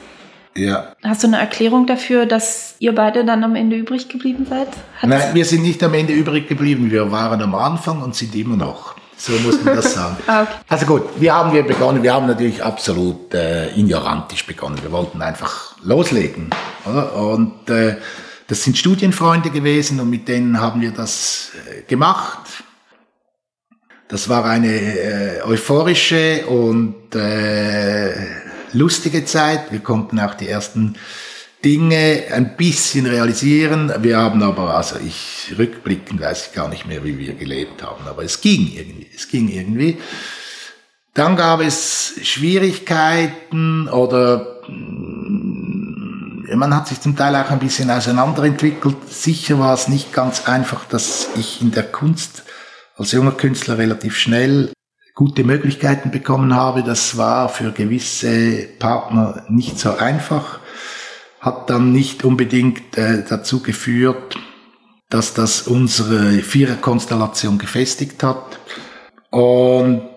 Ja. 0.57 0.95
Hast 1.03 1.23
du 1.23 1.27
eine 1.27 1.37
Erklärung 1.37 1.85
dafür, 1.85 2.25
dass 2.25 2.75
ihr 2.79 2.95
beide 2.95 3.25
dann 3.25 3.43
am 3.43 3.55
Ende 3.55 3.75
übrig 3.75 4.07
geblieben 4.07 4.45
seid? 4.49 4.67
Hat's 4.67 5.03
Nein, 5.03 5.33
wir 5.33 5.43
sind 5.43 5.63
nicht 5.63 5.83
am 5.83 5.93
Ende 5.93 6.13
übrig 6.13 6.47
geblieben. 6.47 6.91
Wir 6.91 7.11
waren 7.11 7.41
am 7.41 7.55
Anfang 7.55 8.01
und 8.01 8.15
sind 8.15 8.33
immer 8.35 8.55
noch. 8.55 8.95
So 9.17 9.33
muss 9.39 9.61
man 9.63 9.75
das 9.75 9.93
sagen. 9.93 10.17
ah, 10.27 10.43
okay. 10.43 10.51
Also 10.69 10.85
gut, 10.85 11.03
wir 11.17 11.33
haben 11.33 11.53
wir 11.53 11.63
begonnen. 11.63 12.03
Wir 12.03 12.13
haben 12.13 12.27
natürlich 12.27 12.63
absolut 12.63 13.33
äh, 13.33 13.69
ignorantisch 13.77 14.45
begonnen. 14.45 14.81
Wir 14.81 14.91
wollten 14.91 15.21
einfach 15.21 15.75
loslegen. 15.83 16.49
Oder? 16.85 17.15
Und 17.15 17.69
äh, 17.69 17.97
das 18.47 18.63
sind 18.63 18.77
Studienfreunde 18.77 19.49
gewesen 19.49 19.99
und 19.99 20.09
mit 20.09 20.27
denen 20.27 20.59
haben 20.59 20.79
wir 20.79 20.91
das 20.91 21.51
äh, 21.69 21.81
gemacht. 21.81 22.63
Das 24.07 24.29
war 24.29 24.45
eine 24.45 24.67
äh, 24.67 25.41
euphorische 25.43 26.45
und 26.45 27.15
äh, 27.15 28.44
lustige 28.75 29.25
Zeit. 29.25 29.71
Wir 29.71 29.79
konnten 29.79 30.19
auch 30.19 30.35
die 30.35 30.47
ersten 30.47 30.95
Dinge 31.63 32.25
ein 32.31 32.55
bisschen 32.55 33.07
realisieren. 33.07 33.91
Wir 33.99 34.17
haben 34.17 34.43
aber, 34.43 34.75
also 34.75 34.97
ich 34.99 35.53
rückblickend 35.57 36.21
weiß 36.21 36.47
ich 36.47 36.53
gar 36.53 36.69
nicht 36.69 36.85
mehr, 36.85 37.03
wie 37.03 37.17
wir 37.17 37.33
gelebt 37.33 37.81
haben, 37.81 38.07
aber 38.07 38.23
es 38.23 38.41
ging 38.41 38.71
irgendwie, 38.71 39.07
es 39.15 39.27
ging 39.27 39.49
irgendwie. 39.49 39.97
Dann 41.15 41.35
gab 41.35 41.61
es 41.61 42.13
Schwierigkeiten 42.21 43.87
oder 43.87 44.61
mm, 44.67 46.45
man 46.55 46.75
hat 46.75 46.87
sich 46.87 47.01
zum 47.01 47.15
Teil 47.15 47.35
auch 47.35 47.49
ein 47.49 47.59
bisschen 47.59 47.89
auseinanderentwickelt. 47.89 48.97
Sicher 49.09 49.57
war 49.57 49.73
es 49.73 49.87
nicht 49.87 50.13
ganz 50.13 50.47
einfach, 50.47 50.85
dass 50.85 51.29
ich 51.35 51.61
in 51.61 51.71
der 51.71 51.83
Kunst 51.83 52.43
als 52.95 53.11
junger 53.11 53.31
Künstler 53.31 53.77
relativ 53.77 54.17
schnell 54.17 54.71
gute 55.15 55.45
Möglichkeiten 55.45 56.11
bekommen 56.11 56.53
habe. 56.53 56.83
Das 56.83 57.17
war 57.17 57.49
für 57.49 57.71
gewisse 57.71 58.67
Partner 58.77 59.45
nicht 59.49 59.79
so 59.79 59.95
einfach, 59.97 60.59
hat 61.39 61.69
dann 61.69 61.93
nicht 61.93 62.23
unbedingt 62.25 62.97
äh, 62.97 63.23
dazu 63.27 63.63
geführt, 63.63 64.37
dass 65.09 65.33
das 65.33 65.63
unsere 65.63 66.33
Viererkonstellation 66.39 67.57
gefestigt 67.57 68.21
hat 68.23 68.59
und 69.29 70.09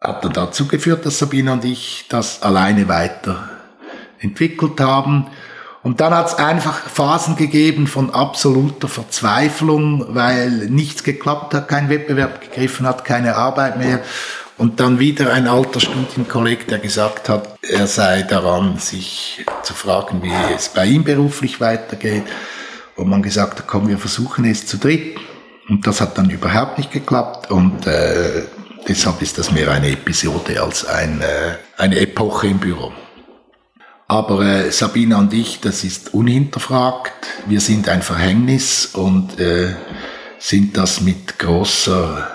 hat 0.00 0.24
dann 0.24 0.32
dazu 0.32 0.68
geführt, 0.68 1.06
dass 1.06 1.18
Sabine 1.18 1.52
und 1.52 1.64
ich 1.64 2.04
das 2.08 2.42
alleine 2.42 2.88
weiter 2.88 3.48
entwickelt 4.18 4.80
haben. 4.80 5.28
Und 5.88 6.02
dann 6.02 6.14
hat 6.14 6.26
es 6.26 6.34
einfach 6.34 6.86
Phasen 6.86 7.34
gegeben 7.34 7.86
von 7.86 8.10
absoluter 8.10 8.88
Verzweiflung, 8.88 10.14
weil 10.14 10.50
nichts 10.68 11.02
geklappt 11.02 11.54
hat, 11.54 11.66
kein 11.66 11.88
Wettbewerb 11.88 12.42
gegriffen 12.42 12.86
hat, 12.86 13.06
keine 13.06 13.36
Arbeit 13.36 13.78
mehr. 13.78 14.00
Und 14.58 14.80
dann 14.80 14.98
wieder 14.98 15.32
ein 15.32 15.48
alter 15.48 15.80
Studienkolleg, 15.80 16.68
der 16.68 16.78
gesagt 16.78 17.30
hat, 17.30 17.58
er 17.62 17.86
sei 17.86 18.20
daran, 18.20 18.76
sich 18.76 19.46
zu 19.62 19.72
fragen, 19.72 20.22
wie 20.22 20.30
es 20.54 20.68
bei 20.68 20.84
ihm 20.84 21.04
beruflich 21.04 21.58
weitergeht. 21.58 22.24
Und 22.94 23.08
man 23.08 23.22
gesagt 23.22 23.60
hat, 23.60 23.66
komm, 23.66 23.88
wir 23.88 23.96
versuchen 23.96 24.44
es 24.44 24.66
zu 24.66 24.76
dritt. 24.76 25.16
Und 25.70 25.86
das 25.86 26.02
hat 26.02 26.18
dann 26.18 26.28
überhaupt 26.28 26.76
nicht 26.76 26.90
geklappt. 26.90 27.50
Und 27.50 27.86
äh, 27.86 28.42
deshalb 28.86 29.22
ist 29.22 29.38
das 29.38 29.50
mehr 29.52 29.70
eine 29.70 29.88
Episode 29.88 30.62
als 30.62 30.84
ein, 30.84 31.22
äh, 31.22 31.54
eine 31.78 31.98
Epoche 31.98 32.48
im 32.48 32.58
Büro. 32.58 32.92
Aber 34.10 34.40
äh, 34.42 34.72
Sabina 34.72 35.18
und 35.18 35.34
ich, 35.34 35.60
das 35.60 35.84
ist 35.84 36.14
unhinterfragt. 36.14 37.26
Wir 37.46 37.60
sind 37.60 37.90
ein 37.90 38.00
Verhängnis 38.00 38.86
und 38.86 39.38
äh, 39.38 39.74
sind 40.38 40.78
das 40.78 41.02
mit 41.02 41.38
großer 41.38 42.26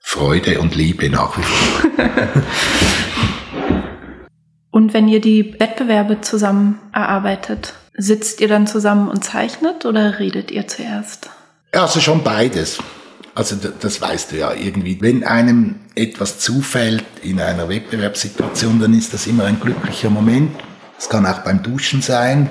Freude 0.00 0.58
und 0.60 0.74
Liebe 0.74 1.08
nach 1.08 1.38
wie 1.38 1.42
vor. 1.42 1.90
und 4.72 4.94
wenn 4.94 5.06
ihr 5.06 5.20
die 5.20 5.54
Wettbewerbe 5.60 6.22
zusammen 6.22 6.80
erarbeitet, 6.92 7.74
sitzt 7.96 8.40
ihr 8.40 8.48
dann 8.48 8.66
zusammen 8.66 9.08
und 9.08 9.22
zeichnet 9.22 9.84
oder 9.84 10.18
redet 10.18 10.50
ihr 10.50 10.66
zuerst? 10.66 11.30
Also 11.70 12.00
schon 12.00 12.24
beides. 12.24 12.78
Also 13.36 13.54
das 13.54 14.00
weißt 14.00 14.32
du 14.32 14.38
ja 14.38 14.52
irgendwie. 14.52 15.00
Wenn 15.00 15.22
einem 15.22 15.76
etwas 15.94 16.40
zufällt 16.40 17.04
in 17.22 17.40
einer 17.40 17.68
Wettbewerbssituation, 17.68 18.80
dann 18.80 18.92
ist 18.92 19.14
das 19.14 19.28
immer 19.28 19.44
ein 19.44 19.60
glücklicher 19.60 20.10
Moment. 20.10 20.50
Es 20.98 21.08
kann 21.08 21.26
auch 21.26 21.38
beim 21.38 21.62
Duschen 21.62 22.02
sein. 22.02 22.50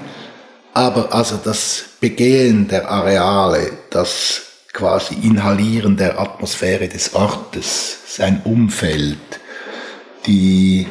Aber 0.73 1.13
also 1.13 1.37
das 1.37 1.85
Begehen 1.99 2.67
der 2.67 2.89
Areale, 2.89 3.71
das 3.91 4.41
quasi 4.73 5.15
Inhalieren 5.15 5.95
der 5.95 6.19
Atmosphäre 6.19 6.89
des 6.89 7.15
Ortes, 7.15 8.15
sein 8.15 8.41
Umfeld, 8.43 9.39
die 10.25 10.87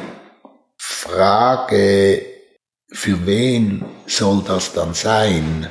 Frage, 0.77 2.25
für 2.91 3.25
wen 3.27 3.85
soll 4.07 4.43
das 4.47 4.73
dann 4.73 4.93
sein? 4.93 5.67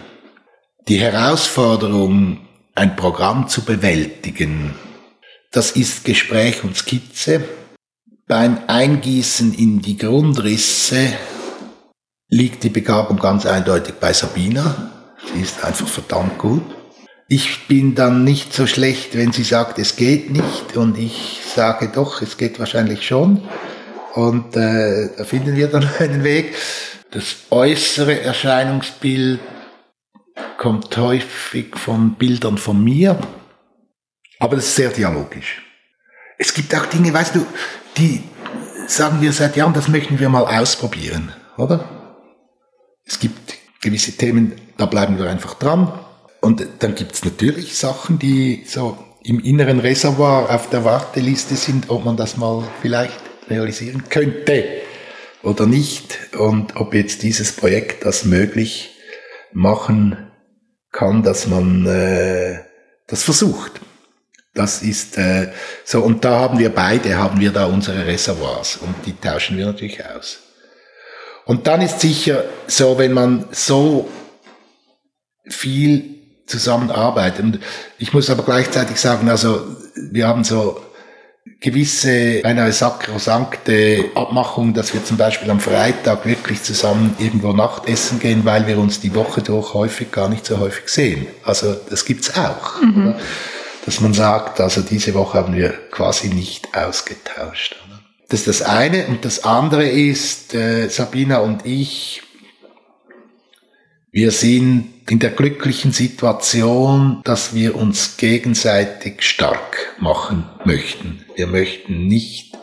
Die 0.87 1.01
Herausforderung, 1.01 2.47
ein 2.75 2.95
Programm 2.95 3.49
zu 3.49 3.63
bewältigen, 3.63 4.75
das 5.51 5.71
ist 5.71 6.05
Gespräch 6.05 6.65
und 6.65 6.77
Skizze. 6.77 7.45
Beim 8.27 8.59
Eingießen 8.67 9.55
in 9.55 9.81
die 9.81 9.97
Grundrisse 9.97 11.13
liegt 12.35 12.65
die 12.65 12.69
Begabung 12.69 13.19
ganz 13.19 13.47
eindeutig 13.47 13.95
bei 14.01 14.13
Sabina. 14.13 14.91
Sie 15.33 15.41
ist 15.41 15.65
einfach 15.65 15.87
verdammt 15.87 16.37
gut. 16.37 16.65
Ich 17.29 17.69
bin 17.69 17.95
dann 17.95 18.25
nicht 18.25 18.53
so 18.53 18.67
schlecht, 18.67 19.17
wenn 19.17 19.31
sie 19.31 19.45
sagt, 19.45 19.79
es 19.79 19.95
geht 19.95 20.31
nicht 20.31 20.77
und 20.77 20.99
ich 20.99 21.43
sage 21.55 21.93
doch, 21.95 22.23
es 22.23 22.37
geht 22.37 22.59
wahrscheinlich 22.59 23.07
schon. 23.07 23.41
Und 24.15 24.57
äh, 24.57 25.11
da 25.17 25.23
finden 25.23 25.55
wir 25.55 25.69
dann 25.69 25.89
einen 26.01 26.25
Weg. 26.25 26.57
Das 27.13 27.37
äußere 27.51 28.21
Erscheinungsbild 28.21 29.39
kommt 30.59 30.97
häufig 30.97 31.77
von 31.77 32.17
Bildern 32.17 32.59
von 32.59 32.83
mir, 32.83 33.17
aber 34.41 34.57
das 34.57 34.67
ist 34.67 34.77
sehr 34.77 34.91
dialogisch. 34.91 35.63
Es 36.37 36.53
gibt 36.53 36.75
auch 36.75 36.87
Dinge, 36.87 37.15
weißt 37.15 37.37
du, 37.37 37.47
die 37.97 38.25
sagen 38.89 39.21
wir 39.21 39.33
seit 39.33 39.55
Jahren, 39.55 39.73
das 39.73 39.87
möchten 39.87 40.19
wir 40.19 40.29
mal 40.29 40.43
ausprobieren, 40.43 41.33
oder? 41.57 42.04
Es 43.07 43.19
gibt 43.19 43.55
gewisse 43.81 44.13
Themen, 44.13 44.53
da 44.77 44.87
bleiben 44.87 45.19
wir 45.19 45.29
einfach 45.29 45.55
dran. 45.55 45.93
Und 46.41 46.67
dann 46.81 46.95
gibt 46.95 47.13
es 47.13 47.25
natürlich 47.25 47.77
Sachen, 47.77 48.19
die 48.19 48.65
so 48.67 48.99
im 49.23 49.41
inneren 49.41 49.81
Reservoir 49.81 50.55
auf 50.55 50.69
der 50.69 50.85
Warteliste 50.85 51.57
sind, 51.57 51.89
ob 51.89 52.05
man 52.05 52.17
das 52.17 52.37
mal 52.37 52.63
vielleicht 52.83 53.21
realisieren 53.49 54.05
könnte 54.09 54.65
oder 55.43 55.67
nicht. 55.67 56.35
Und 56.37 56.77
ob 56.77 56.95
jetzt 56.95 57.23
dieses 57.23 57.53
Projekt 57.53 58.05
das 58.05 58.25
möglich 58.25 58.95
machen 59.53 60.31
kann, 60.93 61.23
dass 61.23 61.47
man 61.47 61.87
äh, 61.87 62.61
das 63.07 63.23
versucht. 63.23 63.81
Das 64.55 64.83
ist 64.83 65.19
äh, 65.19 65.53
so, 65.85 66.01
und 66.03 66.25
da 66.25 66.39
haben 66.41 66.59
wir 66.59 66.71
beide, 66.71 67.17
haben 67.17 67.41
wir 67.41 67.51
da 67.51 67.67
unsere 67.67 68.07
Reservoirs 68.07 68.77
und 68.77 68.95
die 69.05 69.15
tauschen 69.15 69.57
wir 69.57 69.67
natürlich 69.67 70.05
aus. 70.05 70.44
Und 71.45 71.67
dann 71.67 71.83
ist 71.83 72.01
sicher 72.01 72.45
so, 72.67 72.99
wenn 72.99 73.13
man 73.13 73.47
so 73.51 74.09
viel 75.47 76.15
zusammenarbeitet, 76.47 77.45
und 77.45 77.61
ich 77.99 78.13
muss 78.13 78.31
aber 78.31 78.43
gleichzeitig 78.43 78.99
sagen, 78.99 79.29
also 79.29 79.61
wir 80.11 80.27
haben 80.27 80.45
so 80.45 80.81
gewisse, 81.61 82.43
eine 82.45 82.73
sakrosankte 82.73 84.11
Abmachung, 84.15 84.75
dass 84.75 84.93
wir 84.95 85.05
zum 85.05 85.17
Beispiel 85.17 85.51
am 85.51 85.61
Freitag 85.61 86.27
wirklich 86.27 86.63
zusammen 86.63 87.17
irgendwo 87.19 87.53
Nachtessen 87.53 88.19
gehen, 88.19 88.45
weil 88.45 88.67
wir 88.67 88.79
uns 88.79 89.01
die 89.01 89.15
Woche 89.15 89.43
durch 89.43 89.75
häufig 89.75 90.11
gar 90.11 90.29
nicht 90.29 90.47
so 90.47 90.59
häufig 90.59 90.89
sehen. 90.89 91.27
Also 91.43 91.75
das 91.89 92.05
gibt's 92.05 92.37
auch. 92.37 92.81
Mhm. 92.83 93.15
Dass 93.85 94.01
man 94.01 94.15
sagt, 94.15 94.61
also 94.61 94.81
diese 94.81 95.13
Woche 95.15 95.39
haben 95.39 95.55
wir 95.55 95.71
quasi 95.91 96.29
nicht 96.29 96.75
ausgetauscht. 96.75 97.77
Das 98.35 98.41
ist 98.49 98.63
das 98.63 98.69
eine. 98.69 99.07
Und 99.07 99.25
das 99.25 99.45
andere 99.45 99.89
ist, 99.89 100.55
äh, 100.55 100.89
Sabina 100.89 101.39
und 101.39 101.65
ich, 101.65 102.21
wir 104.11 104.33
sind 104.33 104.91
in 105.09 105.21
der 105.21 105.31
glücklichen 105.31 105.93
Situation, 105.93 107.21
dass 107.23 107.55
wir 107.55 107.77
uns 107.77 108.17
gegenseitig 108.17 109.23
stark 109.23 109.95
machen 110.01 110.51
möchten. 110.65 111.25
Wir 111.37 111.47
möchten 111.47 112.09
nicht 112.09 112.59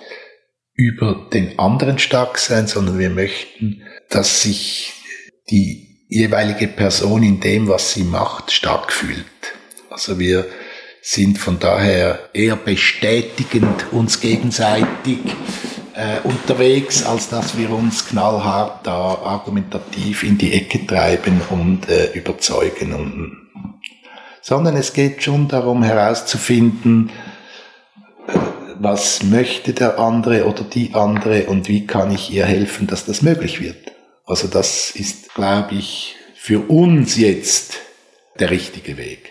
über 0.74 1.30
den 1.32 1.58
anderen 1.58 2.00
stark 2.00 2.38
sein, 2.38 2.68
sondern 2.68 3.00
wir 3.00 3.10
möchten, 3.10 3.84
dass 4.10 4.42
sich 4.42 4.92
die 5.50 6.04
jeweilige 6.10 6.68
Person 6.68 7.24
in 7.24 7.40
dem, 7.40 7.70
was 7.70 7.94
sie 7.94 8.04
macht, 8.04 8.52
stark 8.52 8.92
fühlt. 8.92 9.24
Also 9.90 10.20
wir 10.20 10.48
sind 11.02 11.40
von 11.40 11.58
daher 11.60 12.30
eher 12.34 12.56
bestätigend 12.56 13.92
uns 13.92 14.22
gegenseitig 14.22 15.20
äh, 15.94 16.20
unterwegs, 16.24 17.04
als 17.04 17.28
dass 17.30 17.58
wir 17.58 17.72
uns 17.72 18.08
knallhart 18.08 18.86
da 18.86 19.16
argumentativ 19.24 20.24
in 20.24 20.38
die 20.38 20.54
Ecke 20.54 20.86
treiben 20.86 21.42
und 21.50 21.90
äh, 21.90 22.12
überzeugen. 22.14 22.94
Und, 22.94 23.38
sondern 24.42 24.78
es 24.78 24.94
geht 24.94 25.24
schon 25.24 25.48
darum 25.48 25.82
herauszufinden, 25.82 27.10
äh, 28.28 28.34
was 28.80 29.24
möchte 29.24 29.74
der 29.74 29.98
andere 29.98 30.46
oder 30.46 30.64
die 30.64 30.94
andere 30.94 31.48
und 31.48 31.68
wie 31.68 31.88
kann 31.88 32.12
ich 32.12 32.32
ihr 32.32 32.46
helfen, 32.46 32.86
dass 32.86 33.06
das 33.06 33.24
möglich 33.24 33.60
wird. 33.60 33.92
Also 34.26 34.48
das 34.48 34.92
ist, 34.92 35.34
glaube 35.34 35.76
ich, 35.76 36.16
für 36.36 36.60
uns 36.70 37.18
jetzt 37.18 37.80
der 38.40 38.52
richtige 38.52 38.98
Weg. 38.98 39.31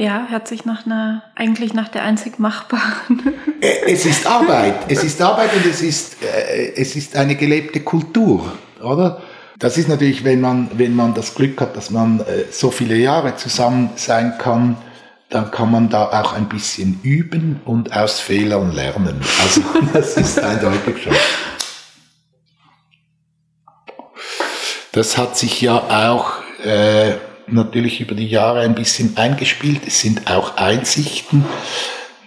Ja, 0.00 0.28
hört 0.28 0.46
sich 0.46 0.64
nach 0.64 0.86
einer, 0.86 1.24
eigentlich 1.34 1.74
nach 1.74 1.88
der 1.88 2.04
einzig 2.04 2.38
machbaren. 2.38 3.34
Äh, 3.60 3.92
es 3.92 4.06
ist 4.06 4.24
Arbeit. 4.24 4.84
Es 4.86 5.02
ist 5.02 5.20
Arbeit 5.20 5.52
und 5.52 5.66
es 5.66 5.82
ist, 5.82 6.22
äh, 6.22 6.74
es 6.76 6.94
ist 6.94 7.16
eine 7.16 7.34
gelebte 7.34 7.80
Kultur, 7.80 8.52
oder? 8.80 9.20
Das 9.58 9.76
ist 9.76 9.88
natürlich, 9.88 10.22
wenn 10.22 10.40
man, 10.40 10.70
wenn 10.74 10.94
man 10.94 11.14
das 11.14 11.34
Glück 11.34 11.60
hat, 11.60 11.76
dass 11.76 11.90
man 11.90 12.20
äh, 12.20 12.44
so 12.52 12.70
viele 12.70 12.94
Jahre 12.94 13.34
zusammen 13.34 13.90
sein 13.96 14.34
kann, 14.38 14.76
dann 15.28 15.50
kann 15.50 15.72
man 15.72 15.88
da 15.88 16.04
auch 16.22 16.32
ein 16.34 16.48
bisschen 16.48 17.00
üben 17.02 17.60
und 17.64 17.92
aus 17.96 18.20
Fehlern 18.20 18.70
lernen. 18.70 19.20
Also 19.42 19.62
das 19.92 20.16
ist 20.16 20.38
eindeutig 20.38 21.02
schon. 21.02 21.16
Das 24.92 25.18
hat 25.18 25.36
sich 25.36 25.60
ja 25.60 25.78
auch 25.78 26.34
äh, 26.64 27.14
natürlich 27.52 28.00
über 28.00 28.14
die 28.14 28.28
Jahre 28.28 28.60
ein 28.60 28.74
bisschen 28.74 29.16
eingespielt. 29.16 29.82
Es 29.86 30.00
sind 30.00 30.30
auch 30.30 30.56
Einsichten. 30.56 31.44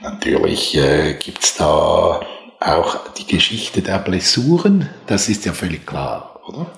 Natürlich 0.02 0.76
äh, 0.76 1.14
gibt's 1.14 1.56
da 1.56 2.22
auch 2.60 3.14
die 3.18 3.26
Geschichte 3.26 3.82
der 3.82 4.00
Blessuren. 4.00 4.90
Das 5.08 5.30
ist 5.30 5.46
ja 5.46 5.54
völlig 5.54 5.86
klar, 5.86 6.42
oder? 6.48 6.72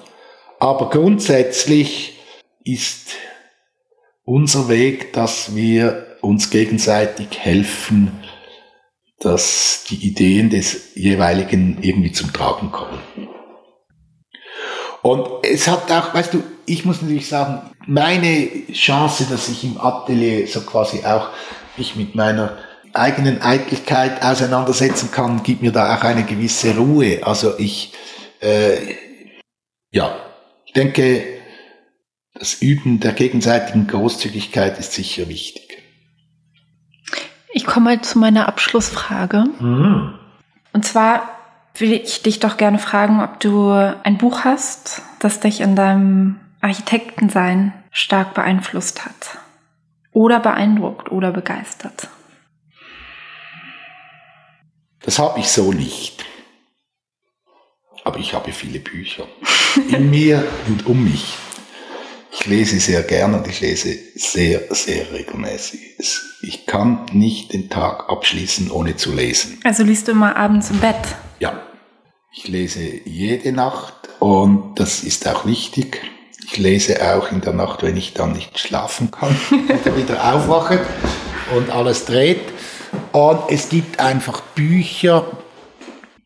Aber 0.59 0.89
grundsätzlich 0.89 2.19
ist 2.63 3.15
unser 4.23 4.69
Weg, 4.69 5.13
dass 5.13 5.55
wir 5.55 6.17
uns 6.21 6.49
gegenseitig 6.49 7.37
helfen, 7.37 8.23
dass 9.19 9.83
die 9.89 10.07
Ideen 10.07 10.49
des 10.49 10.95
jeweiligen 10.95 11.81
irgendwie 11.81 12.11
zum 12.11 12.31
Tragen 12.31 12.71
kommen. 12.71 12.99
Und 15.01 15.27
es 15.43 15.67
hat 15.67 15.91
auch, 15.91 16.13
weißt 16.13 16.33
du, 16.33 16.43
ich 16.65 16.85
muss 16.85 17.01
natürlich 17.01 17.27
sagen, 17.27 17.61
meine 17.87 18.49
Chance, 18.71 19.27
dass 19.29 19.49
ich 19.49 19.63
im 19.63 19.79
Atelier 19.79 20.47
so 20.47 20.61
quasi 20.61 21.03
auch 21.05 21.29
mich 21.77 21.95
mit 21.95 22.15
meiner 22.15 22.57
eigenen 22.93 23.41
Eitelkeit 23.41 24.23
auseinandersetzen 24.23 25.11
kann, 25.11 25.43
gibt 25.43 25.61
mir 25.61 25.71
da 25.71 25.95
auch 25.95 26.03
eine 26.03 26.23
gewisse 26.23 26.75
Ruhe. 26.75 27.19
Also 27.23 27.57
ich, 27.57 27.93
äh, 28.39 28.95
ja, 29.91 30.15
ich 30.65 30.73
denke, 30.73 31.23
das 32.33 32.61
Üben 32.61 32.99
der 32.99 33.13
gegenseitigen 33.13 33.87
Großzügigkeit 33.87 34.79
ist 34.79 34.93
sicher 34.93 35.27
wichtig. 35.27 35.63
Ich 37.51 37.65
komme 37.65 37.85
mal 37.85 38.01
zu 38.01 38.17
meiner 38.17 38.47
Abschlussfrage. 38.47 39.45
Mhm. 39.59 40.13
Und 40.73 40.85
zwar 40.85 41.29
will 41.75 41.93
ich 41.93 42.21
dich 42.23 42.39
doch 42.39 42.57
gerne 42.57 42.79
fragen, 42.79 43.21
ob 43.21 43.39
du 43.39 43.71
ein 43.71 44.17
Buch 44.17 44.43
hast, 44.43 45.01
das 45.19 45.39
dich 45.39 45.61
in 45.61 45.75
deinem 45.75 46.39
Architektensein 46.63 47.73
stark 47.91 48.33
beeinflusst 48.33 49.05
hat. 49.05 49.37
Oder 50.11 50.39
beeindruckt 50.39 51.11
oder 51.11 51.31
begeistert. 51.31 52.07
Das 55.01 55.19
habe 55.19 55.39
ich 55.39 55.49
so 55.49 55.73
nicht. 55.73 56.23
Aber 58.05 58.17
ich 58.19 58.33
habe 58.33 58.51
viele 58.51 58.79
Bücher. 58.79 59.27
In 59.89 60.09
mir 60.09 60.45
und 60.67 60.85
um 60.85 61.03
mich. 61.03 61.35
Ich 62.31 62.45
lese 62.45 62.79
sehr 62.79 63.03
gern 63.03 63.33
und 63.33 63.47
ich 63.47 63.59
lese 63.61 63.97
sehr, 64.15 64.73
sehr 64.73 65.11
regelmäßig. 65.11 65.97
Ich 66.41 66.65
kann 66.65 67.05
nicht 67.11 67.53
den 67.53 67.69
Tag 67.69 68.09
abschließen, 68.09 68.71
ohne 68.71 68.95
zu 68.95 69.13
lesen. 69.13 69.59
Also 69.63 69.83
liest 69.83 70.07
du 70.07 70.13
immer 70.13 70.35
abends 70.35 70.69
im 70.69 70.79
Bett? 70.79 71.15
Ja. 71.39 71.61
Ich 72.35 72.47
lese 72.47 72.81
jede 73.05 73.51
Nacht 73.51 74.09
und 74.19 74.79
das 74.79 75.03
ist 75.03 75.27
auch 75.27 75.45
wichtig. 75.45 76.01
Ich 76.45 76.57
lese 76.57 77.01
auch 77.13 77.31
in 77.31 77.41
der 77.41 77.53
Nacht, 77.53 77.83
wenn 77.83 77.97
ich 77.97 78.13
dann 78.13 78.33
nicht 78.33 78.59
schlafen 78.59 79.11
kann, 79.11 79.35
wieder, 79.95 80.33
aufwache 80.33 80.79
und 81.55 81.69
alles 81.69 82.05
dreht. 82.05 82.41
Und 83.11 83.39
es 83.49 83.69
gibt 83.69 83.99
einfach 83.99 84.41
Bücher, 84.41 85.25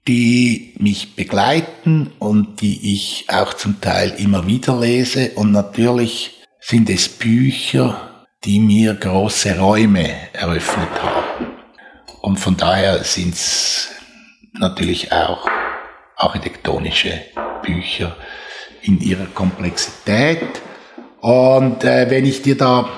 die 0.07 0.73
mich 0.79 1.15
begleiten 1.15 2.11
und 2.19 2.61
die 2.61 2.93
ich 2.93 3.25
auch 3.29 3.53
zum 3.53 3.81
Teil 3.81 4.13
immer 4.17 4.47
wieder 4.47 4.79
lese. 4.79 5.31
Und 5.35 5.51
natürlich 5.51 6.43
sind 6.59 6.89
es 6.89 7.09
Bücher, 7.09 8.25
die 8.43 8.59
mir 8.59 8.93
große 8.93 9.59
Räume 9.59 10.09
eröffnet 10.33 10.89
haben. 11.01 11.47
Und 12.21 12.37
von 12.37 12.57
daher 12.57 13.03
sind 13.03 13.33
es 13.33 13.89
natürlich 14.53 15.11
auch 15.11 15.47
architektonische 16.15 17.21
Bücher 17.63 18.15
in 18.81 19.01
ihrer 19.01 19.25
Komplexität. 19.25 20.61
Und 21.21 21.83
äh, 21.83 22.09
wenn 22.09 22.25
ich 22.25 22.41
dir 22.41 22.57
da, 22.57 22.89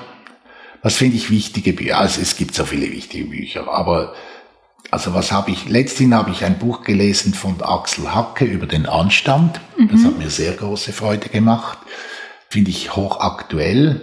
was 0.82 0.96
finde 0.96 1.16
ich 1.16 1.30
wichtige 1.30 1.72
Bücher, 1.72 1.98
also 1.98 2.20
es 2.20 2.36
gibt 2.36 2.54
so 2.54 2.64
viele 2.64 2.90
wichtige 2.90 3.24
Bücher, 3.24 3.68
aber 3.68 4.14
also 4.90 5.14
was 5.14 5.30
habe 5.30 5.50
ich, 5.50 5.68
letztens 5.68 6.14
habe 6.14 6.30
ich 6.30 6.44
ein 6.44 6.58
Buch 6.58 6.82
gelesen 6.82 7.32
von 7.34 7.60
Axel 7.62 8.12
Hacke 8.12 8.44
über 8.44 8.66
den 8.66 8.86
Anstand. 8.86 9.60
Mhm. 9.76 9.88
Das 9.88 10.04
hat 10.04 10.18
mir 10.18 10.30
sehr 10.30 10.52
große 10.54 10.92
Freude 10.92 11.28
gemacht. 11.28 11.78
Finde 12.48 12.70
ich 12.70 12.96
hochaktuell. 12.96 14.00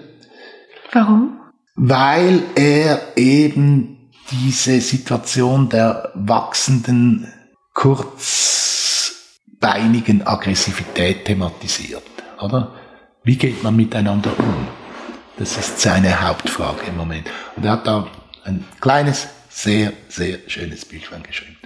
Warum? 0.93 1.39
Weil 1.75 2.41
er 2.55 3.17
eben 3.17 4.11
diese 4.31 4.79
Situation 4.81 5.69
der 5.69 6.11
wachsenden, 6.15 7.31
kurzbeinigen 9.67 10.25
Aggressivität 10.25 11.25
thematisiert, 11.25 12.03
oder? 12.39 12.71
Wie 13.23 13.35
geht 13.35 13.63
man 13.63 13.75
miteinander 13.75 14.31
um? 14.39 14.67
Das 15.37 15.57
ist 15.57 15.79
seine 15.79 16.21
Hauptfrage 16.25 16.87
im 16.87 16.97
Moment. 16.97 17.27
Und 17.55 17.65
er 17.65 17.73
hat 17.73 17.85
da 17.85 18.07
ein 18.45 18.63
kleines 18.79 19.27
sehr, 19.49 19.91
sehr 20.07 20.39
schönes 20.47 20.85
Büchlein 20.85 21.23
geschrieben. 21.23 21.57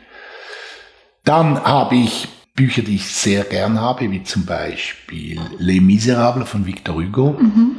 Dann 1.23 1.63
habe 1.63 1.95
ich 1.95 2.27
Bücher, 2.55 2.81
die 2.81 2.95
ich 2.95 3.07
sehr 3.07 3.43
gern 3.43 3.79
habe, 3.79 4.09
wie 4.11 4.23
zum 4.23 4.45
Beispiel 4.45 5.39
Les 5.59 5.79
Miserables 5.79 6.49
von 6.49 6.65
Victor 6.65 6.95
Hugo 6.95 7.37
mhm. 7.39 7.77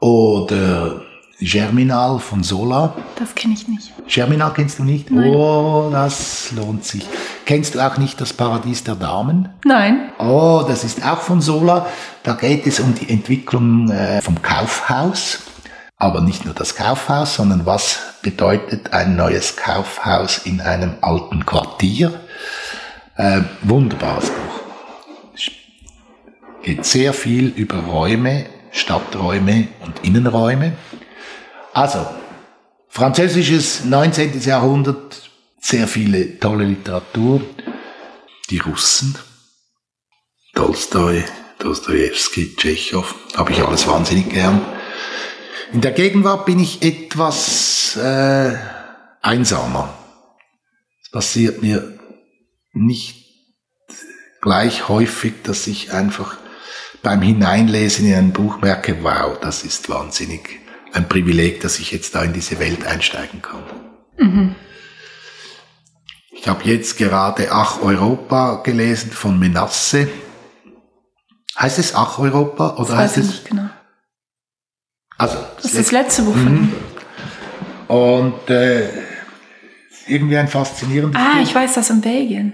oder 0.00 1.02
Germinal 1.40 2.18
von 2.20 2.42
Sola. 2.42 2.94
Das 3.16 3.34
kenne 3.34 3.54
ich 3.54 3.68
nicht. 3.68 3.92
Germinal 4.06 4.52
kennst 4.54 4.78
du 4.78 4.84
nicht? 4.84 5.10
Nein. 5.10 5.30
Oh, 5.34 5.88
das 5.90 6.52
lohnt 6.52 6.84
sich. 6.84 7.06
Kennst 7.44 7.74
du 7.74 7.80
auch 7.80 7.98
nicht 7.98 8.20
das 8.20 8.32
Paradies 8.32 8.84
der 8.84 8.94
Damen? 8.94 9.48
Nein. 9.64 10.12
Oh, 10.18 10.64
das 10.66 10.84
ist 10.84 11.04
auch 11.04 11.20
von 11.20 11.40
Sola. 11.40 11.86
Da 12.22 12.34
geht 12.34 12.66
es 12.66 12.80
um 12.80 12.94
die 12.94 13.10
Entwicklung 13.10 13.90
äh, 13.90 14.22
vom 14.22 14.40
Kaufhaus. 14.42 15.40
Aber 15.96 16.20
nicht 16.20 16.44
nur 16.44 16.54
das 16.54 16.74
Kaufhaus, 16.74 17.36
sondern 17.36 17.66
was 17.66 17.98
bedeutet 18.22 18.92
ein 18.92 19.16
neues 19.16 19.56
Kaufhaus 19.56 20.38
in 20.38 20.60
einem 20.60 20.94
alten 21.00 21.46
Quartier? 21.46 22.20
Äh, 23.16 23.42
wunderbares 23.62 24.30
Buch. 24.30 24.60
Es 25.34 25.50
geht 26.62 26.84
sehr 26.84 27.12
viel 27.12 27.48
über 27.48 27.76
Räume, 27.76 28.46
Stadträume 28.72 29.68
und 29.84 30.04
Innenräume. 30.04 30.72
Also, 31.74 32.06
französisches 32.88 33.84
19. 33.84 34.40
Jahrhundert, 34.42 35.28
sehr 35.60 35.88
viele 35.88 36.38
tolle 36.38 36.66
Literatur. 36.66 37.40
Die 38.48 38.58
Russen, 38.58 39.18
Tolstoi, 40.54 41.24
Dostoevsky, 41.58 42.54
Tschechow, 42.54 43.12
habe 43.34 43.50
ich 43.50 43.60
alles 43.60 43.88
wahnsinnig 43.88 44.30
gern. 44.30 44.64
In 45.72 45.80
der 45.80 45.90
Gegenwart 45.90 46.46
bin 46.46 46.60
ich 46.60 46.82
etwas 46.82 47.96
äh, 47.96 48.56
einsamer. 49.20 49.92
Es 51.02 51.10
passiert 51.10 51.60
mir 51.60 51.98
nicht 52.72 53.26
gleich 54.42 54.88
häufig, 54.88 55.42
dass 55.42 55.66
ich 55.66 55.92
einfach 55.92 56.36
beim 57.02 57.20
Hineinlesen 57.20 58.06
in 58.06 58.14
ein 58.14 58.32
Buch 58.32 58.60
merke, 58.60 59.02
wow, 59.02 59.36
das 59.40 59.64
ist 59.64 59.88
wahnsinnig 59.88 60.63
ein 60.94 61.08
Privileg, 61.08 61.60
dass 61.60 61.78
ich 61.78 61.90
jetzt 61.90 62.14
da 62.14 62.22
in 62.22 62.32
diese 62.32 62.58
Welt 62.58 62.86
einsteigen 62.86 63.42
kann. 63.42 63.62
Mhm. 64.18 64.54
Ich 66.30 66.48
habe 66.48 66.64
jetzt 66.64 66.96
gerade 66.98 67.48
Ach 67.50 67.82
Europa 67.82 68.62
gelesen 68.62 69.10
von 69.10 69.38
Menasse. 69.38 70.08
Heißt 71.58 71.78
es 71.78 71.94
Ach 71.94 72.18
Europa 72.18 72.76
oder 72.76 72.90
das 72.90 72.96
heißt 72.96 73.16
es? 73.18 73.26
Nicht 73.26 73.48
genau. 73.48 73.68
Also, 75.16 75.38
das 75.56 75.66
ist 75.66 75.78
das 75.78 75.92
letzte 75.92 76.22
Buch 76.22 76.34
von 76.34 76.52
mhm. 76.52 76.58
ihm. 76.58 76.72
Und 77.88 78.50
äh, 78.50 78.88
irgendwie 80.06 80.36
ein 80.36 80.48
faszinierendes 80.48 81.20
ah, 81.20 81.24
Buch. 81.24 81.36
Ah, 81.36 81.42
ich 81.42 81.54
weiß 81.54 81.74
das 81.74 81.90
in 81.90 82.00
Belgien. 82.00 82.52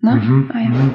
Ne? 0.00 0.16
Mhm, 0.16 0.50
ah, 0.52 0.58
ja. 0.58 0.68
Mhm. 0.68 0.94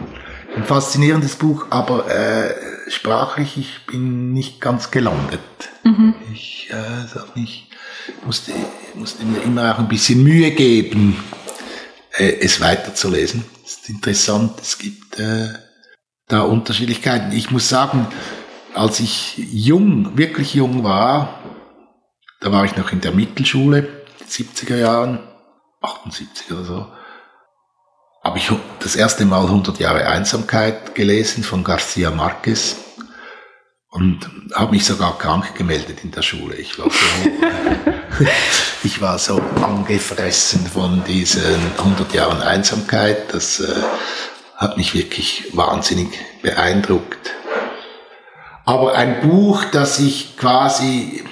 Ein 0.55 0.63
faszinierendes 0.63 1.35
Buch, 1.35 1.67
aber 1.69 2.09
äh, 2.09 2.55
sprachlich, 2.87 3.57
ich 3.57 3.85
bin 3.85 4.33
nicht 4.33 4.61
ganz 4.61 4.91
gelandet. 4.91 5.39
Mhm. 5.83 6.15
Ich 6.33 6.69
äh, 6.69 7.07
sag 7.07 7.35
nicht, 7.35 7.67
musste, 8.25 8.53
musste 8.95 9.25
mir 9.25 9.41
immer 9.41 9.73
auch 9.73 9.79
ein 9.79 9.87
bisschen 9.87 10.23
Mühe 10.23 10.51
geben, 10.51 11.17
äh, 12.17 12.37
es 12.39 12.61
weiterzulesen. 12.61 13.43
Es 13.65 13.73
ist 13.73 13.89
interessant, 13.89 14.59
es 14.61 14.77
gibt 14.77 15.19
äh, 15.19 15.49
da 16.27 16.41
Unterschiedlichkeiten. 16.41 17.31
Ich 17.31 17.51
muss 17.51 17.69
sagen, 17.69 18.07
als 18.73 18.99
ich 18.99 19.37
jung, 19.37 20.17
wirklich 20.17 20.53
jung 20.53 20.83
war, 20.83 21.41
da 22.39 22.51
war 22.51 22.65
ich 22.65 22.75
noch 22.77 22.91
in 22.91 23.01
der 23.01 23.11
Mittelschule, 23.11 24.05
70er 24.29 24.77
Jahren, 24.77 25.19
78 25.81 26.51
oder 26.51 26.63
so, 26.63 26.87
habe 28.27 28.39
ich 28.39 28.51
das 28.81 28.97
erste 28.97 29.23
Mal 29.23 29.43
100 29.43 29.79
Jahre 29.79 30.05
Einsamkeit 30.05 30.95
gelesen 30.95 31.45
von 31.45 31.63
Garcia 31.63 32.11
Marquez 32.11 32.75
und 33.89 34.29
habe 34.53 34.71
mich 34.71 34.83
sogar 34.83 35.17
krank 35.17 35.55
gemeldet 35.55 35.99
in 36.03 36.11
der 36.11 36.23
Schule. 36.23 36.55
Ich 36.55 36.77
war 36.77 36.89
so, 36.89 38.25
ich 38.83 38.99
war 38.99 39.17
so 39.17 39.41
angefressen 39.63 40.67
von 40.67 41.05
diesen 41.05 41.55
100 41.77 42.13
Jahren 42.13 42.41
Einsamkeit. 42.41 43.33
Das 43.33 43.61
äh, 43.61 43.73
hat 44.57 44.75
mich 44.75 44.93
wirklich 44.93 45.45
wahnsinnig 45.53 46.09
beeindruckt. 46.41 47.31
Aber 48.65 48.93
ein 48.95 49.21
Buch, 49.21 49.63
das 49.71 49.99
ich 49.99 50.35
quasi 50.35 51.23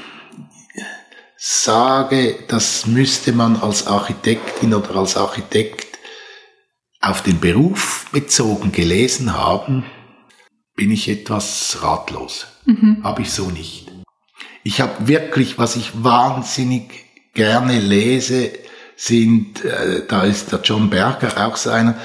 sage, 1.35 2.37
das 2.47 2.85
müsste 2.85 3.33
man 3.33 3.57
als 3.57 3.85
Architektin 3.85 4.73
oder 4.73 4.95
als 4.95 5.17
Architekt 5.17 5.84
auf 7.05 7.21
den 7.21 7.39
Beruf 7.39 8.07
bezogen 8.11 8.71
gelesen 8.71 9.33
haben, 9.33 9.85
bin 10.75 10.91
ich 10.91 11.07
etwas 11.07 11.77
ratlos. 11.81 12.47
Mhm. 12.65 13.03
Habe 13.03 13.21
ich 13.21 13.31
so 13.31 13.49
nicht. 13.49 13.91
Ich 14.63 14.81
habe 14.81 15.07
wirklich, 15.07 15.57
was 15.57 15.75
ich 15.75 16.03
wahnsinnig 16.03 17.05
gerne 17.33 17.79
lese, 17.79 18.51
sind, 18.95 19.63
äh, 19.63 20.03
da 20.07 20.23
ist 20.23 20.51
der 20.51 20.61
John 20.63 20.89
Berger 20.89 21.45
auch 21.45 21.57
so 21.57 21.69
einer, 21.69 21.95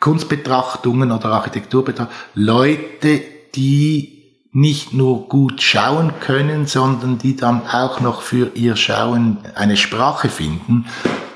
Kunstbetrachtungen 0.00 1.12
oder 1.12 1.26
Architekturbetrachtungen, 1.26 2.20
Leute, 2.34 3.22
die 3.54 4.22
nicht 4.50 4.92
nur 4.92 5.28
gut 5.28 5.62
schauen 5.62 6.14
können, 6.18 6.66
sondern 6.66 7.18
die 7.18 7.36
dann 7.36 7.66
auch 7.68 8.00
noch 8.00 8.20
für 8.20 8.50
ihr 8.54 8.74
Schauen 8.74 9.38
eine 9.54 9.76
Sprache 9.76 10.28
finden, 10.28 10.86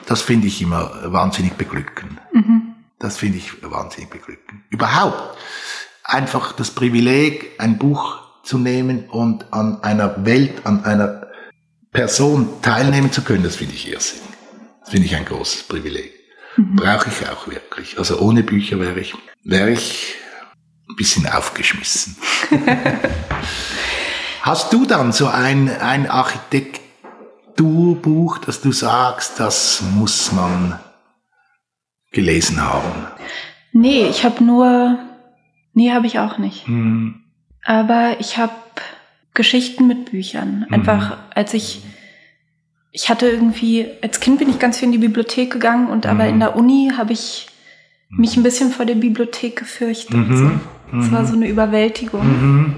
das 0.06 0.22
finde 0.22 0.48
ich 0.48 0.60
immer 0.60 0.90
wahnsinnig 1.04 1.52
beglückend. 1.52 2.18
Mhm. 2.32 2.65
Das 3.06 3.16
finde 3.18 3.38
ich 3.38 3.62
wahnsinnig 3.62 4.10
beglückend. 4.10 4.62
Überhaupt 4.68 5.38
einfach 6.02 6.50
das 6.50 6.72
Privileg, 6.72 7.52
ein 7.58 7.78
Buch 7.78 8.18
zu 8.42 8.58
nehmen 8.58 9.08
und 9.08 9.52
an 9.52 9.80
einer 9.84 10.26
Welt, 10.26 10.66
an 10.66 10.84
einer 10.84 11.28
Person 11.92 12.60
teilnehmen 12.62 13.12
zu 13.12 13.22
können, 13.22 13.44
das 13.44 13.54
finde 13.54 13.74
ich 13.74 13.88
irrsinnig. 13.88 14.24
Das 14.80 14.90
finde 14.90 15.06
ich 15.06 15.14
ein 15.14 15.24
großes 15.24 15.68
Privileg. 15.68 16.14
Mhm. 16.56 16.74
Brauche 16.74 17.08
ich 17.08 17.28
auch 17.28 17.46
wirklich. 17.46 17.96
Also 17.96 18.18
ohne 18.18 18.42
Bücher 18.42 18.80
wäre 18.80 18.98
ich, 18.98 19.14
wäre 19.44 19.70
ich 19.70 20.16
ein 20.88 20.96
bisschen 20.96 21.28
aufgeschmissen. 21.28 22.16
Hast 24.42 24.72
du 24.72 24.84
dann 24.84 25.12
so 25.12 25.28
ein, 25.28 25.68
ein 25.68 26.10
Architekturbuch, 26.10 28.38
das 28.38 28.62
du 28.62 28.72
sagst, 28.72 29.38
das 29.38 29.80
muss 29.94 30.32
man 30.32 30.80
gelesen 32.16 32.60
haben? 32.60 33.06
Nee, 33.72 34.08
ich 34.08 34.24
habe 34.24 34.42
nur, 34.42 34.98
nee, 35.72 35.92
habe 35.92 36.08
ich 36.08 36.18
auch 36.18 36.38
nicht. 36.38 36.66
Mhm. 36.66 37.22
Aber 37.64 38.16
ich 38.18 38.38
habe 38.38 38.52
Geschichten 39.34 39.86
mit 39.86 40.10
Büchern. 40.10 40.66
Einfach, 40.70 41.10
mhm. 41.10 41.22
als 41.34 41.54
ich 41.54 41.82
ich 42.96 43.10
hatte 43.10 43.28
irgendwie, 43.28 43.88
als 44.00 44.20
Kind 44.20 44.38
bin 44.38 44.48
ich 44.48 44.58
ganz 44.58 44.78
viel 44.78 44.86
in 44.86 44.92
die 44.92 45.06
Bibliothek 45.06 45.52
gegangen 45.52 45.88
und 45.88 46.06
aber 46.06 46.26
in 46.26 46.36
mhm. 46.36 46.40
der 46.40 46.56
Uni 46.56 46.92
habe 46.96 47.12
ich 47.12 47.46
mich 48.08 48.38
ein 48.38 48.42
bisschen 48.42 48.70
vor 48.70 48.86
der 48.86 48.94
Bibliothek 48.94 49.54
gefürchtet. 49.56 50.16
Mhm. 50.16 50.60
Es 50.98 51.12
war 51.12 51.26
so 51.26 51.34
eine 51.34 51.46
Überwältigung. 51.46 52.26
Mhm. 52.26 52.76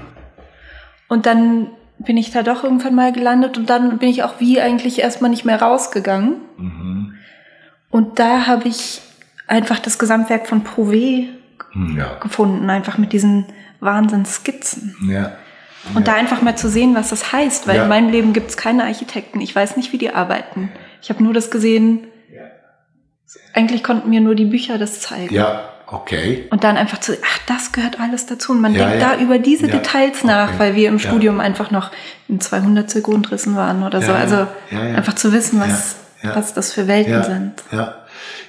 Und 1.07 1.25
dann 1.25 1.67
bin 1.99 2.17
ich 2.17 2.31
da 2.31 2.43
doch 2.43 2.65
irgendwann 2.65 2.95
mal 2.95 3.13
gelandet 3.13 3.57
und 3.57 3.69
dann 3.69 3.97
bin 3.97 4.09
ich 4.09 4.23
auch 4.23 4.41
wie 4.41 4.59
eigentlich 4.59 4.99
erstmal 4.99 5.29
nicht 5.29 5.45
mehr 5.45 5.61
rausgegangen. 5.61 6.35
Mhm. 6.57 7.13
Und 7.89 8.19
da 8.19 8.45
habe 8.45 8.67
ich 8.67 8.99
einfach 9.49 9.79
das 9.79 9.97
Gesamtwerk 9.97 10.47
von 10.47 10.63
Prouvé 10.63 11.27
ja. 11.97 12.15
gefunden, 12.21 12.69
einfach 12.69 12.97
mit 12.97 13.13
diesen 13.13 13.45
Wahnsinnsskizzen. 13.79 14.95
Ja. 15.09 15.33
Und 15.95 16.07
ja. 16.07 16.13
da 16.13 16.19
einfach 16.19 16.41
mal 16.41 16.55
zu 16.57 16.69
sehen, 16.69 16.95
was 16.95 17.09
das 17.09 17.31
heißt, 17.31 17.67
weil 17.67 17.77
ja. 17.77 17.83
in 17.83 17.89
meinem 17.89 18.09
Leben 18.09 18.33
gibt 18.33 18.49
es 18.49 18.57
keine 18.57 18.83
Architekten. 18.83 19.41
Ich 19.41 19.55
weiß 19.55 19.77
nicht, 19.77 19.91
wie 19.91 19.97
die 19.97 20.13
arbeiten. 20.13 20.71
Ich 21.01 21.09
habe 21.09 21.23
nur 21.23 21.33
das 21.33 21.51
gesehen. 21.51 22.07
Ja. 22.33 22.41
Eigentlich 23.53 23.83
konnten 23.83 24.09
mir 24.09 24.21
nur 24.21 24.35
die 24.35 24.45
Bücher 24.45 24.77
das 24.77 24.99
zeigen. 24.99 25.33
Ja, 25.33 25.69
okay. 25.87 26.47
Und 26.51 26.63
dann 26.63 26.77
einfach 26.77 26.99
zu, 26.99 27.13
ach, 27.13 27.39
das 27.47 27.71
gehört 27.71 27.99
alles 27.99 28.25
dazu. 28.25 28.51
Und 28.51 28.61
man 28.61 28.73
denkt 28.73 29.01
da 29.01 29.17
über 29.17 29.39
diese 29.39 29.67
Details 29.67 30.23
nach, 30.23 30.49
okay. 30.49 30.59
weil 30.59 30.75
wir 30.75 30.89
im 30.89 30.99
Studium 30.99 31.39
einfach 31.39 31.71
noch 31.71 31.91
in 32.27 32.39
200 32.41 33.01
Grundrissen 33.01 33.55
waren 33.55 33.83
oder 33.83 34.01
so. 34.01 34.11
Also 34.11 34.47
einfach 34.71 35.15
zu 35.15 35.31
wissen, 35.31 35.59
was, 35.59 35.95
was 36.21 36.53
das 36.53 36.73
für 36.73 36.87
Welten 36.87 37.23
sind. 37.23 37.53
Ja. 37.71 37.95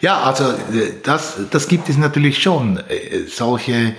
Ja, 0.00 0.22
also 0.22 0.44
äh, 0.44 0.94
das, 1.02 1.36
das 1.50 1.68
gibt 1.68 1.88
es 1.88 1.96
natürlich 1.96 2.42
schon. 2.42 2.78
Äh, 2.78 3.26
solche 3.28 3.94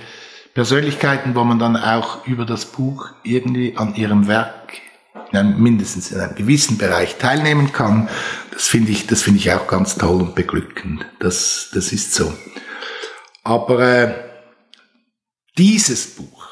Persönlichkeiten, 0.54 1.34
wo 1.34 1.44
man 1.44 1.58
dann 1.58 1.76
auch 1.76 2.26
über 2.26 2.44
das 2.44 2.66
Buch 2.66 3.10
irgendwie 3.22 3.76
an 3.76 3.94
ihrem 3.94 4.26
Werk 4.28 4.52
mindestens 5.32 6.12
in 6.12 6.20
einem 6.20 6.34
gewissen 6.34 6.76
Bereich 6.76 7.16
teilnehmen 7.16 7.72
kann. 7.72 8.08
Das 8.52 8.68
finde 8.68 8.92
ich, 8.92 9.06
das 9.06 9.22
finde 9.22 9.38
ich 9.38 9.50
auch 9.52 9.66
ganz 9.66 9.96
toll 9.96 10.20
und 10.20 10.34
beglückend. 10.34 11.06
Das, 11.20 11.70
das 11.72 11.92
ist 11.92 12.12
so. 12.12 12.32
Aber 13.42 13.80
äh, 13.80 14.14
dieses 15.56 16.14
Buch, 16.16 16.48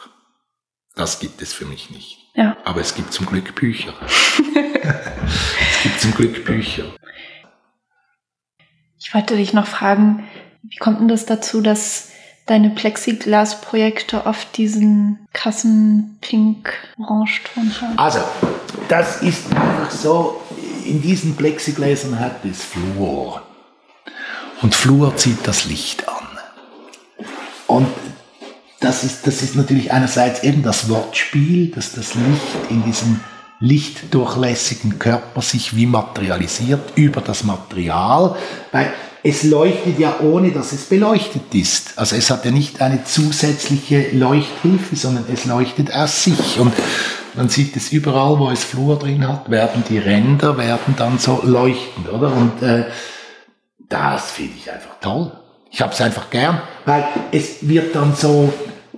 das 0.95 1.21
gibt 1.21 1.43
es 1.43 1.53
für 1.53 1.67
mich 1.67 1.91
nicht. 1.91 2.19
Ja. 2.35 2.57
Aber 2.65 2.81
es 2.81 2.95
gibt 2.95 3.13
zum 3.13 3.27
Glück 3.27 3.55
Bücher. 3.55 3.93
es 4.03 5.83
gibt 5.83 6.01
zum 6.01 6.15
Glück 6.15 6.45
Bücher. 6.45 6.85
Ich 9.01 9.15
wollte 9.15 9.37
dich 9.37 9.55
noch 9.55 9.67
fragen, 9.67 10.25
wie 10.63 10.77
kommt 10.77 11.01
denn 11.01 11.09
das 11.09 11.25
dazu, 11.25 11.63
dass 11.63 12.09
deine 12.45 12.71
Plexiglas-Projekte 12.71 14.27
oft 14.27 14.57
diesen 14.57 15.27
krassen 15.33 16.19
pink-orange-Ton 16.21 17.81
haben? 17.81 17.99
Also, 17.99 18.21
das 18.89 19.23
ist 19.23 19.47
einfach 19.55 19.91
so, 19.91 20.41
in 20.85 21.01
diesen 21.01 21.35
Plexigläsern 21.35 22.19
hat 22.19 22.45
es 22.45 22.63
Fluor. 22.63 23.43
Und 24.61 24.75
Fluor 24.75 25.17
zieht 25.17 25.47
das 25.47 25.65
Licht 25.65 26.07
an. 26.07 26.27
Und 27.67 27.89
das 28.81 29.05
ist, 29.05 29.27
das 29.27 29.43
ist 29.43 29.57
natürlich 29.57 29.93
einerseits 29.93 30.43
eben 30.43 30.63
das 30.63 30.89
Wortspiel, 30.91 31.71
dass 31.71 31.93
das 31.93 32.15
Licht 32.15 32.71
in 32.71 32.85
diesem 32.85 33.21
lichtdurchlässigen 33.61 34.99
Körper 34.99 35.43
sich 35.43 35.77
wie 35.77 35.87
materialisiert 35.87 36.81
über 36.97 37.21
das 37.21 37.45
Material. 37.45 38.37
Weil 38.73 38.93
es 39.23 39.43
leuchtet 39.43 39.99
ja 39.99 40.17
ohne, 40.21 40.51
dass 40.51 40.73
es 40.73 40.85
beleuchtet 40.85 41.55
ist. 41.55 41.99
Also 41.99 42.17
es 42.17 42.31
hat 42.31 42.45
ja 42.47 42.51
nicht 42.51 42.81
eine 42.81 43.05
zusätzliche 43.05 44.09
Leuchthilfe, 44.13 44.97
sondern 44.97 45.27
es 45.33 45.45
leuchtet 45.45 45.93
aus 45.93 46.25
sich. 46.25 46.59
Und 46.59 46.73
man 47.35 47.51
sieht 47.51 47.77
es 47.77 47.93
überall, 47.93 48.39
wo 48.39 48.51
es 48.51 48.65
Flur 48.65 48.99
drin 48.99 49.29
hat, 49.29 49.51
werden 49.51 49.85
die 49.89 49.99
Ränder 49.99 50.57
werden 50.57 50.95
dann 50.97 51.19
so 51.19 51.43
leuchtend, 51.45 52.09
oder? 52.09 52.33
Und 52.33 52.63
äh, 52.63 52.87
das 53.91 54.31
finde 54.31 54.55
ich 54.57 54.71
einfach 54.73 54.99
toll. 55.01 55.33
Ich 55.71 55.83
habe 55.83 55.93
es 55.93 56.01
einfach 56.01 56.31
gern, 56.31 56.61
weil 56.87 57.07
es 57.31 57.69
wird 57.69 57.95
dann 57.95 58.17
so 58.17 58.53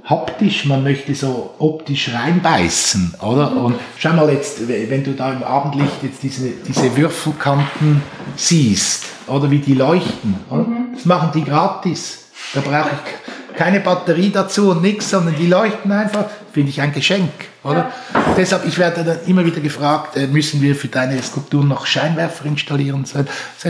haptisch, 0.04 0.64
man 0.64 0.82
möchte 0.82 1.14
so 1.14 1.54
optisch 1.58 2.12
reinbeißen, 2.12 3.14
oder? 3.20 3.50
Mhm. 3.50 3.64
Und 3.64 3.74
schau 3.98 4.12
mal 4.12 4.30
jetzt, 4.30 4.68
wenn 4.68 5.04
du 5.04 5.12
da 5.12 5.32
im 5.32 5.42
Abendlicht 5.42 6.02
jetzt 6.02 6.22
diese, 6.22 6.50
diese 6.50 6.96
Würfelkanten 6.96 8.02
siehst, 8.36 9.06
oder 9.28 9.50
wie 9.50 9.58
die 9.58 9.74
leuchten, 9.74 10.36
oder? 10.50 10.62
Mhm. 10.62 10.94
Das 10.94 11.04
machen 11.04 11.30
die 11.34 11.44
gratis. 11.44 12.18
Da 12.54 12.60
brauche 12.60 12.90
ich 12.90 13.56
keine 13.56 13.80
Batterie 13.80 14.30
dazu 14.30 14.70
und 14.70 14.82
nichts, 14.82 15.10
sondern 15.10 15.36
die 15.36 15.46
leuchten 15.46 15.92
einfach, 15.92 16.24
finde 16.52 16.70
ich 16.70 16.80
ein 16.80 16.92
Geschenk, 16.92 17.30
oder? 17.62 17.92
Ja. 18.12 18.24
Deshalb, 18.36 18.66
ich 18.66 18.78
werde 18.78 19.04
dann 19.04 19.18
immer 19.26 19.44
wieder 19.44 19.60
gefragt, 19.60 20.16
äh, 20.16 20.26
müssen 20.26 20.60
wir 20.60 20.74
für 20.74 20.88
deine 20.88 21.22
Skulptur 21.22 21.64
noch 21.64 21.86
Scheinwerfer 21.86 22.46
installieren? 22.46 23.04
So, 23.04 23.22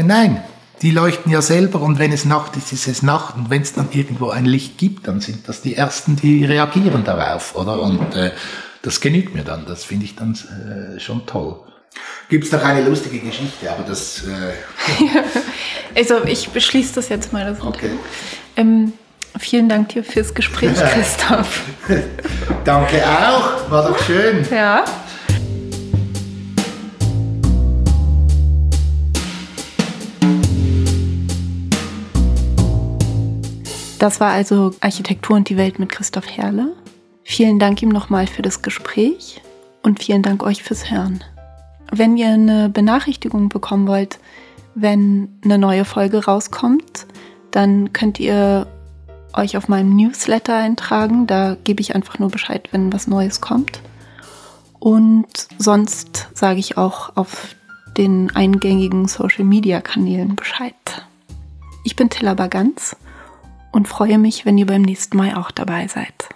nein, 0.02 0.42
die 0.82 0.90
leuchten 0.90 1.30
ja 1.30 1.40
selber 1.40 1.80
und 1.80 1.98
wenn 1.98 2.12
es 2.12 2.24
Nacht 2.24 2.56
ist, 2.56 2.72
ist 2.72 2.88
es 2.88 3.02
Nacht 3.02 3.36
und 3.36 3.50
wenn 3.50 3.62
es 3.62 3.72
dann 3.72 3.88
irgendwo 3.92 4.30
ein 4.30 4.44
Licht 4.44 4.78
gibt, 4.78 5.06
dann 5.06 5.20
sind 5.20 5.48
das 5.48 5.62
die 5.62 5.76
Ersten, 5.76 6.16
die 6.16 6.44
reagieren 6.44 7.04
darauf, 7.04 7.54
oder? 7.54 7.80
Und 7.80 8.14
äh, 8.16 8.32
das 8.82 9.00
genügt 9.00 9.34
mir 9.34 9.44
dann, 9.44 9.64
das 9.64 9.84
finde 9.84 10.04
ich 10.04 10.16
dann 10.16 10.34
äh, 10.34 10.98
schon 10.98 11.24
toll. 11.24 11.60
Gibt 12.28 12.44
es 12.44 12.52
noch 12.52 12.64
eine 12.64 12.86
lustige 12.86 13.20
Geschichte, 13.20 13.70
aber 13.70 13.84
das... 13.84 14.24
Äh, 14.26 15.14
also 15.96 16.24
ich 16.24 16.48
beschließe 16.48 16.94
das 16.96 17.08
jetzt 17.08 17.32
mal. 17.32 17.44
Das 17.44 17.60
okay. 17.60 17.90
Ähm, 18.56 18.92
vielen 19.38 19.68
Dank 19.68 19.90
dir 19.90 20.02
fürs 20.02 20.34
Gespräch, 20.34 20.74
Christoph. 20.74 21.62
Danke 22.64 23.04
auch, 23.06 23.70
war 23.70 23.88
doch 23.88 23.98
schön. 24.00 24.46
Ja. 24.50 24.84
Das 34.02 34.18
war 34.18 34.32
also 34.32 34.72
Architektur 34.80 35.36
und 35.36 35.48
die 35.48 35.56
Welt 35.56 35.78
mit 35.78 35.90
Christoph 35.90 36.26
Herle. 36.26 36.74
Vielen 37.22 37.60
Dank 37.60 37.80
ihm 37.82 37.88
nochmal 37.88 38.26
für 38.26 38.42
das 38.42 38.60
Gespräch 38.60 39.40
und 39.84 40.02
vielen 40.02 40.22
Dank 40.24 40.42
euch 40.42 40.64
fürs 40.64 40.90
Hören. 40.90 41.22
Wenn 41.92 42.16
ihr 42.16 42.30
eine 42.30 42.68
Benachrichtigung 42.68 43.48
bekommen 43.48 43.86
wollt, 43.86 44.18
wenn 44.74 45.28
eine 45.44 45.56
neue 45.56 45.84
Folge 45.84 46.24
rauskommt, 46.24 47.06
dann 47.52 47.92
könnt 47.92 48.18
ihr 48.18 48.66
euch 49.34 49.56
auf 49.56 49.68
meinem 49.68 49.94
Newsletter 49.94 50.56
eintragen. 50.56 51.28
Da 51.28 51.56
gebe 51.62 51.80
ich 51.80 51.94
einfach 51.94 52.18
nur 52.18 52.30
Bescheid, 52.30 52.70
wenn 52.72 52.92
was 52.92 53.06
Neues 53.06 53.40
kommt. 53.40 53.82
Und 54.80 55.28
sonst 55.58 56.28
sage 56.34 56.58
ich 56.58 56.76
auch 56.76 57.16
auf 57.16 57.54
den 57.96 58.34
eingängigen 58.34 59.06
Social-Media-Kanälen 59.06 60.34
Bescheid. 60.34 61.06
Ich 61.84 61.94
bin 61.94 62.10
Tilla 62.10 62.34
Baganz 62.34 62.96
und 63.72 63.88
freue 63.88 64.18
mich, 64.18 64.46
wenn 64.46 64.58
ihr 64.58 64.66
beim 64.66 64.82
nächsten 64.82 65.16
Mal 65.16 65.34
auch 65.34 65.50
dabei 65.50 65.88
seid. 65.88 66.28